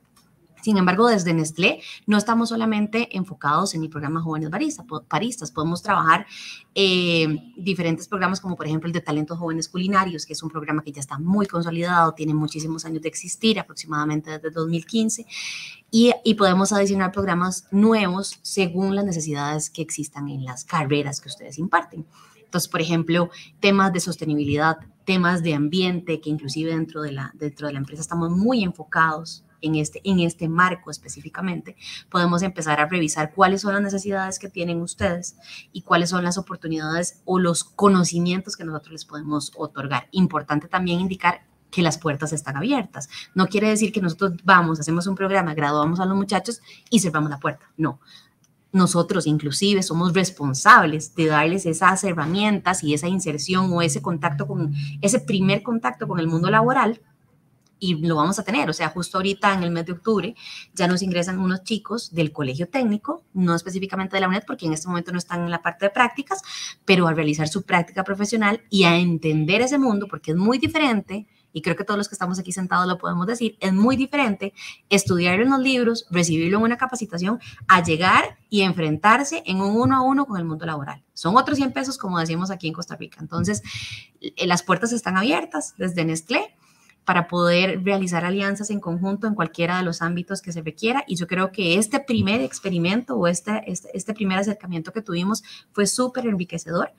Sin 0.65 0.79
embargo, 0.79 1.09
desde 1.09 1.35
Nestlé 1.35 1.83
no 2.07 2.17
estamos 2.17 2.49
solamente 2.49 3.15
enfocados 3.15 3.75
en 3.75 3.83
el 3.83 3.91
programa 3.91 4.23
Jóvenes 4.23 4.49
Baristas, 4.49 5.51
podemos 5.51 5.83
trabajar 5.83 6.27
eh, 6.75 7.53
diferentes 7.55 8.09
programas 8.09 8.41
como 8.41 8.57
por 8.57 8.67
ejemplo 8.67 8.87
el 8.87 8.95
de 8.95 9.03
Talentos 9.03 9.39
Jóvenes 9.39 9.69
Culinarios, 9.69 10.25
que 10.25 10.33
es 10.33 10.43
un 10.43 10.49
programa 10.49 10.83
que 10.83 10.91
ya 10.91 11.01
está 11.01 11.19
muy 11.19 11.45
consolidado, 11.45 12.15
tiene 12.15 12.33
muchísimos 12.33 12.87
años 12.87 13.03
de 13.03 13.09
existir, 13.11 13.61
aproximadamente 13.61 14.31
desde 14.31 14.51
2015, 14.51 15.27
y, 15.97 16.35
podemos 16.35 16.73
adicionar 16.73 17.13
programas 17.13 17.69
nuevos 17.71 18.41
según 18.43 18.97
las 18.97 19.05
necesidades 19.05 19.71
que 19.71 19.81
existan 19.81 20.29
en 20.29 20.45
las 20.45 20.65
carreras 20.65 21.21
que 21.21 21.29
ustedes 21.29 21.57
imparten. 21.57 22.05
Entonces, 22.45 22.69
por 22.69 22.81
ejemplo, 22.81 23.31
temas 23.61 23.93
de 23.93 24.01
sostenibilidad, 24.01 24.79
temas 25.05 25.45
de 25.45 25.55
ambiente, 25.55 26.21
que 26.21 26.31
inclusive 26.31 26.73
dentro 26.73 27.01
de 27.01 27.13
la, 27.13 27.31
dentro 27.35 27.69
de 27.69 27.75
la 27.75 27.79
empresa 27.79 28.03
estamos 28.03 28.31
muy 28.31 28.65
enfocados 28.65 29.45
en 29.61 29.77
este, 29.77 30.01
en 30.03 30.19
este 30.19 30.49
marco 30.49 30.91
específicamente, 30.91 31.77
podemos 32.11 32.43
empezar 32.43 32.81
a 32.81 32.87
revisar 32.87 33.33
cuáles 33.33 33.61
son 33.61 33.75
las 33.75 33.83
necesidades 33.83 34.41
que 34.41 34.49
tienen 34.49 34.83
ustedes 34.83 35.37
y 35.73 35.83
cuáles 35.83 36.11
son 36.11 36.25
las 36.25 36.39
oportunidades 36.39 37.23
o 37.25 37.39
los 37.39 37.63
conocimientos 37.63 38.57
que 38.57 38.65
nosotros 38.65 38.95
les 38.95 39.05
podemos 39.05 39.53
otorgar. 39.55 40.09
Importante 40.11 40.67
también 40.67 40.99
indicar 40.99 41.43
que 41.75 41.83
las 41.83 41.99
puertas 41.99 42.33
están 42.33 42.57
abiertas. 42.57 43.09
No 43.35 43.49
quiere 43.49 43.69
decir 43.69 43.93
que 43.93 44.01
nosotros 44.01 44.35
vamos, 44.45 44.79
hacemos 44.79 45.07
un 45.07 45.15
programa, 45.15 45.55
graduamos 45.55 45.99
a 45.99 46.07
los 46.07 46.17
muchachos 46.17 46.61
y 46.89 47.01
cerramos 47.01 47.31
la 47.31 47.41
puerta. 47.41 47.71
No. 47.77 48.01
Nosotros 48.73 49.27
inclusive 49.27 49.83
somos 49.83 50.15
responsables 50.15 51.15
de 51.15 51.27
darles 51.27 51.67
esas 51.67 52.03
herramientas 52.05 52.83
y 52.83 52.95
esa 52.95 53.09
inserción 53.09 53.73
o 53.73 53.83
ese 53.83 54.03
contacto 54.03 54.47
con 54.47 54.75
ese 55.01 55.21
primer 55.21 55.63
contacto 55.63 56.07
con 56.07 56.19
el 56.19 56.27
mundo 56.27 56.51
laboral 56.51 57.01
y 57.79 57.97
lo 57.97 58.17
vamos 58.17 58.39
a 58.39 58.45
tener. 58.45 58.69
O 58.71 58.73
sea, 58.73 58.89
justo 58.89 59.19
ahorita 59.19 59.53
en 59.53 59.63
el 59.63 59.71
mes 59.71 59.87
de 59.87 59.93
octubre 59.93 60.35
ya 60.73 60.89
nos 60.89 61.03
ingresan 61.03 61.39
unos 61.39 61.65
chicos 61.65 62.15
del 62.15 62.33
colegio 62.33 62.69
técnico, 62.69 63.25
no 63.35 63.55
específicamente 63.55 64.17
de 64.17 64.21
la 64.21 64.29
UNED, 64.29 64.45
porque 64.47 64.67
en 64.67 64.73
este 64.73 64.89
momento 64.89 65.13
no 65.13 65.19
están 65.19 65.43
en 65.43 65.51
la 65.51 65.63
parte 65.63 65.87
de 65.87 65.91
prácticas, 65.91 66.43
pero 66.85 67.07
a 67.07 67.15
realizar 67.15 67.49
su 67.49 67.63
práctica 67.63 68.05
profesional 68.05 68.63
y 68.71 68.85
a 68.85 68.97
entender 68.97 69.61
ese 69.61 69.79
mundo, 69.79 70.07
porque 70.09 70.31
es 70.33 70.37
muy 70.37 70.59
diferente. 70.59 71.27
Y 71.55 71.63
creo 71.63 71.77
que 71.77 71.85
todos 71.85 71.97
los 71.97 72.09
que 72.09 72.15
estamos 72.15 72.39
aquí 72.39 72.53
sentados 72.53 72.87
lo 72.87 72.99
podemos 72.99 73.27
decir, 73.27 73.57
es 73.61 73.73
muy 73.73 73.97
diferente 73.97 74.53
estudiar 74.91 75.41
en 75.41 75.49
los 75.49 75.61
libros, 75.61 76.07
recibirlo 76.11 76.59
en 76.59 76.65
una 76.65 76.77
capacitación, 76.77 77.41
a 77.69 77.83
llegar 77.83 78.37
y 78.51 78.63
enfrentarse 78.63 79.43
en 79.47 79.63
un 79.63 79.81
uno 79.81 79.97
a 79.97 80.03
uno 80.03 80.27
con 80.27 80.37
el 80.37 80.45
mundo 80.45 80.67
laboral. 80.67 81.03
Son 81.15 81.37
otros 81.37 81.57
100 81.57 81.73
pesos, 81.73 81.97
como 81.97 82.19
decimos 82.19 82.51
aquí 82.51 82.67
en 82.67 82.75
Costa 82.75 82.97
Rica. 82.97 83.19
Entonces, 83.21 83.63
eh, 84.21 84.47
las 84.47 84.63
puertas 84.63 84.93
están 84.93 85.17
abiertas 85.17 85.75
desde 85.79 86.05
Nestlé 86.05 86.55
para 87.05 87.29
poder 87.29 87.85
realizar 87.85 88.25
alianzas 88.25 88.71
en 88.71 88.81
conjunto 88.81 89.27
en 89.27 89.35
cualquiera 89.35 89.79
de 89.79 89.85
los 89.85 90.03
ámbitos 90.03 90.43
que 90.43 90.53
se 90.53 90.63
requiera. 90.63 91.05
Y 91.07 91.17
yo 91.17 91.27
creo 91.27 91.53
que 91.53 91.79
este 91.79 92.01
primer 92.01 92.41
experimento 92.41 93.15
o 93.15 93.27
este, 93.27 93.63
este, 93.71 93.91
este 93.95 94.15
primer 94.15 94.39
acercamiento 94.39 94.93
que 94.93 95.03
tuvimos 95.03 95.45
fue 95.73 95.87
súper 95.87 96.27
enriquecedor 96.27 96.93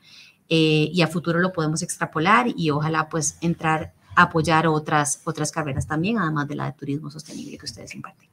eh, 0.47 0.89
y 0.93 1.01
a 1.01 1.07
futuro 1.07 1.39
lo 1.39 1.51
podemos 1.51 1.81
extrapolar 1.81 2.47
y 2.55 2.69
ojalá 2.69 3.09
pues 3.09 3.37
entrar 3.41 3.93
apoyar 4.15 4.67
otras, 4.67 5.21
otras 5.23 5.51
carreras 5.51 5.87
también, 5.87 6.17
además 6.17 6.47
de 6.47 6.55
la 6.55 6.65
de 6.65 6.73
turismo 6.73 7.11
sostenible 7.11 7.57
que 7.57 7.65
ustedes 7.65 7.93
imparten. 7.95 8.29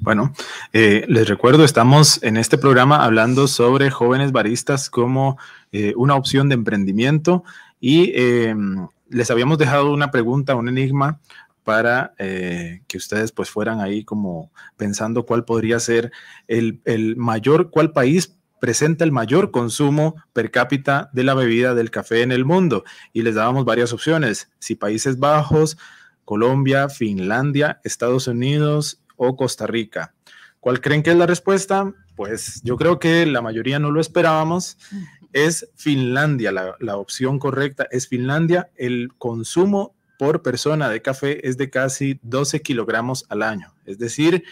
Bueno, 0.00 0.32
eh, 0.72 1.04
les 1.08 1.28
recuerdo, 1.28 1.64
estamos 1.64 2.22
en 2.22 2.36
este 2.36 2.58
programa 2.58 3.04
hablando 3.04 3.48
sobre 3.48 3.90
jóvenes 3.90 4.30
baristas 4.30 4.88
como 4.88 5.36
eh, 5.72 5.94
una 5.96 6.14
opción 6.14 6.48
de 6.48 6.54
emprendimiento 6.54 7.42
y 7.80 8.12
em, 8.14 8.86
les 9.08 9.30
habíamos 9.30 9.58
dejado 9.58 9.92
una 9.92 10.10
pregunta, 10.10 10.54
un 10.54 10.68
enigma 10.68 11.18
para 11.64 12.14
eh, 12.18 12.82
que 12.86 12.98
ustedes 12.98 13.32
pues 13.32 13.50
fueran 13.50 13.80
ahí 13.80 14.04
como 14.04 14.50
pensando 14.76 15.24
cuál 15.24 15.44
podría 15.44 15.80
ser 15.80 16.12
el, 16.46 16.80
mayor, 17.16 17.70
cuál 17.70 17.90
país 17.92 18.36
presenta 18.60 19.04
el 19.04 19.12
mayor 19.12 19.50
consumo 19.50 20.16
per 20.32 20.50
cápita 20.50 21.10
de 21.12 21.24
la 21.24 21.34
bebida 21.34 21.74
del 21.74 21.90
café 21.90 22.22
en 22.22 22.32
el 22.32 22.44
mundo. 22.44 22.84
Y 23.12 23.22
les 23.22 23.34
dábamos 23.34 23.64
varias 23.64 23.92
opciones, 23.92 24.50
si 24.58 24.74
Países 24.74 25.18
Bajos, 25.18 25.76
Colombia, 26.24 26.88
Finlandia, 26.88 27.80
Estados 27.84 28.26
Unidos 28.26 29.00
o 29.16 29.36
Costa 29.36 29.66
Rica. 29.66 30.14
¿Cuál 30.60 30.80
creen 30.80 31.02
que 31.02 31.10
es 31.10 31.16
la 31.16 31.26
respuesta? 31.26 31.92
Pues 32.16 32.62
yo 32.62 32.76
creo 32.76 32.98
que 32.98 33.26
la 33.26 33.42
mayoría 33.42 33.78
no 33.78 33.90
lo 33.90 34.00
esperábamos 34.00 34.78
es 35.34 35.68
Finlandia, 35.74 36.52
la, 36.52 36.96
opción 36.96 37.38
correcta 37.38 37.86
es 37.90 38.08
Finlandia. 38.08 38.70
El 38.76 39.12
consumo 39.18 39.94
por 40.16 40.42
persona 40.42 40.88
de 40.88 41.02
café 41.02 41.46
es 41.46 41.58
de 41.58 41.70
casi 41.70 42.20
12 42.22 42.62
kilogramos 42.62 43.26
al 43.28 43.42
año. 43.42 43.74
Es 43.84 43.98
decir, 43.98 44.44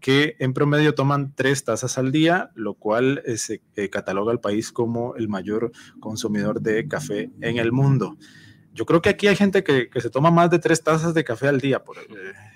que 0.00 0.36
en 0.38 0.54
promedio 0.54 0.94
toman 0.94 1.34
tres 1.34 1.64
tazas 1.64 1.98
al 1.98 2.12
día, 2.12 2.50
lo 2.54 2.74
cual 2.74 3.22
eh, 3.26 3.36
se 3.36 3.62
eh, 3.76 3.90
cataloga 3.90 4.32
al 4.32 4.40
país 4.40 4.70
como 4.72 5.16
el 5.16 5.28
mayor 5.28 5.72
consumidor 6.00 6.60
de 6.60 6.86
café 6.86 7.30
en 7.40 7.58
el 7.58 7.72
mundo. 7.72 8.16
Yo 8.72 8.86
creo 8.86 9.02
que 9.02 9.08
aquí 9.08 9.26
hay 9.26 9.34
gente 9.34 9.64
que, 9.64 9.90
se 9.96 10.10
toma 10.10 10.30
más 10.30 10.50
de 10.50 10.60
tres 10.60 10.84
tazas 10.84 11.12
de 11.12 11.24
café 11.24 11.48
al 11.48 11.60
día, 11.60 11.82
por, 11.82 11.98
eh, 11.98 12.04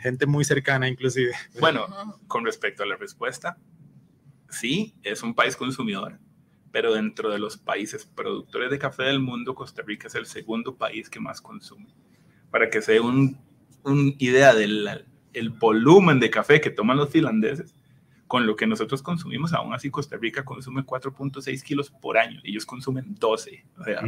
gente 0.03 0.27
muy 0.27 0.45
cercana 0.45 0.89
inclusive. 0.89 1.33
Bueno, 1.61 1.87
con 2.29 2.45
respecto 2.45 2.85
a 2.85 2.87
la 2.87 2.97
respuesta, 2.97 3.59
sí, 4.49 4.95
es 5.03 5.23
un 5.25 5.35
país 5.35 5.57
consumidor, 5.57 6.21
pero 6.71 6.95
dentro 6.95 7.29
de 7.31 7.41
los 7.41 7.57
países 7.57 8.07
productores 8.07 8.71
de 8.71 8.79
café 8.79 9.03
del 9.03 9.19
mundo, 9.19 9.57
Costa 9.57 9.83
Rica 9.83 10.07
es 10.07 10.15
el 10.15 10.27
segundo 10.27 10.77
país 10.77 11.11
que 11.11 11.19
más 11.19 11.41
consume. 11.41 11.93
Para 12.53 12.71
que 12.71 12.83
se 12.83 12.93
den 12.93 13.41
una 13.83 14.13
idea 14.19 14.55
del 14.55 15.07
el 15.33 15.51
volumen 15.51 16.21
de 16.21 16.31
café 16.31 16.61
que 16.61 16.71
toman 16.71 16.97
los 16.97 17.11
finlandeses, 17.11 17.75
con 18.27 18.47
lo 18.47 18.57
que 18.57 18.66
nosotros 18.66 19.03
consumimos, 19.03 19.53
aún 19.53 19.75
así 19.75 19.90
Costa 19.90 20.16
Rica 20.16 20.45
consume 20.45 20.85
4.6 20.85 21.62
kilos 21.62 21.90
por 21.90 22.16
año, 22.16 22.40
ellos 22.45 22.64
consumen 22.64 23.14
12, 23.18 23.64
o 23.79 23.85
sea, 23.85 24.03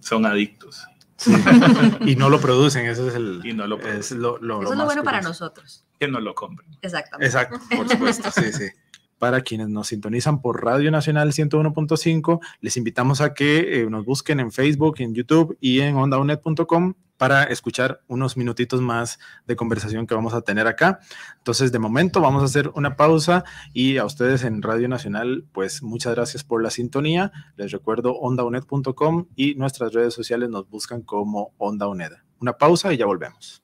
son 0.00 0.24
adictos. 0.24 0.86
y 2.00 2.16
no 2.16 2.28
lo 2.28 2.40
producen, 2.40 2.86
eso 2.86 3.08
es 3.08 3.14
el. 3.14 3.40
Y 3.44 3.52
no 3.52 3.66
lo 3.66 3.78
Es 3.78 4.10
lo, 4.12 4.36
eso 4.36 4.72
es 4.72 4.78
lo 4.78 4.84
bueno 4.84 5.04
para 5.04 5.20
nosotros. 5.20 5.84
Que 5.98 6.08
no 6.08 6.20
lo 6.20 6.34
compren. 6.34 6.68
Exactamente. 6.82 7.26
Exacto, 7.26 7.60
por 7.76 7.88
supuesto, 7.88 8.30
sí, 8.30 8.52
sí. 8.52 8.68
Para 9.24 9.40
quienes 9.40 9.70
nos 9.70 9.86
sintonizan 9.86 10.42
por 10.42 10.62
Radio 10.62 10.90
Nacional 10.90 11.32
101.5, 11.32 12.40
les 12.60 12.76
invitamos 12.76 13.22
a 13.22 13.32
que 13.32 13.80
eh, 13.80 13.86
nos 13.88 14.04
busquen 14.04 14.38
en 14.38 14.52
Facebook, 14.52 14.96
en 14.98 15.14
YouTube 15.14 15.56
y 15.62 15.80
en 15.80 15.96
ondaunet.com 15.96 16.92
para 17.16 17.44
escuchar 17.44 18.02
unos 18.06 18.36
minutitos 18.36 18.82
más 18.82 19.18
de 19.46 19.56
conversación 19.56 20.06
que 20.06 20.14
vamos 20.14 20.34
a 20.34 20.42
tener 20.42 20.66
acá. 20.66 20.98
Entonces, 21.38 21.72
de 21.72 21.78
momento 21.78 22.20
vamos 22.20 22.42
a 22.42 22.44
hacer 22.44 22.70
una 22.74 22.96
pausa 22.96 23.44
y 23.72 23.96
a 23.96 24.04
ustedes 24.04 24.44
en 24.44 24.60
Radio 24.60 24.88
Nacional, 24.88 25.46
pues 25.52 25.82
muchas 25.82 26.14
gracias 26.14 26.44
por 26.44 26.62
la 26.62 26.68
sintonía. 26.68 27.32
Les 27.56 27.72
recuerdo 27.72 28.18
ondaunet.com 28.18 29.28
y 29.36 29.54
nuestras 29.54 29.94
redes 29.94 30.12
sociales 30.12 30.50
nos 30.50 30.68
buscan 30.68 31.00
como 31.00 31.54
Onda 31.56 31.86
Una 31.88 32.52
pausa 32.58 32.92
y 32.92 32.98
ya 32.98 33.06
volvemos. 33.06 33.62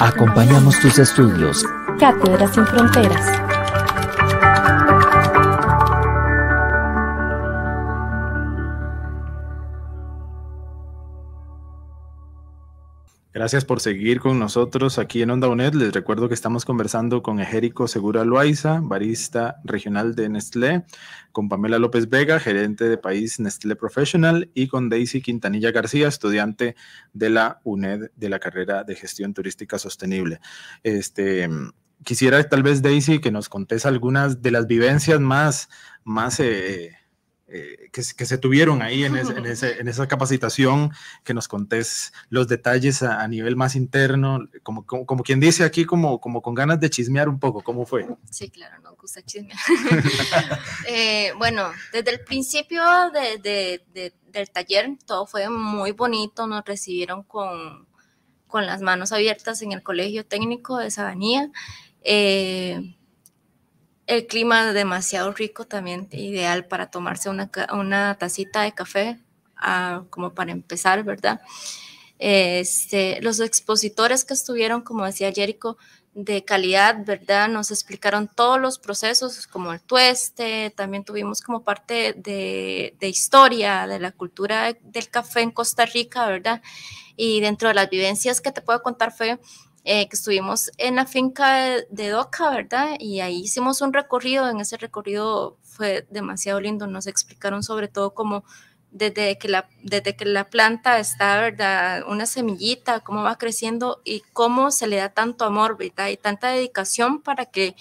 Acompañamos 0.00 0.78
tus 0.80 0.98
estudios. 0.98 1.64
Cátedras 1.98 2.52
sin 2.54 2.66
Fronteras. 2.66 3.44
Gracias 13.32 13.64
por 13.64 13.80
seguir 13.80 14.20
con 14.20 14.38
nosotros 14.38 14.98
aquí 14.98 15.20
en 15.22 15.30
Onda 15.30 15.48
UNED. 15.48 15.74
Les 15.74 15.92
recuerdo 15.92 16.28
que 16.28 16.34
estamos 16.34 16.64
conversando 16.64 17.22
con 17.22 17.40
Ejérico 17.40 17.88
Segura 17.88 18.24
Loaiza, 18.24 18.80
barista 18.80 19.56
regional 19.64 20.14
de 20.14 20.28
Nestlé, 20.28 20.84
con 21.32 21.48
Pamela 21.48 21.78
López 21.78 22.08
Vega, 22.08 22.38
gerente 22.38 22.88
de 22.88 22.96
país 22.96 23.40
Nestlé 23.40 23.76
Professional, 23.76 24.50
y 24.54 24.68
con 24.68 24.88
Daisy 24.88 25.20
Quintanilla 25.20 25.72
García, 25.72 26.08
estudiante 26.08 26.76
de 27.12 27.30
la 27.30 27.60
UNED 27.64 28.10
de 28.14 28.28
la 28.28 28.38
carrera 28.38 28.84
de 28.84 28.94
gestión 28.94 29.34
turística 29.34 29.78
sostenible. 29.78 30.40
Este, 30.84 31.48
quisiera 32.04 32.42
tal 32.48 32.62
vez, 32.62 32.82
Daisy, 32.82 33.20
que 33.20 33.30
nos 33.30 33.48
contes 33.48 33.86
algunas 33.86 34.42
de 34.42 34.50
las 34.50 34.66
vivencias 34.66 35.20
más, 35.20 35.68
más 36.04 36.38
eh, 36.40 36.96
eh, 37.46 37.90
que, 37.92 38.02
se 38.02 38.38
tuvieron 38.38 38.82
ahí 38.82 39.04
en, 39.04 39.16
en, 39.16 39.88
esa 39.88 40.08
capacitación, 40.08 40.90
que 41.22 41.34
nos 41.34 41.46
contés 41.46 42.12
los 42.28 42.48
detalles 42.48 43.02
a, 43.02 43.28
nivel 43.28 43.54
más 43.54 43.76
interno, 43.76 44.48
como, 44.62 44.84
como, 44.86 45.22
quien 45.22 45.40
dice 45.40 45.62
aquí, 45.62 45.84
como, 45.84 46.20
como 46.20 46.42
con 46.42 46.54
ganas 46.54 46.80
de 46.80 46.90
chismear 46.90 47.28
un 47.28 47.38
poco, 47.38 47.62
¿cómo 47.62 47.86
fue? 47.86 48.08
Sí, 48.30 48.50
claro, 48.50 48.80
nos 48.82 48.96
gusta 48.96 49.22
chismear. 49.22 49.58
Eh, 50.88 51.32
bueno, 51.38 51.70
desde 51.92 52.10
el 52.10 52.20
principio 52.20 52.82
de, 53.12 53.82
del 54.32 54.50
taller 54.50 54.90
todo 55.06 55.26
fue 55.26 55.48
muy 55.48 55.92
bonito, 55.92 56.46
nos 56.46 56.64
recibieron 56.64 57.22
con, 57.22 57.86
con 58.48 58.66
las 58.66 58.80
manos 58.80 59.12
abiertas 59.12 59.62
en 59.62 59.72
el 59.72 59.82
Colegio 59.82 60.26
Técnico 60.26 60.78
de 60.78 60.90
Sabanía. 60.90 61.50
Eh, 62.04 62.96
el 64.06 64.26
clima 64.26 64.72
demasiado 64.72 65.32
rico 65.32 65.66
también, 65.66 66.08
ideal 66.12 66.66
para 66.66 66.90
tomarse 66.90 67.30
una, 67.30 67.50
una 67.72 68.16
tacita 68.18 68.62
de 68.62 68.72
café, 68.72 69.18
ah, 69.56 70.04
como 70.10 70.34
para 70.34 70.52
empezar, 70.52 71.02
¿verdad? 71.04 71.40
Este, 72.18 73.20
los 73.22 73.40
expositores 73.40 74.24
que 74.24 74.34
estuvieron, 74.34 74.82
como 74.82 75.06
decía 75.06 75.32
Jericho, 75.32 75.78
de 76.14 76.44
calidad, 76.44 77.04
¿verdad? 77.04 77.48
Nos 77.48 77.70
explicaron 77.70 78.28
todos 78.28 78.60
los 78.60 78.78
procesos, 78.78 79.46
como 79.46 79.72
el 79.72 79.80
tueste, 79.80 80.70
también 80.76 81.04
tuvimos 81.04 81.40
como 81.40 81.64
parte 81.64 82.12
de, 82.16 82.94
de 83.00 83.08
historia 83.08 83.86
de 83.88 83.98
la 83.98 84.12
cultura 84.12 84.76
del 84.80 85.08
café 85.10 85.40
en 85.40 85.50
Costa 85.50 85.86
Rica, 85.86 86.26
¿verdad? 86.26 86.62
Y 87.16 87.40
dentro 87.40 87.68
de 87.68 87.74
las 87.74 87.90
vivencias 87.90 88.40
que 88.40 88.52
te 88.52 88.62
puedo 88.62 88.82
contar 88.82 89.12
fue 89.12 89.40
eh, 89.84 90.08
que 90.08 90.16
estuvimos 90.16 90.70
en 90.78 90.96
la 90.96 91.04
finca 91.04 91.82
de, 91.90 92.08
Doca, 92.08 92.50
¿verdad? 92.50 92.96
Y 92.98 93.20
ahí 93.20 93.42
hicimos 93.42 93.82
un 93.82 93.92
recorrido, 93.92 94.48
en 94.48 94.60
ese 94.60 94.78
recorrido 94.78 95.58
fue 95.62 96.06
demasiado 96.10 96.58
lindo, 96.60 96.86
nos 96.86 97.06
explicaron 97.06 97.62
sobre 97.62 97.88
todo 97.88 98.14
cómo 98.14 98.44
desde 98.90 99.36
que 99.38 99.48
la, 99.48 99.68
desde 99.82 100.16
que 100.16 100.24
la 100.24 100.48
planta 100.48 100.98
está, 100.98 101.38
¿verdad? 101.40 102.04
Una 102.08 102.26
semillita, 102.26 103.00
cómo 103.00 103.22
va 103.24 103.36
creciendo 103.36 104.00
y 104.04 104.20
cómo 104.32 104.70
se 104.70 104.86
le 104.86 104.96
da 104.96 105.10
tanto 105.10 105.44
amor, 105.44 105.76
¿verdad? 105.76 106.08
Y 106.08 106.16
tanta 106.16 106.48
dedicación 106.48 107.20
para 107.20 107.44
que 107.44 107.74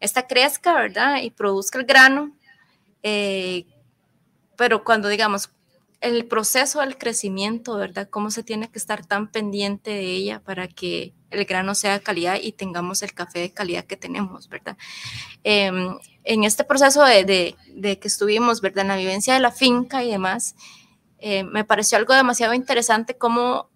esta 0.00 0.26
crezca, 0.26 0.74
¿verdad? 0.74 1.22
Y 1.22 1.30
produzca 1.30 1.78
el 1.78 1.84
grano. 1.84 2.32
Eh, 3.02 3.66
pero 4.56 4.82
cuando 4.84 5.08
digamos, 5.08 5.50
el 6.04 6.26
proceso 6.26 6.80
del 6.80 6.98
crecimiento, 6.98 7.76
¿verdad? 7.76 8.08
Cómo 8.10 8.30
se 8.30 8.42
tiene 8.42 8.70
que 8.70 8.78
estar 8.78 9.06
tan 9.06 9.28
pendiente 9.28 9.90
de 9.90 10.04
ella 10.04 10.40
para 10.40 10.68
que 10.68 11.14
el 11.30 11.46
grano 11.46 11.74
sea 11.74 11.94
de 11.94 12.02
calidad 12.02 12.36
y 12.40 12.52
tengamos 12.52 13.02
el 13.02 13.14
café 13.14 13.38
de 13.38 13.52
calidad 13.52 13.86
que 13.86 13.96
tenemos, 13.96 14.50
¿verdad? 14.50 14.76
Em, 15.44 15.98
en 16.24 16.44
este 16.44 16.62
proceso 16.64 17.02
de, 17.04 17.56
que 17.80 18.08
estuvimos, 18.08 18.60
¿verdad? 18.60 18.82
En 18.82 18.88
la 18.88 18.96
vivencia 18.96 19.32
de 19.32 19.40
la 19.40 19.50
finca 19.50 20.04
y 20.04 20.10
demás, 20.10 20.54
eh, 21.20 21.42
me 21.42 21.64
pareció 21.64 21.96
algo 21.96 22.12
demasiado 22.12 22.52
interesante 22.52 23.16
cómo, 23.16 23.70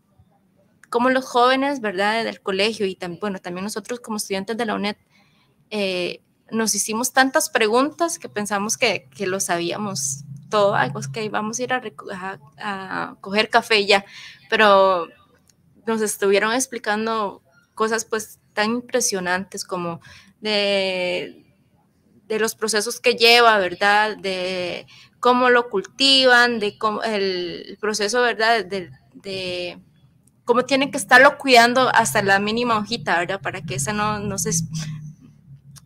cómo 0.90 1.08
los 1.08 1.24
jóvenes, 1.24 1.80
¿verdad? 1.80 2.24
Del 2.24 2.42
colegio 2.42 2.84
y 2.84 2.94
también, 2.94 3.20
bueno, 3.20 3.38
también 3.38 3.64
nosotros 3.64 4.00
como 4.00 4.18
estudiantes 4.18 4.54
de 4.58 4.66
la 4.66 4.74
UNED, 4.74 4.96
eh, 5.70 6.20
nos 6.50 6.74
hicimos 6.74 7.14
tantas 7.14 7.48
preguntas 7.48 8.18
que 8.18 8.28
pensamos 8.28 8.76
que, 8.76 9.08
que 9.16 9.26
lo 9.26 9.40
sabíamos 9.40 10.24
todo, 10.48 10.76
es 10.76 11.08
que 11.08 11.28
vamos 11.28 11.58
a 11.58 11.62
ir 11.62 11.72
a, 11.72 11.82
a, 12.58 13.16
coger 13.20 13.50
café 13.50 13.86
ya, 13.86 14.04
pero 14.48 15.08
nos 15.86 16.00
estuvieron 16.02 16.52
explicando 16.52 17.42
cosas 17.74 18.04
pues 18.04 18.40
tan 18.52 18.70
impresionantes 18.70 19.64
como 19.64 20.00
de, 20.40 21.44
los 22.28 22.54
procesos 22.54 23.00
que 23.00 23.14
lleva, 23.14 23.58
¿verdad? 23.58 24.16
De 24.16 24.86
cómo 25.20 25.48
lo 25.48 25.70
cultivan, 25.70 26.58
de 26.58 26.76
cómo 26.76 27.02
el 27.02 27.78
proceso, 27.80 28.20
¿verdad? 28.20 28.64
De, 28.64 28.90
de 29.14 29.78
cómo 30.44 30.64
tienen 30.64 30.90
que 30.90 30.98
estarlo 30.98 31.38
cuidando 31.38 31.90
hasta 31.94 32.22
la 32.22 32.38
mínima 32.38 32.78
hojita, 32.78 33.18
¿verdad? 33.18 33.40
Para 33.40 33.62
que 33.62 33.74
esa 33.76 33.92
no, 33.92 34.18
no 34.18 34.38
se, 34.38 34.50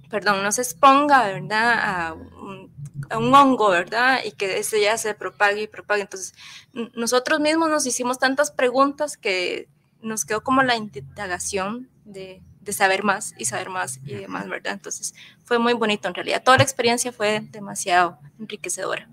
perdón, 0.08 0.42
no 0.42 0.52
se 0.52 0.62
exponga, 0.62 1.24
¿verdad? 1.26 1.74
A 1.78 2.12
un, 2.14 2.71
un 3.16 3.34
hongo, 3.34 3.70
¿verdad? 3.70 4.20
Y 4.24 4.32
que 4.32 4.58
ese 4.58 4.80
ya 4.80 4.96
se 4.96 5.14
propague 5.14 5.62
y 5.62 5.66
propague. 5.66 6.02
Entonces, 6.02 6.34
nosotros 6.94 7.40
mismos 7.40 7.70
nos 7.70 7.86
hicimos 7.86 8.18
tantas 8.18 8.50
preguntas 8.50 9.16
que 9.16 9.68
nos 10.00 10.24
quedó 10.24 10.42
como 10.42 10.62
la 10.62 10.76
indagación 10.76 11.88
de, 12.04 12.42
de, 12.60 12.72
saber 12.72 13.04
más 13.04 13.34
y 13.38 13.44
saber 13.44 13.70
más 13.70 14.00
y 14.04 14.14
demás, 14.14 14.48
¿verdad? 14.48 14.72
Entonces, 14.72 15.14
fue 15.44 15.58
muy 15.58 15.74
bonito 15.74 16.08
en 16.08 16.14
realidad. 16.14 16.42
Toda 16.42 16.58
la 16.58 16.64
experiencia 16.64 17.12
fue 17.12 17.40
demasiado 17.50 18.18
enriquecedora. 18.38 19.08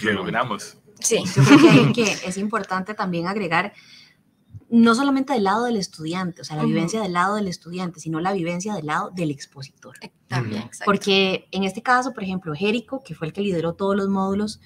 Lo 0.00 0.12
logramos. 0.12 0.76
Sí. 1.00 1.22
Yo 1.34 1.42
creo 1.44 1.92
que, 1.92 2.02
es 2.26 2.36
importante 2.36 2.94
también 2.94 3.26
agregar 3.26 3.72
no 4.68 4.94
solamente 4.94 5.32
del 5.32 5.44
lado 5.44 5.64
del 5.64 5.76
estudiante, 5.76 6.42
o 6.42 6.44
sea, 6.44 6.56
la 6.56 6.64
vivencia 6.64 7.00
del 7.00 7.12
lado 7.12 7.36
del 7.36 7.48
estudiante, 7.48 8.00
sino 8.00 8.20
la 8.20 8.32
vivencia 8.32 8.74
del 8.74 8.86
lado 8.86 9.10
del 9.10 9.30
expositor. 9.30 9.96
También, 10.26 10.62
exacto. 10.62 10.84
Porque 10.86 11.46
en 11.52 11.64
este 11.64 11.82
caso, 11.82 12.12
por 12.12 12.24
ejemplo, 12.24 12.54
Jerico, 12.54 13.02
que 13.04 13.14
fue 13.14 13.28
el 13.28 13.32
que 13.32 13.42
lideró 13.42 13.74
todos 13.74 13.96
los 13.96 14.08
módulos, 14.08 14.60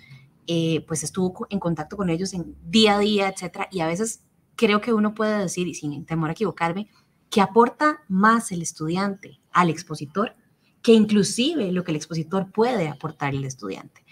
eh, 0.47 0.85
pues 0.89 1.03
estuvo 1.03 1.47
en 1.51 1.61
contacto 1.61 1.97
con 1.97 2.09
ellos 2.09 2.33
en 2.33 2.57
día 2.65 2.97
a 2.97 2.99
día, 2.99 3.29
etcétera, 3.29 3.69
y 3.71 3.81
a 3.81 3.87
veces 3.87 4.23
creo 4.57 4.81
que 4.81 4.93
uno 4.93 5.15
puede 5.15 5.39
decir, 5.39 5.69
y 5.69 5.75
sin 5.75 6.05
temor 6.07 6.31
a 6.31 6.33
equivocarme, 6.33 6.89
que 7.29 7.41
aporta 7.41 8.01
más 8.09 8.53
el 8.53 8.63
estudiante 8.63 9.41
al 9.53 9.71
expositor 9.71 10.35
que 10.83 10.93
inclusive 10.93 11.73
lo 11.73 11.85
que 11.85 11.93
el 11.93 11.97
expositor 11.97 12.51
puede 12.51 12.89
aportar 12.89 13.31
al 13.35 13.45
estudiante. 13.45 14.05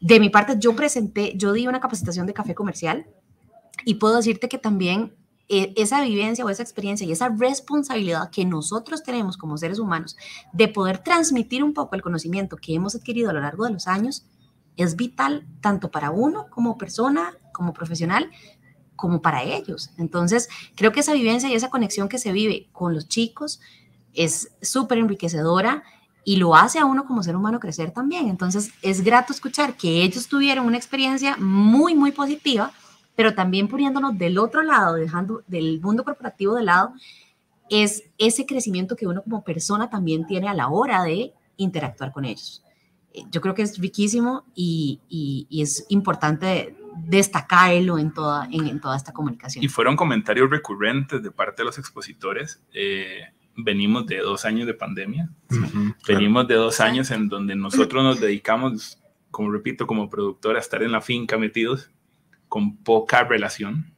De 0.00 0.20
mi 0.20 0.30
parte, 0.30 0.56
yo 0.58 0.74
presenté, 0.74 1.32
yo 1.36 1.52
di 1.52 1.66
una 1.66 1.80
capacitación 1.80 2.26
de 2.26 2.34
café 2.34 2.54
comercial 2.54 3.06
Y 3.84 3.94
puedo 3.94 4.16
decirte 4.16 4.48
que 4.48 4.58
también 4.58 5.14
esa 5.48 6.02
vivencia 6.02 6.44
o 6.44 6.50
esa 6.50 6.62
experiencia 6.62 7.06
y 7.06 7.12
esa 7.12 7.30
responsabilidad 7.30 8.30
que 8.30 8.44
nosotros 8.44 9.02
tenemos 9.02 9.36
como 9.38 9.56
seres 9.56 9.78
humanos 9.78 10.16
de 10.52 10.68
poder 10.68 10.98
transmitir 10.98 11.64
un 11.64 11.72
poco 11.72 11.96
el 11.96 12.02
conocimiento 12.02 12.56
que 12.56 12.74
hemos 12.74 12.94
adquirido 12.94 13.30
a 13.30 13.32
lo 13.32 13.40
largo 13.40 13.64
de 13.64 13.72
los 13.72 13.86
años 13.86 14.26
es 14.76 14.94
vital 14.94 15.46
tanto 15.60 15.90
para 15.90 16.10
uno 16.10 16.46
como 16.50 16.78
persona, 16.78 17.34
como 17.52 17.72
profesional, 17.72 18.30
como 18.94 19.22
para 19.22 19.42
ellos. 19.42 19.90
Entonces, 19.96 20.48
creo 20.74 20.92
que 20.92 21.00
esa 21.00 21.12
vivencia 21.12 21.48
y 21.48 21.54
esa 21.54 21.70
conexión 21.70 22.08
que 22.08 22.18
se 22.18 22.32
vive 22.32 22.68
con 22.72 22.94
los 22.94 23.08
chicos 23.08 23.60
es 24.12 24.50
súper 24.60 24.98
enriquecedora 24.98 25.82
y 26.24 26.36
lo 26.36 26.54
hace 26.54 26.78
a 26.78 26.84
uno 26.84 27.06
como 27.06 27.22
ser 27.22 27.36
humano 27.36 27.58
crecer 27.58 27.90
también. 27.92 28.28
Entonces, 28.28 28.70
es 28.82 29.02
grato 29.02 29.32
escuchar 29.32 29.76
que 29.76 30.02
ellos 30.02 30.28
tuvieron 30.28 30.66
una 30.66 30.76
experiencia 30.76 31.36
muy, 31.38 31.94
muy 31.94 32.12
positiva, 32.12 32.72
pero 33.18 33.34
también 33.34 33.66
poniéndonos 33.66 34.16
del 34.16 34.38
otro 34.38 34.62
lado, 34.62 34.94
dejando 34.94 35.42
del 35.48 35.80
mundo 35.80 36.04
corporativo 36.04 36.54
de 36.54 36.62
lado, 36.62 36.92
es 37.68 38.04
ese 38.16 38.46
crecimiento 38.46 38.94
que 38.94 39.08
uno 39.08 39.24
como 39.24 39.42
persona 39.42 39.90
también 39.90 40.24
tiene 40.24 40.48
a 40.48 40.54
la 40.54 40.68
hora 40.68 41.02
de 41.02 41.32
interactuar 41.56 42.12
con 42.12 42.24
ellos. 42.24 42.62
Eh, 43.12 43.24
yo 43.32 43.40
creo 43.40 43.56
que 43.56 43.62
es 43.62 43.76
riquísimo 43.76 44.44
y, 44.54 45.00
y 45.08 45.60
es 45.60 45.84
importante 45.88 46.76
destacarlo 46.94 47.98
en 47.98 48.14
toda, 48.14 48.46
en, 48.52 48.80
toda 48.80 48.96
esta 48.96 49.12
comunicación. 49.12 49.64
Y 49.64 49.68
fueron 49.68 49.96
comentarios 49.96 50.48
recurrentes 50.48 51.20
de 51.20 51.32
parte 51.32 51.62
de 51.62 51.66
los 51.66 51.76
expositores. 51.76 52.62
Eh, 52.72 53.22
venimos 53.56 54.06
de 54.06 54.18
dos 54.18 54.44
años 54.44 54.68
de 54.68 54.74
pandemia, 54.74 55.28
venimos 56.06 56.46
de 56.46 56.54
dos 56.54 56.78
años 56.78 57.10
en 57.10 57.28
donde 57.28 57.56
nosotros 57.56 58.04
nos 58.04 58.20
dedicamos, 58.20 59.02
como 59.32 59.50
repito, 59.50 59.88
como 59.88 60.08
productor 60.08 60.54
a 60.54 60.60
estar 60.60 60.84
en 60.84 60.92
la 60.92 61.00
finca 61.00 61.36
metidos 61.36 61.90
con 62.48 62.76
poca 62.78 63.24
relación. 63.24 63.94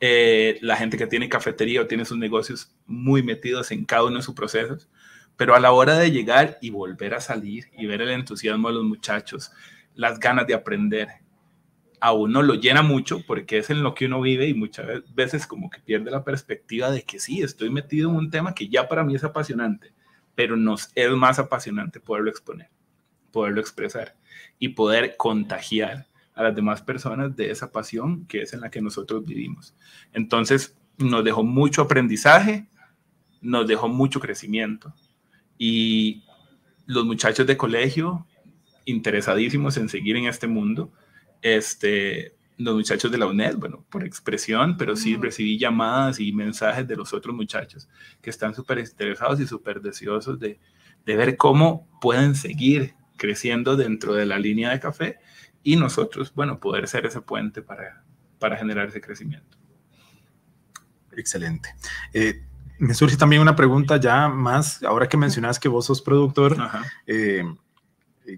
Eh, 0.00 0.58
la 0.60 0.76
gente 0.76 0.98
que 0.98 1.06
tiene 1.06 1.28
cafetería 1.28 1.80
o 1.82 1.86
tiene 1.86 2.04
sus 2.04 2.18
negocios 2.18 2.74
muy 2.86 3.22
metidos 3.22 3.70
en 3.70 3.84
cada 3.84 4.04
uno 4.04 4.16
de 4.16 4.22
sus 4.22 4.34
procesos, 4.34 4.88
pero 5.36 5.54
a 5.54 5.60
la 5.60 5.72
hora 5.72 5.98
de 5.98 6.10
llegar 6.10 6.58
y 6.60 6.70
volver 6.70 7.14
a 7.14 7.20
salir 7.20 7.66
y 7.76 7.86
ver 7.86 8.02
el 8.02 8.10
entusiasmo 8.10 8.68
de 8.68 8.74
los 8.74 8.84
muchachos, 8.84 9.52
las 9.94 10.18
ganas 10.18 10.46
de 10.46 10.54
aprender, 10.54 11.08
a 12.00 12.12
uno 12.12 12.42
lo 12.42 12.54
llena 12.54 12.82
mucho 12.82 13.22
porque 13.26 13.58
es 13.58 13.70
en 13.70 13.82
lo 13.82 13.94
que 13.94 14.06
uno 14.06 14.20
vive 14.20 14.46
y 14.46 14.54
muchas 14.54 14.86
veces 15.14 15.46
como 15.46 15.70
que 15.70 15.80
pierde 15.80 16.10
la 16.10 16.24
perspectiva 16.24 16.90
de 16.90 17.02
que 17.02 17.18
sí, 17.18 17.42
estoy 17.42 17.70
metido 17.70 18.10
en 18.10 18.16
un 18.16 18.30
tema 18.30 18.54
que 18.54 18.68
ya 18.68 18.88
para 18.88 19.04
mí 19.04 19.14
es 19.14 19.24
apasionante, 19.24 19.92
pero 20.34 20.56
nos 20.56 20.90
es 20.94 21.10
más 21.10 21.38
apasionante 21.38 22.00
poderlo 22.00 22.30
exponer, 22.30 22.68
poderlo 23.32 23.60
expresar 23.60 24.16
y 24.58 24.68
poder 24.68 25.16
contagiar 25.16 26.06
a 26.36 26.42
las 26.42 26.54
demás 26.54 26.82
personas 26.82 27.34
de 27.34 27.50
esa 27.50 27.72
pasión 27.72 28.26
que 28.26 28.42
es 28.42 28.52
en 28.52 28.60
la 28.60 28.70
que 28.70 28.82
nosotros 28.82 29.24
vivimos. 29.24 29.74
Entonces, 30.12 30.76
nos 30.98 31.24
dejó 31.24 31.42
mucho 31.42 31.82
aprendizaje, 31.82 32.68
nos 33.40 33.66
dejó 33.66 33.88
mucho 33.88 34.20
crecimiento 34.20 34.94
y 35.58 36.22
los 36.86 37.04
muchachos 37.04 37.46
de 37.46 37.56
colegio 37.56 38.26
interesadísimos 38.84 39.76
en 39.78 39.88
seguir 39.88 40.16
en 40.16 40.26
este 40.26 40.46
mundo, 40.46 40.92
este, 41.42 42.36
los 42.58 42.74
muchachos 42.74 43.10
de 43.10 43.18
la 43.18 43.26
UNED, 43.26 43.56
bueno, 43.56 43.84
por 43.90 44.04
expresión, 44.04 44.76
pero 44.76 44.94
sí 44.94 45.16
recibí 45.16 45.58
llamadas 45.58 46.20
y 46.20 46.32
mensajes 46.32 46.86
de 46.86 46.96
los 46.96 47.12
otros 47.12 47.34
muchachos 47.34 47.88
que 48.20 48.30
están 48.30 48.54
súper 48.54 48.78
interesados 48.78 49.40
y 49.40 49.46
súper 49.46 49.80
deseosos 49.80 50.38
de, 50.38 50.60
de, 51.04 51.16
ver 51.16 51.36
cómo 51.36 51.88
pueden 52.00 52.34
seguir 52.34 52.94
creciendo 53.16 53.76
dentro 53.76 54.14
de 54.14 54.26
la 54.26 54.38
línea 54.38 54.70
de 54.70 54.80
café 54.80 55.18
y 55.66 55.74
nosotros, 55.74 56.32
bueno, 56.32 56.60
poder 56.60 56.86
ser 56.86 57.06
ese 57.06 57.20
puente 57.20 57.60
para, 57.60 58.04
para 58.38 58.56
generar 58.56 58.86
ese 58.86 59.00
crecimiento. 59.00 59.58
Excelente. 61.10 61.74
Eh, 62.12 62.44
me 62.78 62.94
surge 62.94 63.16
también 63.16 63.42
una 63.42 63.56
pregunta 63.56 63.96
ya 63.96 64.28
más, 64.28 64.84
ahora 64.84 65.08
que 65.08 65.16
mencionas 65.16 65.58
que 65.58 65.68
vos 65.68 65.86
sos 65.86 66.02
productor, 66.02 66.56
eh, 67.08 67.42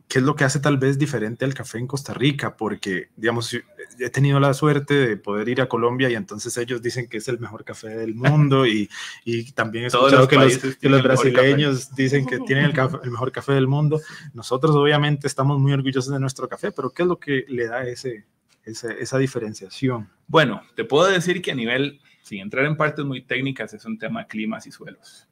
¿Qué 0.07 0.19
es 0.19 0.25
lo 0.25 0.37
que 0.37 0.45
hace 0.45 0.61
tal 0.61 0.77
vez 0.77 0.99
diferente 0.99 1.47
al 1.47 1.55
café 1.55 1.79
en 1.79 1.87
Costa 1.87 2.13
Rica? 2.13 2.57
Porque, 2.57 3.09
digamos, 3.17 3.55
he 3.99 4.11
tenido 4.11 4.39
la 4.39 4.53
suerte 4.53 4.95
de 4.95 5.17
poder 5.17 5.49
ir 5.49 5.63
a 5.63 5.69
Colombia 5.69 6.11
y 6.11 6.15
entonces 6.15 6.57
ellos 6.59 6.83
dicen 6.83 7.09
que 7.09 7.17
es 7.17 7.29
el 7.29 7.39
mejor 7.39 7.65
café 7.65 7.89
del 7.89 8.15
mundo 8.15 8.67
y, 8.67 8.91
y 9.25 9.51
también 9.53 9.85
he 9.85 9.87
escuchado 9.87 10.29
que 10.29 10.37
los, 10.37 10.59
que 10.59 10.89
los, 10.89 11.03
brasileños 11.03 11.95
dicen 11.95 12.27
que 12.27 12.39
tienen 12.41 12.67
el, 12.67 12.79
el, 13.03 13.11
mejor 13.11 13.33
café 13.33 13.53
del 13.53 13.67
mundo. 13.67 14.01
Nosotros 14.35 14.77
obviamente 14.77 15.27
estamos 15.27 15.59
muy 15.59 15.73
orgullosos 15.73 16.13
de 16.13 16.21
nuestro 16.21 16.49
café, 16.49 16.71
pero 16.71 16.91
¿qué 16.91 17.03
es 17.03 17.09
lo 17.09 17.19
que 17.19 17.47
le 17.49 17.67
da 17.67 17.87
ese, 17.87 18.27
ese 18.65 19.01
esa 19.01 19.17
diferenciación? 19.17 20.11
Bueno, 20.27 20.63
te 20.75 20.85
puedo 20.85 21.07
decir 21.07 21.41
que 21.41 21.53
a 21.53 21.55
nivel, 21.55 22.01
sin 22.23 22.41
entrar 22.41 22.67
en 22.67 22.77
partes 22.77 23.05
muy 23.07 23.23
técnicas, 23.23 23.73
es 23.73 23.87
un 23.87 23.99
tema 23.99 24.21
de 24.21 24.27
climas 24.27 24.67
y 24.67 24.71
suelos. 24.71 25.29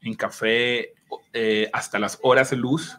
En 0.00 0.14
café, 0.14 0.94
eh, 1.34 1.68
hasta 1.72 1.98
las 1.98 2.18
horas 2.22 2.50
de 2.50 2.56
luz 2.56 2.96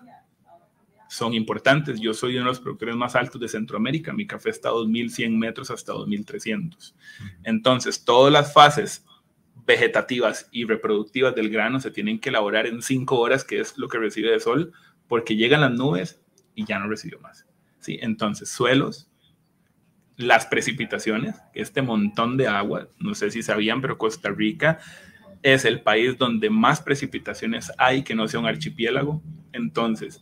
son 1.09 1.33
importantes. 1.33 1.99
Yo 1.99 2.13
soy 2.13 2.35
uno 2.35 2.45
de 2.45 2.51
los 2.51 2.59
productores 2.59 2.95
más 2.95 3.15
altos 3.15 3.41
de 3.41 3.47
Centroamérica. 3.47 4.13
Mi 4.13 4.27
café 4.27 4.51
está 4.51 4.69
a 4.69 4.73
2.100 4.73 5.37
metros 5.37 5.71
hasta 5.71 5.91
2.300. 5.91 6.93
Entonces, 7.43 8.05
todas 8.05 8.31
las 8.31 8.53
fases 8.53 9.05
vegetativas 9.65 10.47
y 10.51 10.65
reproductivas 10.65 11.33
del 11.35 11.49
grano 11.49 11.79
se 11.79 11.91
tienen 11.91 12.19
que 12.19 12.29
elaborar 12.29 12.67
en 12.67 12.81
5 12.81 13.19
horas, 13.19 13.43
que 13.43 13.59
es 13.59 13.77
lo 13.77 13.89
que 13.89 13.97
recibe 13.97 14.31
de 14.31 14.39
sol, 14.39 14.71
porque 15.07 15.35
llegan 15.35 15.61
las 15.61 15.71
nubes 15.71 16.21
y 16.53 16.65
ya 16.65 16.77
no 16.77 16.87
recibe 16.87 17.17
más. 17.17 17.47
¿sí? 17.79 17.97
Entonces, 18.01 18.49
suelos, 18.49 19.09
las 20.15 20.45
precipitaciones, 20.45 21.35
este 21.55 21.81
montón 21.81 22.37
de 22.37 22.47
agua, 22.47 22.87
no 22.99 23.15
sé 23.15 23.31
si 23.31 23.41
sabían, 23.41 23.81
pero 23.81 23.97
Costa 23.97 24.29
Rica 24.29 24.79
es 25.41 25.65
el 25.65 25.81
país 25.81 26.17
donde 26.17 26.49
más 26.49 26.81
precipitaciones 26.81 27.71
hay 27.77 28.03
que 28.03 28.13
no 28.13 28.27
sea 28.27 28.41
un 28.41 28.45
archipiélago. 28.45 29.23
Entonces, 29.53 30.21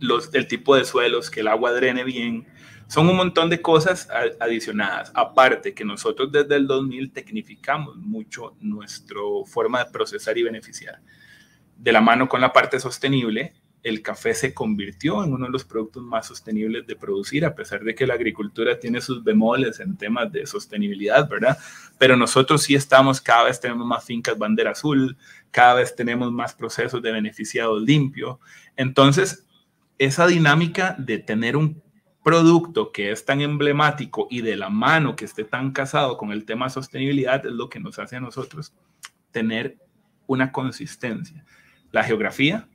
los, 0.00 0.34
el 0.34 0.48
tipo 0.48 0.74
de 0.74 0.84
suelos, 0.84 1.30
que 1.30 1.40
el 1.40 1.48
agua 1.48 1.72
drene 1.72 2.04
bien. 2.04 2.46
Son 2.88 3.08
un 3.08 3.16
montón 3.16 3.48
de 3.50 3.62
cosas 3.62 4.08
adicionadas. 4.40 5.12
Aparte 5.14 5.74
que 5.74 5.84
nosotros 5.84 6.32
desde 6.32 6.56
el 6.56 6.66
2000 6.66 7.12
tecnificamos 7.12 7.96
mucho 7.96 8.56
nuestra 8.60 9.20
forma 9.46 9.84
de 9.84 9.90
procesar 9.92 10.36
y 10.36 10.42
beneficiar. 10.42 11.00
De 11.76 11.92
la 11.92 12.00
mano 12.00 12.28
con 12.28 12.40
la 12.40 12.52
parte 12.52 12.80
sostenible, 12.80 13.54
el 13.82 14.02
café 14.02 14.34
se 14.34 14.52
convirtió 14.52 15.24
en 15.24 15.32
uno 15.32 15.46
de 15.46 15.52
los 15.52 15.64
productos 15.64 16.02
más 16.02 16.26
sostenibles 16.26 16.86
de 16.86 16.96
producir, 16.96 17.44
a 17.44 17.54
pesar 17.54 17.82
de 17.82 17.94
que 17.94 18.06
la 18.06 18.14
agricultura 18.14 18.78
tiene 18.78 19.00
sus 19.00 19.24
bemoles 19.24 19.80
en 19.80 19.96
temas 19.96 20.30
de 20.30 20.46
sostenibilidad, 20.46 21.28
¿verdad? 21.28 21.56
Pero 21.98 22.16
nosotros 22.16 22.62
sí 22.62 22.74
estamos, 22.74 23.20
cada 23.20 23.44
vez 23.44 23.60
tenemos 23.60 23.86
más 23.86 24.04
fincas 24.04 24.36
bandera 24.36 24.72
azul, 24.72 25.16
cada 25.50 25.74
vez 25.74 25.94
tenemos 25.94 26.30
más 26.30 26.54
procesos 26.54 27.00
de 27.00 27.12
beneficiado 27.12 27.78
limpio. 27.78 28.40
Entonces, 28.76 29.46
esa 30.00 30.26
dinámica 30.26 30.96
de 30.98 31.18
tener 31.18 31.58
un 31.58 31.82
producto 32.24 32.90
que 32.90 33.12
es 33.12 33.26
tan 33.26 33.42
emblemático 33.42 34.28
y 34.30 34.40
de 34.40 34.56
la 34.56 34.70
mano 34.70 35.14
que 35.14 35.26
esté 35.26 35.44
tan 35.44 35.72
casado 35.72 36.16
con 36.16 36.32
el 36.32 36.46
tema 36.46 36.70
sostenibilidad 36.70 37.44
es 37.44 37.52
lo 37.52 37.68
que 37.68 37.80
nos 37.80 37.98
hace 37.98 38.16
a 38.16 38.20
nosotros 38.20 38.72
tener 39.30 39.76
una 40.26 40.52
consistencia. 40.52 41.44
La 41.92 42.02
geografía, 42.02 42.66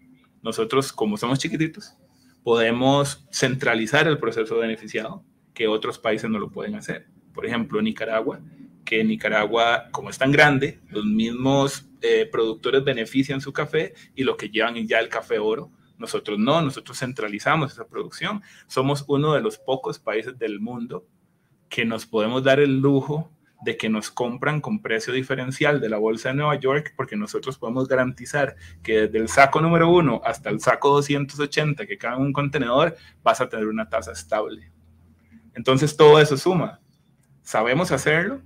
nosotros 0.44 0.94
como 0.94 1.18
somos 1.18 1.40
chiquititos, 1.40 1.98
podemos 2.44 3.26
centralizar 3.32 4.08
el 4.08 4.20
proceso 4.20 4.58
beneficiado 4.58 5.24
que 5.56 5.68
otros 5.68 5.98
países 5.98 6.30
no 6.30 6.38
lo 6.38 6.52
pueden 6.52 6.76
hacer. 6.76 7.08
Por 7.34 7.48
ejemplo, 7.48 7.82
Nicaragua, 7.82 8.40
que 8.86 9.04
Nicaragua, 9.04 9.86
como 9.92 10.12
es 10.12 10.20
tan 10.20 10.32
grande, 10.32 10.80
los 10.90 11.06
mismos 11.06 11.90
eh, 12.02 12.30
productores 12.32 12.84
benefician 12.84 13.42
su 13.42 13.52
café 13.52 13.96
y 14.14 14.24
lo 14.24 14.38
que 14.38 14.50
llevan 14.50 14.76
ya 14.86 15.00
el 15.00 15.10
café 15.10 15.40
oro 15.40 15.72
nosotros 15.98 16.40
no, 16.40 16.62
nosotros 16.62 17.00
centralizamos 17.00 17.74
esa 17.74 17.88
producción. 17.88 18.42
Somos 18.68 19.06
uno 19.08 19.34
de 19.34 19.42
los 19.42 19.58
pocos 19.58 20.00
países 20.00 20.38
del 20.38 20.60
mundo 20.60 21.06
que 21.70 21.86
nos 21.86 22.06
podemos 22.06 22.44
dar 22.44 22.60
el 22.60 22.80
lujo 22.80 23.32
de 23.64 23.78
que 23.78 23.90
nos 23.90 24.12
compran 24.12 24.62
con 24.62 24.82
precio 24.82 25.14
diferencial 25.14 25.82
de 25.82 25.90
la 25.90 25.98
bolsa 25.98 26.30
de 26.30 26.36
Nueva 26.36 26.56
York, 26.56 26.94
porque 26.96 27.16
nosotros 27.16 27.58
podemos 27.58 27.88
garantizar 27.88 28.56
que 28.84 29.02
desde 29.02 29.18
el 29.18 29.28
saco 29.28 29.60
número 29.62 29.90
uno 29.90 30.22
hasta 30.24 30.50
el 30.50 30.60
saco 30.60 30.90
280 30.90 31.88
que 31.88 31.98
cae 31.98 32.16
en 32.16 32.22
un 32.22 32.34
contenedor, 32.34 32.96
vas 33.24 33.42
a 33.42 33.50
tener 33.50 33.68
una 33.68 33.90
tasa 33.90 34.12
estable. 34.12 34.72
Entonces 35.56 35.96
todo 35.96 36.20
eso 36.20 36.38
suma. 36.38 36.82
Sabemos 37.42 37.92
hacerlo, 37.92 38.42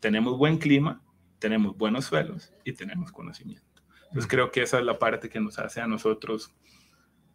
tenemos 0.00 0.36
buen 0.36 0.58
clima, 0.58 1.02
tenemos 1.38 1.76
buenos 1.76 2.06
suelos 2.06 2.52
y 2.64 2.72
tenemos 2.72 3.12
conocimiento. 3.12 3.82
Entonces 4.08 4.28
creo 4.28 4.50
que 4.50 4.62
esa 4.62 4.78
es 4.78 4.84
la 4.84 4.98
parte 4.98 5.28
que 5.28 5.40
nos 5.40 5.58
hace 5.58 5.80
a 5.80 5.86
nosotros 5.86 6.54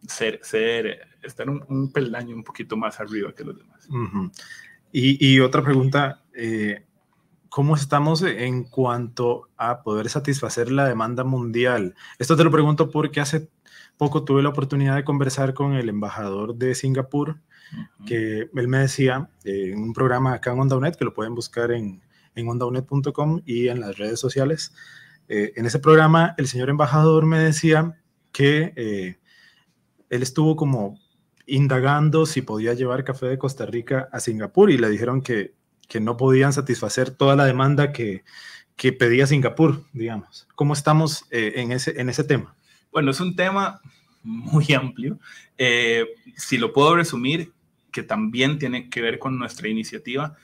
ser, 0.08 0.40
ser 0.42 1.08
estar 1.22 1.48
un, 1.48 1.92
peldaño 1.92 2.34
un 2.34 2.44
poquito 2.44 2.76
más 2.76 3.00
arriba 3.00 3.32
que 3.34 3.44
los 3.44 3.56
demás. 3.56 3.88
y, 4.92 5.34
y, 5.34 5.40
otra 5.40 5.62
pregunta, 5.62 6.22
eh, 6.34 6.84
¿cómo 7.48 7.76
estamos 7.76 8.22
en 8.22 8.64
cuanto 8.64 9.48
a 9.56 9.82
poder 9.82 10.08
satisfacer 10.08 10.70
la 10.70 10.86
demanda 10.86 11.24
mundial? 11.24 11.94
Esto 12.18 12.36
te 12.36 12.44
lo 12.44 12.50
pregunto 12.50 12.90
porque 12.90 13.20
hace 13.20 13.48
poco 13.96 14.24
tuve 14.24 14.42
la 14.42 14.48
oportunidad 14.48 14.96
de 14.96 15.04
conversar 15.04 15.54
con 15.54 15.74
el 15.74 15.88
embajador 15.88 16.56
de 16.56 16.74
Singapur, 16.74 17.40
que 18.06 18.48
él 18.54 18.68
me 18.68 18.78
decía 18.78 19.30
eh, 19.44 19.70
en 19.72 19.82
un 19.82 19.92
programa 19.92 20.34
acá 20.34 20.52
en 20.52 20.60
OndaUnet, 20.60 20.96
que 20.96 21.04
lo 21.04 21.14
pueden 21.14 21.34
buscar 21.34 21.72
en, 21.72 22.02
en 22.34 22.48
ondaunet.com 22.48 23.42
y 23.44 23.68
en 23.68 23.80
las 23.80 23.96
redes 23.98 24.20
sociales. 24.20 24.74
Eh, 25.28 25.52
en 25.56 25.66
ese 25.66 25.78
programa, 25.78 26.34
el 26.38 26.46
señor 26.46 26.70
embajador 26.70 27.24
me 27.24 27.38
decía 27.38 28.00
que 28.32 29.16
él 30.10 30.22
estuvo 30.22 30.56
como 30.56 30.98
indagando 31.46 32.26
si 32.26 32.42
podía 32.42 32.74
llevar 32.74 33.04
café 33.04 33.26
de 33.26 33.38
Costa 33.38 33.66
Rica 33.66 34.08
a 34.12 34.20
Singapur 34.20 34.70
y 34.70 34.78
le 34.78 34.88
dijeron 34.88 35.22
que, 35.22 35.54
que 35.88 36.00
no 36.00 36.16
podían 36.16 36.52
satisfacer 36.52 37.10
toda 37.10 37.36
la 37.36 37.44
demanda 37.44 37.92
que, 37.92 38.24
que 38.76 38.92
pedía 38.92 39.26
Singapur, 39.26 39.84
digamos. 39.92 40.48
¿Cómo 40.54 40.72
estamos 40.72 41.26
en, 41.30 41.72
ese, 41.72 42.00
en 42.00 42.08
ese 42.08 42.24
tema? 42.24 42.56
Bueno, 42.90 43.10
es 43.10 43.20
un 43.20 43.36
tema 43.36 43.80
muy 44.22 44.72
amplio. 44.72 45.18
si 46.36 46.58
lo 46.58 46.72
puedo 46.72 46.96
resumir, 46.96 47.52
que 47.94 48.02
también 48.02 48.58
tiene 48.58 48.90
que 48.90 49.00
ver 49.00 49.18
con 49.18 49.38
nuestra 49.38 49.68
iniciativa. 49.68 50.36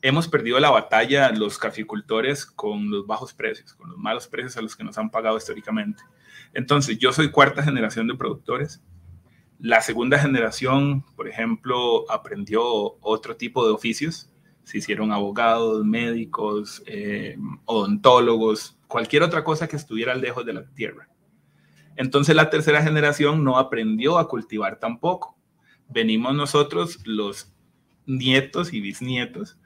Hemos 0.00 0.26
perdido 0.26 0.58
la 0.58 0.70
batalla 0.70 1.30
los 1.30 1.58
caficultores 1.58 2.46
con 2.46 2.90
los 2.90 3.06
bajos 3.06 3.34
precios, 3.34 3.74
con 3.74 3.90
los 3.90 3.98
malos 3.98 4.26
precios 4.26 4.56
a 4.56 4.62
los 4.62 4.74
que 4.74 4.84
nos 4.84 4.96
han 4.96 5.10
pagado 5.10 5.36
históricamente. 5.36 6.02
Entonces, 6.54 6.98
yo 6.98 7.12
soy 7.12 7.30
cuarta 7.30 7.62
generación 7.62 8.08
de 8.08 8.14
productores. 8.14 8.82
La 9.58 9.80
segunda 9.80 10.18
generación, 10.18 11.04
por 11.16 11.28
ejemplo, 11.28 12.10
aprendió 12.10 12.64
otro 13.00 13.36
tipo 13.36 13.66
de 13.66 13.72
oficios. 13.72 14.30
Se 14.64 14.78
hicieron 14.78 15.12
abogados, 15.12 15.84
médicos, 15.84 16.82
eh, 16.86 17.36
odontólogos, 17.64 18.78
cualquier 18.88 19.22
otra 19.22 19.44
cosa 19.44 19.68
que 19.68 19.76
estuviera 19.76 20.14
lejos 20.14 20.44
de 20.44 20.54
la 20.54 20.64
tierra. 20.74 21.08
Entonces 21.96 22.34
la 22.34 22.50
tercera 22.50 22.82
generación 22.82 23.44
no 23.44 23.58
aprendió 23.58 24.18
a 24.18 24.28
cultivar 24.28 24.78
tampoco 24.78 25.34
venimos 25.88 26.34
nosotros, 26.34 26.98
los 27.04 27.52
nietos 28.06 28.72
y 28.72 28.80
bisnietos, 28.80 29.58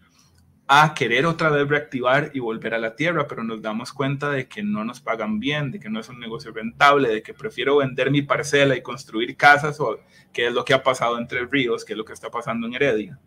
a 0.69 0.95
querer 0.95 1.27
otra 1.27 1.51
vez 1.51 1.67
reactivar 1.67 2.31
y 2.35 2.41
volver 2.41 2.75
a 2.75 2.79
la 2.79 2.95
tierra, 2.95 3.27
pero 3.27 3.43
nos 3.43 3.63
damos 3.63 3.93
cuenta 3.93 4.31
de 4.31 4.49
que 4.49 4.63
no 4.63 4.85
nos 4.85 5.01
pagan 5.01 5.41
bien, 5.41 5.71
de 5.71 5.81
que 5.81 5.89
no 5.89 5.99
es 5.99 6.09
un 6.09 6.21
negocio 6.21 6.53
rentable, 6.53 7.09
de 7.09 7.23
que 7.23 7.35
prefiero 7.35 7.79
vender 7.79 8.11
mi 8.11 8.23
parcela 8.23 8.77
y 8.77 8.83
construir 8.83 9.37
casas, 9.37 9.81
o 9.81 9.99
que 10.33 10.47
es 10.49 10.53
lo 10.53 10.65
que 10.65 10.75
ha 10.75 10.83
pasado 10.83 11.19
entre 11.19 11.47
ríos, 11.47 11.85
que 11.85 11.95
es 11.95 11.97
lo 11.97 12.05
que 12.05 12.13
está 12.13 12.31
pasando 12.31 12.67
en 12.67 12.75
Heredia 12.75 13.19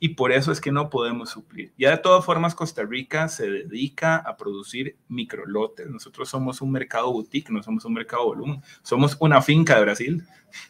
y 0.00 0.10
por 0.10 0.32
eso 0.32 0.52
es 0.52 0.60
que 0.60 0.70
no 0.70 0.90
podemos 0.90 1.30
suplir. 1.30 1.72
Ya 1.76 1.90
de 1.90 1.98
todas 1.98 2.24
formas, 2.24 2.54
Costa 2.54 2.84
Rica 2.84 3.28
se 3.28 3.50
dedica 3.50 4.16
a 4.16 4.36
producir 4.36 4.96
microlotes. 5.08 5.88
Nosotros 5.88 6.28
somos 6.28 6.60
un 6.60 6.70
mercado 6.70 7.12
boutique, 7.12 7.50
no 7.50 7.62
somos 7.62 7.84
un 7.84 7.94
mercado 7.94 8.24
volumen. 8.24 8.62
Somos 8.82 9.16
una 9.18 9.42
finca 9.42 9.76
de 9.76 9.82
Brasil. 9.82 10.24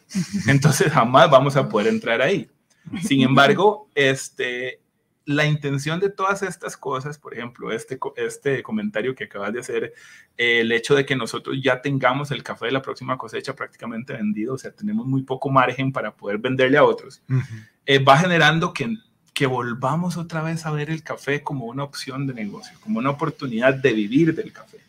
Entonces 0.47 0.91
jamás 0.91 1.29
vamos 1.29 1.55
a 1.55 1.69
poder 1.69 1.87
entrar 1.87 2.21
ahí. 2.21 2.49
Sin 3.03 3.21
embargo, 3.21 3.87
este, 3.93 4.81
la 5.29 5.45
intención 5.45 5.99
de 5.99 6.09
todas 6.09 6.41
estas 6.41 6.75
cosas, 6.75 7.19
por 7.19 7.35
ejemplo, 7.35 7.71
este, 7.71 7.99
este 8.15 8.63
comentario 8.63 9.13
que 9.13 9.25
acabas 9.25 9.53
de 9.53 9.59
hacer, 9.59 9.93
el 10.35 10.71
hecho 10.71 10.95
de 10.95 11.05
que 11.05 11.15
nosotros 11.15 11.55
ya 11.61 11.83
tengamos 11.83 12.31
el 12.31 12.41
café 12.41 12.65
de 12.65 12.71
la 12.71 12.81
próxima 12.81 13.15
cosecha 13.15 13.55
prácticamente 13.55 14.13
vendido, 14.13 14.55
o 14.55 14.57
sea, 14.57 14.71
tenemos 14.71 15.05
muy 15.05 15.21
poco 15.21 15.51
margen 15.51 15.91
para 15.91 16.15
poder 16.15 16.39
venderle 16.39 16.79
a 16.79 16.83
otros, 16.83 17.21
eh, 17.85 17.99
va 17.99 18.17
generando 18.17 18.73
que 18.73 18.97
que 19.31 19.45
volvamos 19.45 20.17
otra 20.17 20.41
vez 20.41 20.65
a 20.65 20.71
ver 20.71 20.89
el 20.89 21.01
café 21.01 21.43
como 21.43 21.65
una 21.65 21.83
opción 21.83 22.27
de 22.27 22.33
negocio, 22.33 22.77
como 22.81 22.99
una 22.99 23.11
oportunidad 23.11 23.73
de 23.73 23.93
vivir 23.93 24.35
del 24.35 24.51
café, 24.51 24.79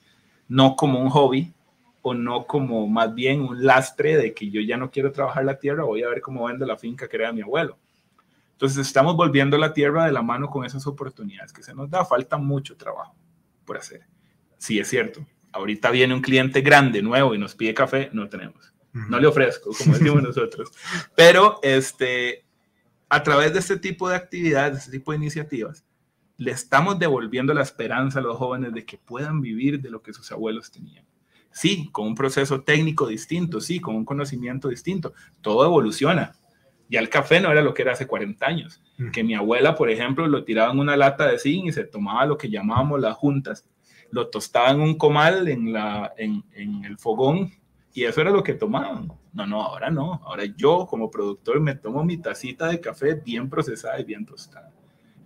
no 0.49 0.75
como 0.75 1.01
un 1.01 1.11
hobby 1.11 1.53
o 2.03 2.15
no 2.15 2.47
como 2.47 2.89
más 2.89 3.15
bien 3.15 3.43
un 3.43 3.65
lastre 3.65 4.17
de 4.17 4.33
que 4.33 4.51
yo 4.51 4.61
ya 4.63 4.79
no 4.79 4.91
quiero 4.91 5.13
trabajar 5.13 5.45
la 5.45 5.59
tierra, 5.59 5.85
voy 5.85 6.03
a 6.03 6.09
ver 6.09 6.23
cómo 6.23 6.47
vende 6.47 6.67
la 6.67 6.79
finca 6.79 7.07
que 7.07 7.19
era 7.19 7.31
mi 7.31 7.43
abuelo. 7.43 7.77
Entonces 8.61 8.87
estamos 8.87 9.17
volviendo 9.17 9.57
la 9.57 9.73
tierra 9.73 10.05
de 10.05 10.13
la 10.13 10.21
mano 10.21 10.51
con 10.51 10.67
esas 10.67 10.87
oportunidades 10.87 11.51
que 11.51 11.63
se 11.63 11.75
nos 11.75 11.89
da. 11.89 12.05
Falta 12.05 12.37
mucho 12.37 12.77
trabajo 12.77 13.17
por 13.65 13.79
hacer. 13.79 14.03
Sí, 14.59 14.79
es 14.79 14.87
cierto. 14.87 15.25
Ahorita 15.51 15.91
viene 15.91 16.13
un 16.13 16.21
cliente 16.21 16.61
grande, 16.61 17.01
nuevo, 17.01 17.35
y 17.35 17.39
nos 17.39 17.55
pide 17.55 17.73
café, 17.73 18.11
no 18.13 18.29
tenemos. 18.29 18.75
No 18.93 19.19
le 19.19 19.27
ofrezco, 19.27 19.71
como 19.79 19.95
decimos 19.99 20.23
nosotros. 20.23 20.71
Pero 21.17 21.59
este, 21.63 22.45
a 23.09 23.23
través 23.23 23.55
de 23.55 23.61
este 23.61 23.79
tipo 23.79 24.11
de 24.11 24.17
actividades, 24.17 24.73
de 24.75 24.79
este 24.81 24.91
tipo 24.91 25.13
de 25.13 25.17
iniciativas, 25.17 25.87
le 26.37 26.51
estamos 26.51 26.99
devolviendo 26.99 27.55
la 27.55 27.63
esperanza 27.63 28.19
a 28.19 28.23
los 28.23 28.37
jóvenes 28.37 28.75
de 28.75 28.85
que 28.85 28.99
puedan 28.99 29.41
vivir 29.41 29.81
de 29.81 29.89
lo 29.89 30.03
que 30.03 30.13
sus 30.13 30.31
abuelos 30.33 30.71
tenían. 30.71 31.07
Sí, 31.51 31.89
con 31.93 32.09
un 32.09 32.15
proceso 32.15 32.61
técnico 32.61 33.07
distinto, 33.07 33.59
sí, 33.59 33.81
con 33.81 33.97
un 33.97 34.05
conocimiento 34.05 34.69
distinto. 34.69 35.15
Todo 35.41 35.65
evoluciona. 35.65 36.35
Ya 36.91 36.99
el 36.99 37.09
café 37.09 37.41
no 37.41 37.53
era 37.53 37.63
lo 37.63 37.73
que 37.73 37.83
era 37.83 37.93
hace 37.93 38.09
40 38.09 38.45
años. 38.45 38.83
Que 39.13 39.23
mi 39.23 39.35
abuela, 39.35 39.77
por 39.77 39.89
ejemplo, 39.89 40.27
lo 40.27 40.45
tiraba 40.45 40.73
en 40.73 40.81
una 40.81 40.97
lata 40.97 41.29
de 41.29 41.39
zinc 41.39 41.67
y 41.67 41.73
se 41.73 41.85
tomaba 41.85 42.27
lo 42.27 42.37
que 42.37 42.51
llamábamos 42.51 43.01
las 43.01 43.17
juntas. 43.17 43.65
Lo 44.11 44.29
tostaba 44.29 44.71
en 44.71 44.81
un 44.81 44.99
comal 44.99 45.47
en, 45.47 45.73
la, 45.73 46.13
en, 46.17 46.45
en 46.53 46.85
el 46.85 46.99
fogón 46.99 47.53
y 47.95 48.05
eso 48.05 48.21
era 48.21 48.31
lo 48.31 48.43
que 48.43 48.55
tomaban. 48.55 49.13
No, 49.33 49.47
no, 49.47 49.63
ahora 49.63 49.89
no. 49.91 50.21
Ahora 50.25 50.45
yo 50.57 50.87
como 50.91 51.11
productor 51.11 51.61
me 51.61 51.77
tomo 51.77 52.05
mi 52.05 52.17
tacita 52.17 52.67
de 52.67 52.81
café 52.81 53.15
bien 53.15 53.49
procesada 53.49 54.01
y 54.01 54.05
bien 54.05 54.27
tostada. 54.27 54.73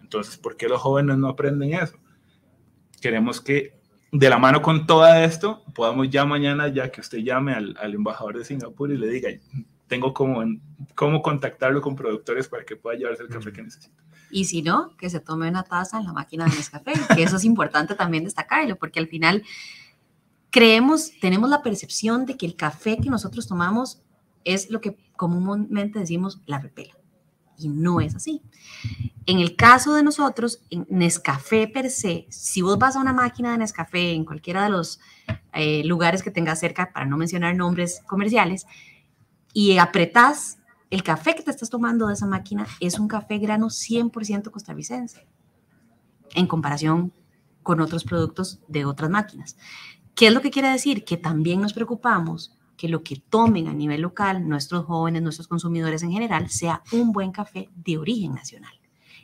Entonces, 0.03 0.37
¿por 0.37 0.59
qué 0.59 0.69
los 0.69 0.83
jóvenes 0.83 1.17
no 1.17 1.29
aprenden 1.29 1.73
eso? 1.73 1.97
Queremos 3.01 3.41
que 3.41 3.73
de 4.13 4.31
la 4.31 4.39
mano 4.39 4.63
con 4.63 4.87
todo 4.87 5.07
esto, 5.07 5.65
podamos 5.75 6.09
ya 6.11 6.25
mañana, 6.25 6.69
ya 6.69 6.93
que 6.93 7.01
usted 7.01 7.19
llame 7.19 7.55
al, 7.55 7.75
al 7.81 7.95
embajador 7.95 8.39
de 8.39 8.45
Singapur 8.45 8.93
y 8.93 8.99
le 8.99 9.09
diga, 9.09 9.31
tengo 9.87 10.13
como 10.15 10.43
cómo 10.95 11.23
contactarlo 11.23 11.81
con 11.81 11.97
productores 11.97 12.49
para 12.49 12.65
que 12.65 12.77
pueda 12.77 12.97
llevarse 12.97 13.23
el 13.23 13.29
café 13.29 13.53
que 13.53 13.63
necesita. 13.63 14.05
Y 14.31 14.47
si 14.47 14.63
no, 14.63 14.97
que 14.97 15.11
se 15.11 15.21
tome 15.21 15.49
una 15.49 15.63
taza 15.63 15.99
en 15.99 16.07
la 16.07 16.13
máquina 16.13 16.47
de 16.47 16.57
Nescafé, 16.57 16.93
que 17.15 17.23
eso 17.23 17.37
es 17.37 17.45
importante 17.45 17.95
también 17.95 18.25
destacarlo, 18.25 18.77
porque 18.77 18.99
al 18.99 19.07
final 19.07 19.45
creemos, 20.51 21.13
tenemos 21.21 21.51
la 21.51 21.63
percepción 21.63 22.27
de 22.27 22.37
que 22.37 22.47
el 22.47 22.57
café 22.57 22.97
que 22.97 23.11
nosotros 23.11 23.47
tomamos 23.47 24.03
es 24.45 24.71
lo 24.71 24.81
que 24.81 24.97
comúnmente 25.17 25.99
decimos 25.99 26.41
la 26.47 26.59
repela. 26.59 26.95
Y 27.57 27.69
no 27.69 28.01
es 28.01 28.17
así. 28.17 28.43
En 29.27 29.39
el 29.39 29.55
caso 29.55 29.95
de 29.95 30.03
nosotros, 30.03 30.63
en 30.71 30.87
Nescafé 30.91 31.69
per 31.69 31.89
se, 31.91 32.27
si 32.29 32.63
vos 32.63 32.79
vas 32.79 32.97
a 32.97 33.01
una 33.01 33.13
máquina 33.13 33.53
de 33.53 33.59
Nescafé 33.59 34.13
en 34.13 34.25
cualquiera 34.25 34.65
de 34.65 34.71
los 34.71 34.99
eh, 35.53 35.85
lugares 35.85 36.23
que 36.23 36.33
tengas 36.33 36.59
cerca, 36.59 36.93
para 36.93 37.07
no 37.07 37.17
mencionar 37.17 37.55
nombres 37.55 38.03
comerciales, 38.07 38.67
y 39.55 39.79
apretás 39.79 40.59
el 40.91 41.03
café 41.03 41.35
que 41.35 41.43
te 41.43 41.51
estás 41.51 41.71
tomando 41.71 42.09
de 42.09 42.15
esa 42.15 42.27
máquina, 42.27 42.67
es 42.81 42.99
un 42.99 43.09
café 43.09 43.39
grano 43.39 43.69
100% 43.69 44.51
costarricense, 44.51 45.27
en 46.35 46.47
comparación 46.47 47.15
con 47.63 47.81
otros 47.81 48.05
productos 48.05 48.61
de 48.69 48.85
otras 48.85 49.11
máquinas. 49.11 49.57
¿Qué 50.15 50.27
es 50.27 50.35
lo 50.35 50.43
que 50.43 50.51
quiere 50.51 50.69
decir? 50.69 51.05
Que 51.05 51.17
también 51.17 51.61
nos 51.61 51.73
preocupamos 51.73 52.57
que 52.77 52.89
lo 52.89 53.03
que 53.03 53.17
tomen 53.17 53.69
a 53.69 53.73
nivel 53.73 54.03
local 54.03 54.47
nuestros 54.47 54.85
jóvenes, 54.85 55.23
nuestros 55.23 55.49
consumidores 55.49 56.03
en 56.03 56.13
general, 56.13 56.51
sea 56.51 56.83
un 56.93 57.13
buen 57.13 57.33
café 57.33 57.71
de 57.75 57.99
origen 57.99 58.35
nacional. 58.35 58.75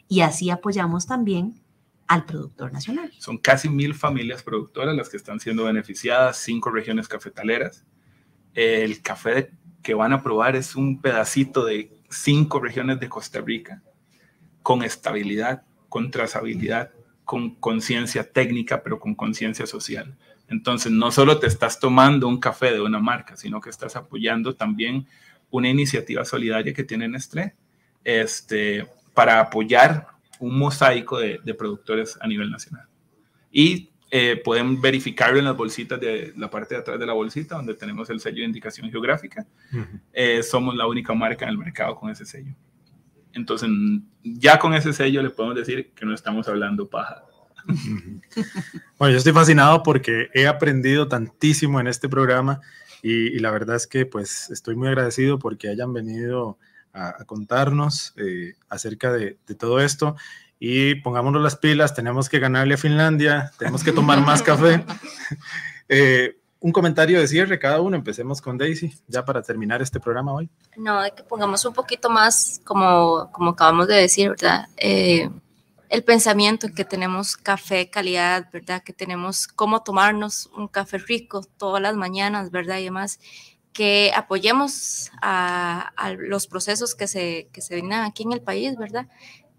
Y 0.08 0.22
así 0.22 0.50
apoyamos 0.50 1.06
también 1.06 1.62
al 2.08 2.24
productor 2.24 2.72
nacional. 2.72 3.12
Son 3.18 3.38
casi 3.38 3.68
mil 3.68 3.94
familias 3.94 4.42
productoras 4.42 4.96
las 4.96 5.08
que 5.08 5.16
están 5.16 5.38
siendo 5.38 5.64
beneficiadas, 5.64 6.38
cinco 6.38 6.70
regiones 6.70 7.06
cafetaleras. 7.06 7.84
El 8.54 9.00
café 9.02 9.52
que 9.82 9.94
van 9.94 10.12
a 10.12 10.22
probar 10.22 10.56
es 10.56 10.76
un 10.76 11.00
pedacito 11.00 11.64
de 11.64 11.90
cinco 12.10 12.60
regiones 12.60 13.00
de 13.00 13.08
Costa 13.08 13.40
Rica, 13.40 13.82
con 14.62 14.82
estabilidad, 14.82 15.62
con 15.88 16.10
trazabilidad, 16.10 16.90
con 17.24 17.54
conciencia 17.56 18.30
técnica, 18.30 18.82
pero 18.82 18.98
con 18.98 19.14
conciencia 19.14 19.66
social. 19.66 20.16
Entonces, 20.48 20.90
no 20.90 21.12
solo 21.12 21.38
te 21.38 21.46
estás 21.46 21.78
tomando 21.78 22.26
un 22.26 22.40
café 22.40 22.72
de 22.72 22.80
una 22.80 22.98
marca, 22.98 23.36
sino 23.36 23.60
que 23.60 23.70
estás 23.70 23.94
apoyando 23.94 24.56
también 24.56 25.06
una 25.50 25.68
iniciativa 25.68 26.24
solidaria 26.24 26.74
que 26.74 26.84
tiene 26.84 27.08
Nestlé 27.08 27.54
este, 28.04 28.86
para 29.14 29.40
apoyar 29.40 30.08
un 30.38 30.58
mosaico 30.58 31.18
de, 31.18 31.38
productores 31.54 32.18
a 32.20 32.26
nivel 32.26 32.50
nacional. 32.50 32.86
Y 33.52 33.89
eh, 34.10 34.40
pueden 34.44 34.80
verificarlo 34.80 35.38
en 35.38 35.44
las 35.44 35.56
bolsitas 35.56 36.00
de 36.00 36.32
la 36.36 36.50
parte 36.50 36.74
de 36.74 36.80
atrás 36.80 36.98
de 36.98 37.06
la 37.06 37.12
bolsita, 37.12 37.56
donde 37.56 37.74
tenemos 37.74 38.10
el 38.10 38.20
sello 38.20 38.38
de 38.38 38.44
indicación 38.44 38.90
geográfica. 38.90 39.46
Eh, 40.12 40.42
somos 40.42 40.74
la 40.74 40.86
única 40.86 41.14
marca 41.14 41.44
en 41.44 41.50
el 41.50 41.58
mercado 41.58 41.94
con 41.96 42.10
ese 42.10 42.24
sello. 42.24 42.54
Entonces, 43.32 43.70
ya 44.22 44.58
con 44.58 44.74
ese 44.74 44.92
sello 44.92 45.22
le 45.22 45.30
podemos 45.30 45.56
decir 45.56 45.92
que 45.94 46.04
no 46.04 46.14
estamos 46.14 46.48
hablando 46.48 46.88
paja 46.88 47.24
bueno, 48.98 49.12
yo 49.12 49.18
estoy 49.18 49.32
fascinado 49.32 49.82
porque 49.82 50.28
he 50.34 50.46
aprendido 50.46 51.08
tantísimo 51.08 51.80
en 51.80 51.86
este 51.86 52.08
programa 52.08 52.60
y, 53.02 53.38
la 53.38 53.50
verdad 53.50 53.76
es 53.76 53.86
que 53.86 54.04
pues 54.04 54.50
estoy 54.50 54.76
muy 54.76 54.88
agradecido 54.88 55.38
porque 55.38 55.68
hayan 55.68 55.92
venido 55.92 56.58
a, 56.92 57.24
contarnos 57.24 58.12
eh, 58.16 58.54
acerca 58.68 59.12
de, 59.12 59.38
todo 59.58 59.80
esto 59.80 60.16
y 60.62 60.96
pongámonos 60.96 61.42
las 61.42 61.56
pilas, 61.56 61.94
tenemos 61.94 62.28
que 62.28 62.38
ganarle 62.38 62.74
a 62.74 62.76
Finlandia, 62.76 63.50
tenemos 63.58 63.82
que 63.82 63.92
tomar 63.92 64.20
más 64.20 64.42
café. 64.42 64.84
Eh, 65.92 66.36
un 66.60 66.70
comentario 66.70 67.18
de 67.18 67.26
cierre 67.26 67.58
cada 67.58 67.80
uno, 67.80 67.96
empecemos 67.96 68.40
con 68.40 68.56
Daisy, 68.56 68.94
ya 69.08 69.24
para 69.24 69.42
terminar 69.42 69.82
este 69.82 69.98
programa 69.98 70.32
hoy. 70.32 70.48
No, 70.76 71.02
de 71.02 71.10
que 71.10 71.24
pongamos 71.24 71.64
un 71.64 71.74
poquito 71.74 72.08
más, 72.08 72.60
como, 72.64 73.28
como 73.32 73.50
acabamos 73.50 73.88
de 73.88 73.96
decir, 73.96 74.28
¿verdad? 74.28 74.68
Eh, 74.76 75.28
el 75.88 76.04
pensamiento 76.04 76.68
en 76.68 76.74
que 76.76 76.84
tenemos 76.84 77.36
café 77.36 77.90
calidad, 77.90 78.48
¿verdad? 78.52 78.84
Que 78.84 78.92
tenemos 78.92 79.48
cómo 79.48 79.82
tomarnos 79.82 80.48
un 80.56 80.68
café 80.68 80.98
rico 80.98 81.42
todas 81.56 81.82
las 81.82 81.96
mañanas, 81.96 82.52
¿verdad? 82.52 82.78
Y 82.78 82.84
demás, 82.84 83.18
que 83.72 84.12
apoyemos 84.14 85.10
a, 85.22 85.92
los 86.18 86.46
procesos 86.46 86.94
que 86.94 87.08
se, 87.08 87.48
que 87.52 87.62
se 87.62 87.74
vienen 87.74 88.00
aquí 88.00 88.22
en 88.22 88.32
el 88.32 88.42
país, 88.42 88.76
¿verdad? 88.76 89.08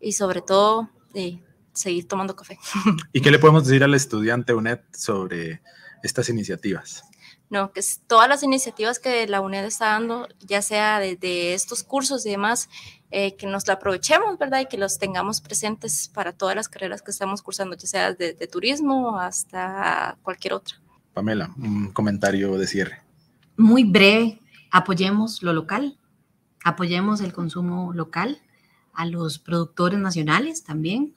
Y 0.02 0.14
sobre 0.14 0.42
todo, 0.42 0.90
de 1.14 1.44
seguir 1.74 2.08
tomando 2.08 2.36
café. 2.36 2.58
¿Y 3.14 3.22
qué 3.22 3.32
le 3.32 3.40
podemos 3.40 3.66
decir 3.66 3.84
al 3.84 3.94
estudiante 3.94 4.54
UNED 4.54 4.80
sobre 4.92 5.62
estas 6.04 6.30
iniciativas? 6.30 7.04
No, 7.52 7.74
que 7.74 7.82
todas 8.08 8.30
las 8.30 8.44
iniciativas 8.44 8.98
que 8.98 9.28
la 9.28 9.42
UNED 9.42 9.66
está 9.66 9.88
dando, 9.88 10.30
ya 10.40 10.62
sea 10.62 11.00
desde 11.00 11.54
estos 11.54 11.84
cursos 11.84 12.26
y 12.26 12.30
demás, 12.30 12.70
eh, 13.12 13.36
que 13.36 13.46
nos 13.46 13.68
la 13.68 13.74
aprovechemos, 13.74 14.38
¿verdad? 14.40 14.62
Y 14.62 14.68
que 14.68 14.78
los 14.78 14.98
tengamos 14.98 15.42
presentes 15.42 16.08
para 16.08 16.32
todas 16.32 16.56
las 16.56 16.70
carreras 16.70 17.02
que 17.02 17.12
estamos 17.12 17.42
cursando, 17.42 17.76
ya 17.76 17.88
sea 17.88 18.14
de, 18.14 18.34
turismo 18.48 19.20
hasta 19.20 20.18
cualquier 20.22 20.54
otra. 20.54 20.78
Pamela, 21.14 21.54
un 21.58 21.92
comentario 21.92 22.58
de 22.58 22.68
cierre. 22.68 23.02
Muy 23.58 23.84
breve, 23.84 24.40
apoyemos 24.72 25.44
lo 25.44 25.52
local, 25.52 26.00
apoyemos 26.64 27.20
el 27.20 27.34
consumo 27.34 27.92
local, 27.92 28.42
a 28.94 29.06
los 29.06 29.40
productores 29.40 30.00
nacionales 30.00 30.64
también, 30.64 31.14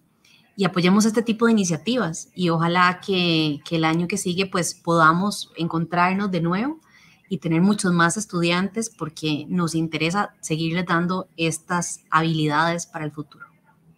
y 0.57 0.65
apoyemos 0.65 1.05
este 1.05 1.23
tipo 1.23 1.47
de 1.47 1.53
iniciativas 1.53 2.31
y 2.35 2.49
ojalá 2.49 3.01
que, 3.05 3.61
que, 3.65 3.77
el 3.77 3.85
año 3.85 4.07
que 4.07 4.17
sigue 4.17 4.47
pues 4.47 4.75
podamos 4.75 5.53
encontrarnos 5.57 6.31
de 6.31 6.41
nuevo 6.41 6.81
y 7.29 7.39
tener 7.39 7.61
muchos 7.61 7.93
más 7.93 8.17
estudiantes 8.17 8.91
porque 8.91 9.47
nos 9.49 9.75
interesa 9.75 10.35
seguirles 10.41 10.87
dando 10.87 11.29
estas 11.37 12.05
habilidades 12.11 12.87
para 12.87 13.05
el 13.05 13.11
futuro. 13.11 13.47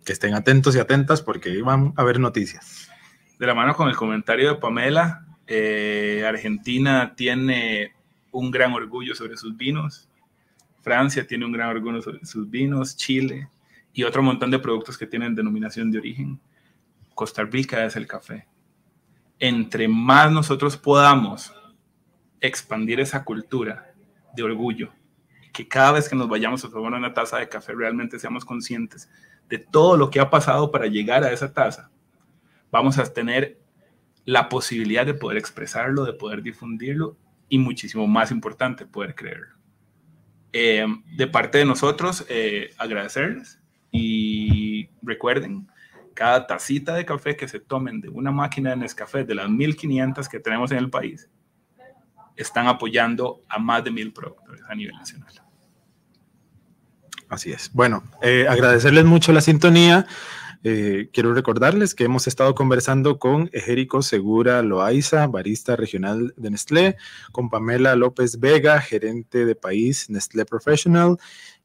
Que 0.04 0.12
estén 0.12 0.34
atentos 0.34 0.76
y 0.76 0.78
atentas 0.78 1.20
porque 1.20 1.60
van 1.62 1.92
a 1.96 2.02
haber 2.02 2.20
noticias. 2.20 2.88
De 3.38 3.46
la 3.46 3.54
mano 3.54 3.74
con 3.74 3.88
el 3.88 3.96
comentario 3.96 4.48
de 4.48 4.58
Pamela, 4.58 5.26
eh, 5.46 6.24
Argentina 6.26 7.14
tiene 7.14 7.92
un 8.30 8.50
gran 8.50 8.72
orgullo 8.72 9.14
sobre 9.14 9.36
sus 9.36 9.56
vinos, 9.56 10.08
Francia 10.82 11.26
tiene 11.26 11.44
un 11.44 11.52
gran 11.52 11.68
orgullo 11.68 12.00
sobre 12.00 12.24
sus 12.24 12.48
vinos, 12.48 12.96
Chile 12.96 13.48
y 13.96 14.04
otro 14.04 14.22
montón 14.22 14.50
de 14.50 14.58
productos 14.58 14.98
que 14.98 15.06
tienen 15.06 15.34
denominación 15.34 15.90
de 15.90 15.96
origen. 15.96 16.38
Costa 17.14 17.44
Rica 17.44 17.82
es 17.86 17.96
el 17.96 18.06
café. 18.06 18.46
Entre 19.38 19.88
más 19.88 20.30
nosotros 20.30 20.76
podamos 20.76 21.54
expandir 22.42 23.00
esa 23.00 23.24
cultura 23.24 23.94
de 24.34 24.42
orgullo, 24.42 24.92
que 25.50 25.66
cada 25.66 25.92
vez 25.92 26.10
que 26.10 26.14
nos 26.14 26.28
vayamos 26.28 26.62
a 26.62 26.68
tomar 26.68 26.92
una 26.92 27.14
taza 27.14 27.38
de 27.38 27.48
café 27.48 27.72
realmente 27.72 28.18
seamos 28.18 28.44
conscientes 28.44 29.08
de 29.48 29.56
todo 29.56 29.96
lo 29.96 30.10
que 30.10 30.20
ha 30.20 30.28
pasado 30.28 30.70
para 30.70 30.88
llegar 30.88 31.24
a 31.24 31.32
esa 31.32 31.54
taza, 31.54 31.90
vamos 32.70 32.98
a 32.98 33.10
tener 33.10 33.58
la 34.26 34.50
posibilidad 34.50 35.06
de 35.06 35.14
poder 35.14 35.38
expresarlo, 35.38 36.04
de 36.04 36.12
poder 36.12 36.42
difundirlo 36.42 37.16
y 37.48 37.56
muchísimo 37.56 38.06
más 38.06 38.30
importante, 38.30 38.84
poder 38.84 39.14
creerlo. 39.14 39.56
Eh, 40.52 40.86
de 41.16 41.26
parte 41.28 41.56
de 41.56 41.64
nosotros, 41.64 42.26
eh, 42.28 42.74
agradecerles 42.76 43.58
y 43.96 44.90
recuerden, 45.02 45.66
cada 46.14 46.46
tacita 46.46 46.94
de 46.94 47.04
café 47.04 47.36
que 47.36 47.48
se 47.48 47.60
tomen 47.60 48.00
de 48.00 48.08
una 48.08 48.30
máquina 48.30 48.70
de 48.70 48.76
Nescafé 48.76 49.24
de 49.24 49.34
las 49.34 49.48
1500 49.48 50.28
que 50.28 50.40
tenemos 50.40 50.70
en 50.72 50.78
el 50.78 50.90
país, 50.90 51.28
están 52.36 52.66
apoyando 52.66 53.42
a 53.48 53.58
más 53.58 53.84
de 53.84 53.90
mil 53.90 54.12
productores 54.12 54.62
a 54.68 54.74
nivel 54.74 54.94
nacional. 54.94 55.32
Así 57.28 57.50
es. 57.50 57.72
Bueno, 57.72 58.04
eh, 58.22 58.46
agradecerles 58.48 59.04
mucho 59.04 59.32
la 59.32 59.40
sintonía. 59.40 60.06
Eh, 60.62 61.10
quiero 61.12 61.34
recordarles 61.34 61.94
que 61.94 62.04
hemos 62.04 62.26
estado 62.26 62.54
conversando 62.54 63.18
con 63.18 63.50
Ejérico 63.52 64.02
Segura 64.02 64.62
Loaiza, 64.62 65.26
barista 65.26 65.76
regional 65.76 66.34
de 66.36 66.50
Nestlé, 66.50 66.96
con 67.30 67.50
Pamela 67.50 67.94
López 67.94 68.40
Vega, 68.40 68.80
gerente 68.80 69.44
de 69.44 69.54
país 69.54 70.08
Nestlé 70.10 70.44
Professional, 70.44 71.18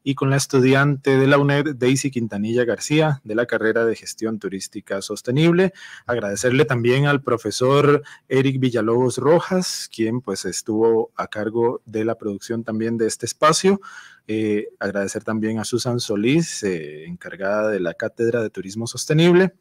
y 0.04 0.14
con 0.14 0.30
la 0.30 0.36
estudiante 0.36 1.16
de 1.16 1.26
la 1.26 1.38
UNED, 1.38 1.76
Daisy 1.76 2.10
Quintanilla 2.10 2.64
García, 2.64 3.20
de 3.24 3.34
la 3.34 3.46
carrera 3.46 3.84
de 3.84 3.94
Gestión 3.94 4.38
Turística 4.38 5.00
Sostenible. 5.00 5.72
Agradecerle 6.06 6.64
también 6.64 7.06
al 7.06 7.22
profesor 7.22 8.02
Eric 8.28 8.58
Villalobos 8.58 9.18
Rojas, 9.18 9.88
quien 9.94 10.20
pues 10.20 10.44
estuvo 10.44 11.12
a 11.16 11.28
cargo 11.28 11.82
de 11.84 12.04
la 12.04 12.16
producción 12.16 12.64
también 12.64 12.98
de 12.98 13.06
este 13.06 13.26
espacio. 13.26 13.80
Eh, 14.26 14.68
agradecer 14.78 15.24
también 15.24 15.58
a 15.58 15.64
Susan 15.64 16.00
Solís, 16.00 16.62
eh, 16.62 17.04
encargada 17.04 17.70
de 17.70 17.80
la 17.80 17.94
Cátedra 17.94 18.42
de 18.42 18.50
Turismo 18.50 18.86
Sostenible. 18.86 19.54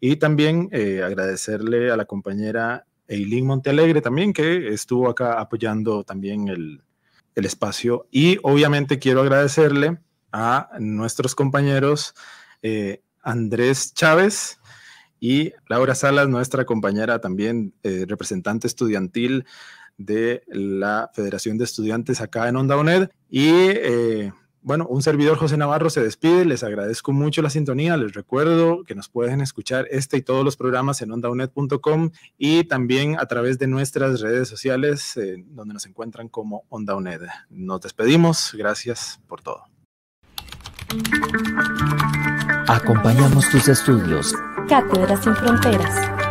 Y 0.00 0.16
también 0.16 0.68
eh, 0.72 1.02
agradecerle 1.02 1.90
a 1.90 1.96
la 1.96 2.04
compañera 2.04 2.86
Eileen 3.08 3.46
Montealegre 3.46 4.02
también, 4.02 4.32
que 4.32 4.68
estuvo 4.68 5.08
acá 5.08 5.40
apoyando 5.40 6.04
también 6.04 6.48
el, 6.48 6.82
el 7.36 7.44
espacio. 7.44 8.08
Y 8.10 8.38
obviamente 8.42 8.98
quiero 8.98 9.20
agradecerle 9.20 9.98
a 10.32 10.70
nuestros 10.80 11.36
compañeros 11.36 12.14
eh, 12.62 13.02
Andrés 13.22 13.94
Chávez 13.94 14.58
y 15.20 15.52
Laura 15.68 15.94
Salas, 15.94 16.28
nuestra 16.28 16.64
compañera 16.64 17.20
también 17.20 17.74
eh, 17.82 18.04
representante 18.08 18.66
estudiantil 18.66 19.44
de 19.98 20.42
la 20.48 21.10
Federación 21.14 21.56
de 21.58 21.64
Estudiantes 21.64 22.20
acá 22.20 22.48
en 22.48 22.56
Onda 22.56 22.76
UNED. 22.76 23.10
Y 23.30 23.48
eh, 23.48 24.32
bueno, 24.66 24.84
un 24.88 25.00
servidor 25.00 25.38
José 25.38 25.56
Navarro 25.56 25.90
se 25.90 26.02
despide, 26.02 26.44
les 26.44 26.64
agradezco 26.64 27.12
mucho 27.12 27.40
la 27.40 27.50
sintonía, 27.50 27.96
les 27.96 28.14
recuerdo 28.14 28.82
que 28.82 28.96
nos 28.96 29.08
pueden 29.08 29.40
escuchar 29.40 29.86
este 29.92 30.16
y 30.16 30.22
todos 30.22 30.44
los 30.44 30.56
programas 30.56 31.00
en 31.02 31.12
ondaunet.com 31.12 32.10
y 32.36 32.64
también 32.64 33.16
a 33.16 33.26
través 33.26 33.60
de 33.60 33.68
nuestras 33.68 34.20
redes 34.20 34.48
sociales 34.48 35.16
eh, 35.18 35.36
donde 35.46 35.72
nos 35.72 35.86
encuentran 35.86 36.28
como 36.28 36.64
Onda 36.68 36.96
UNED. 36.96 37.20
Nos 37.48 37.80
despedimos, 37.82 38.56
gracias 38.58 39.20
por 39.28 39.40
todo. 39.40 39.62
Acompañamos 42.66 43.48
tus 43.50 43.68
estudios. 43.68 44.34
Cátedras 44.68 45.22
sin 45.22 45.36
Fronteras. 45.36 46.25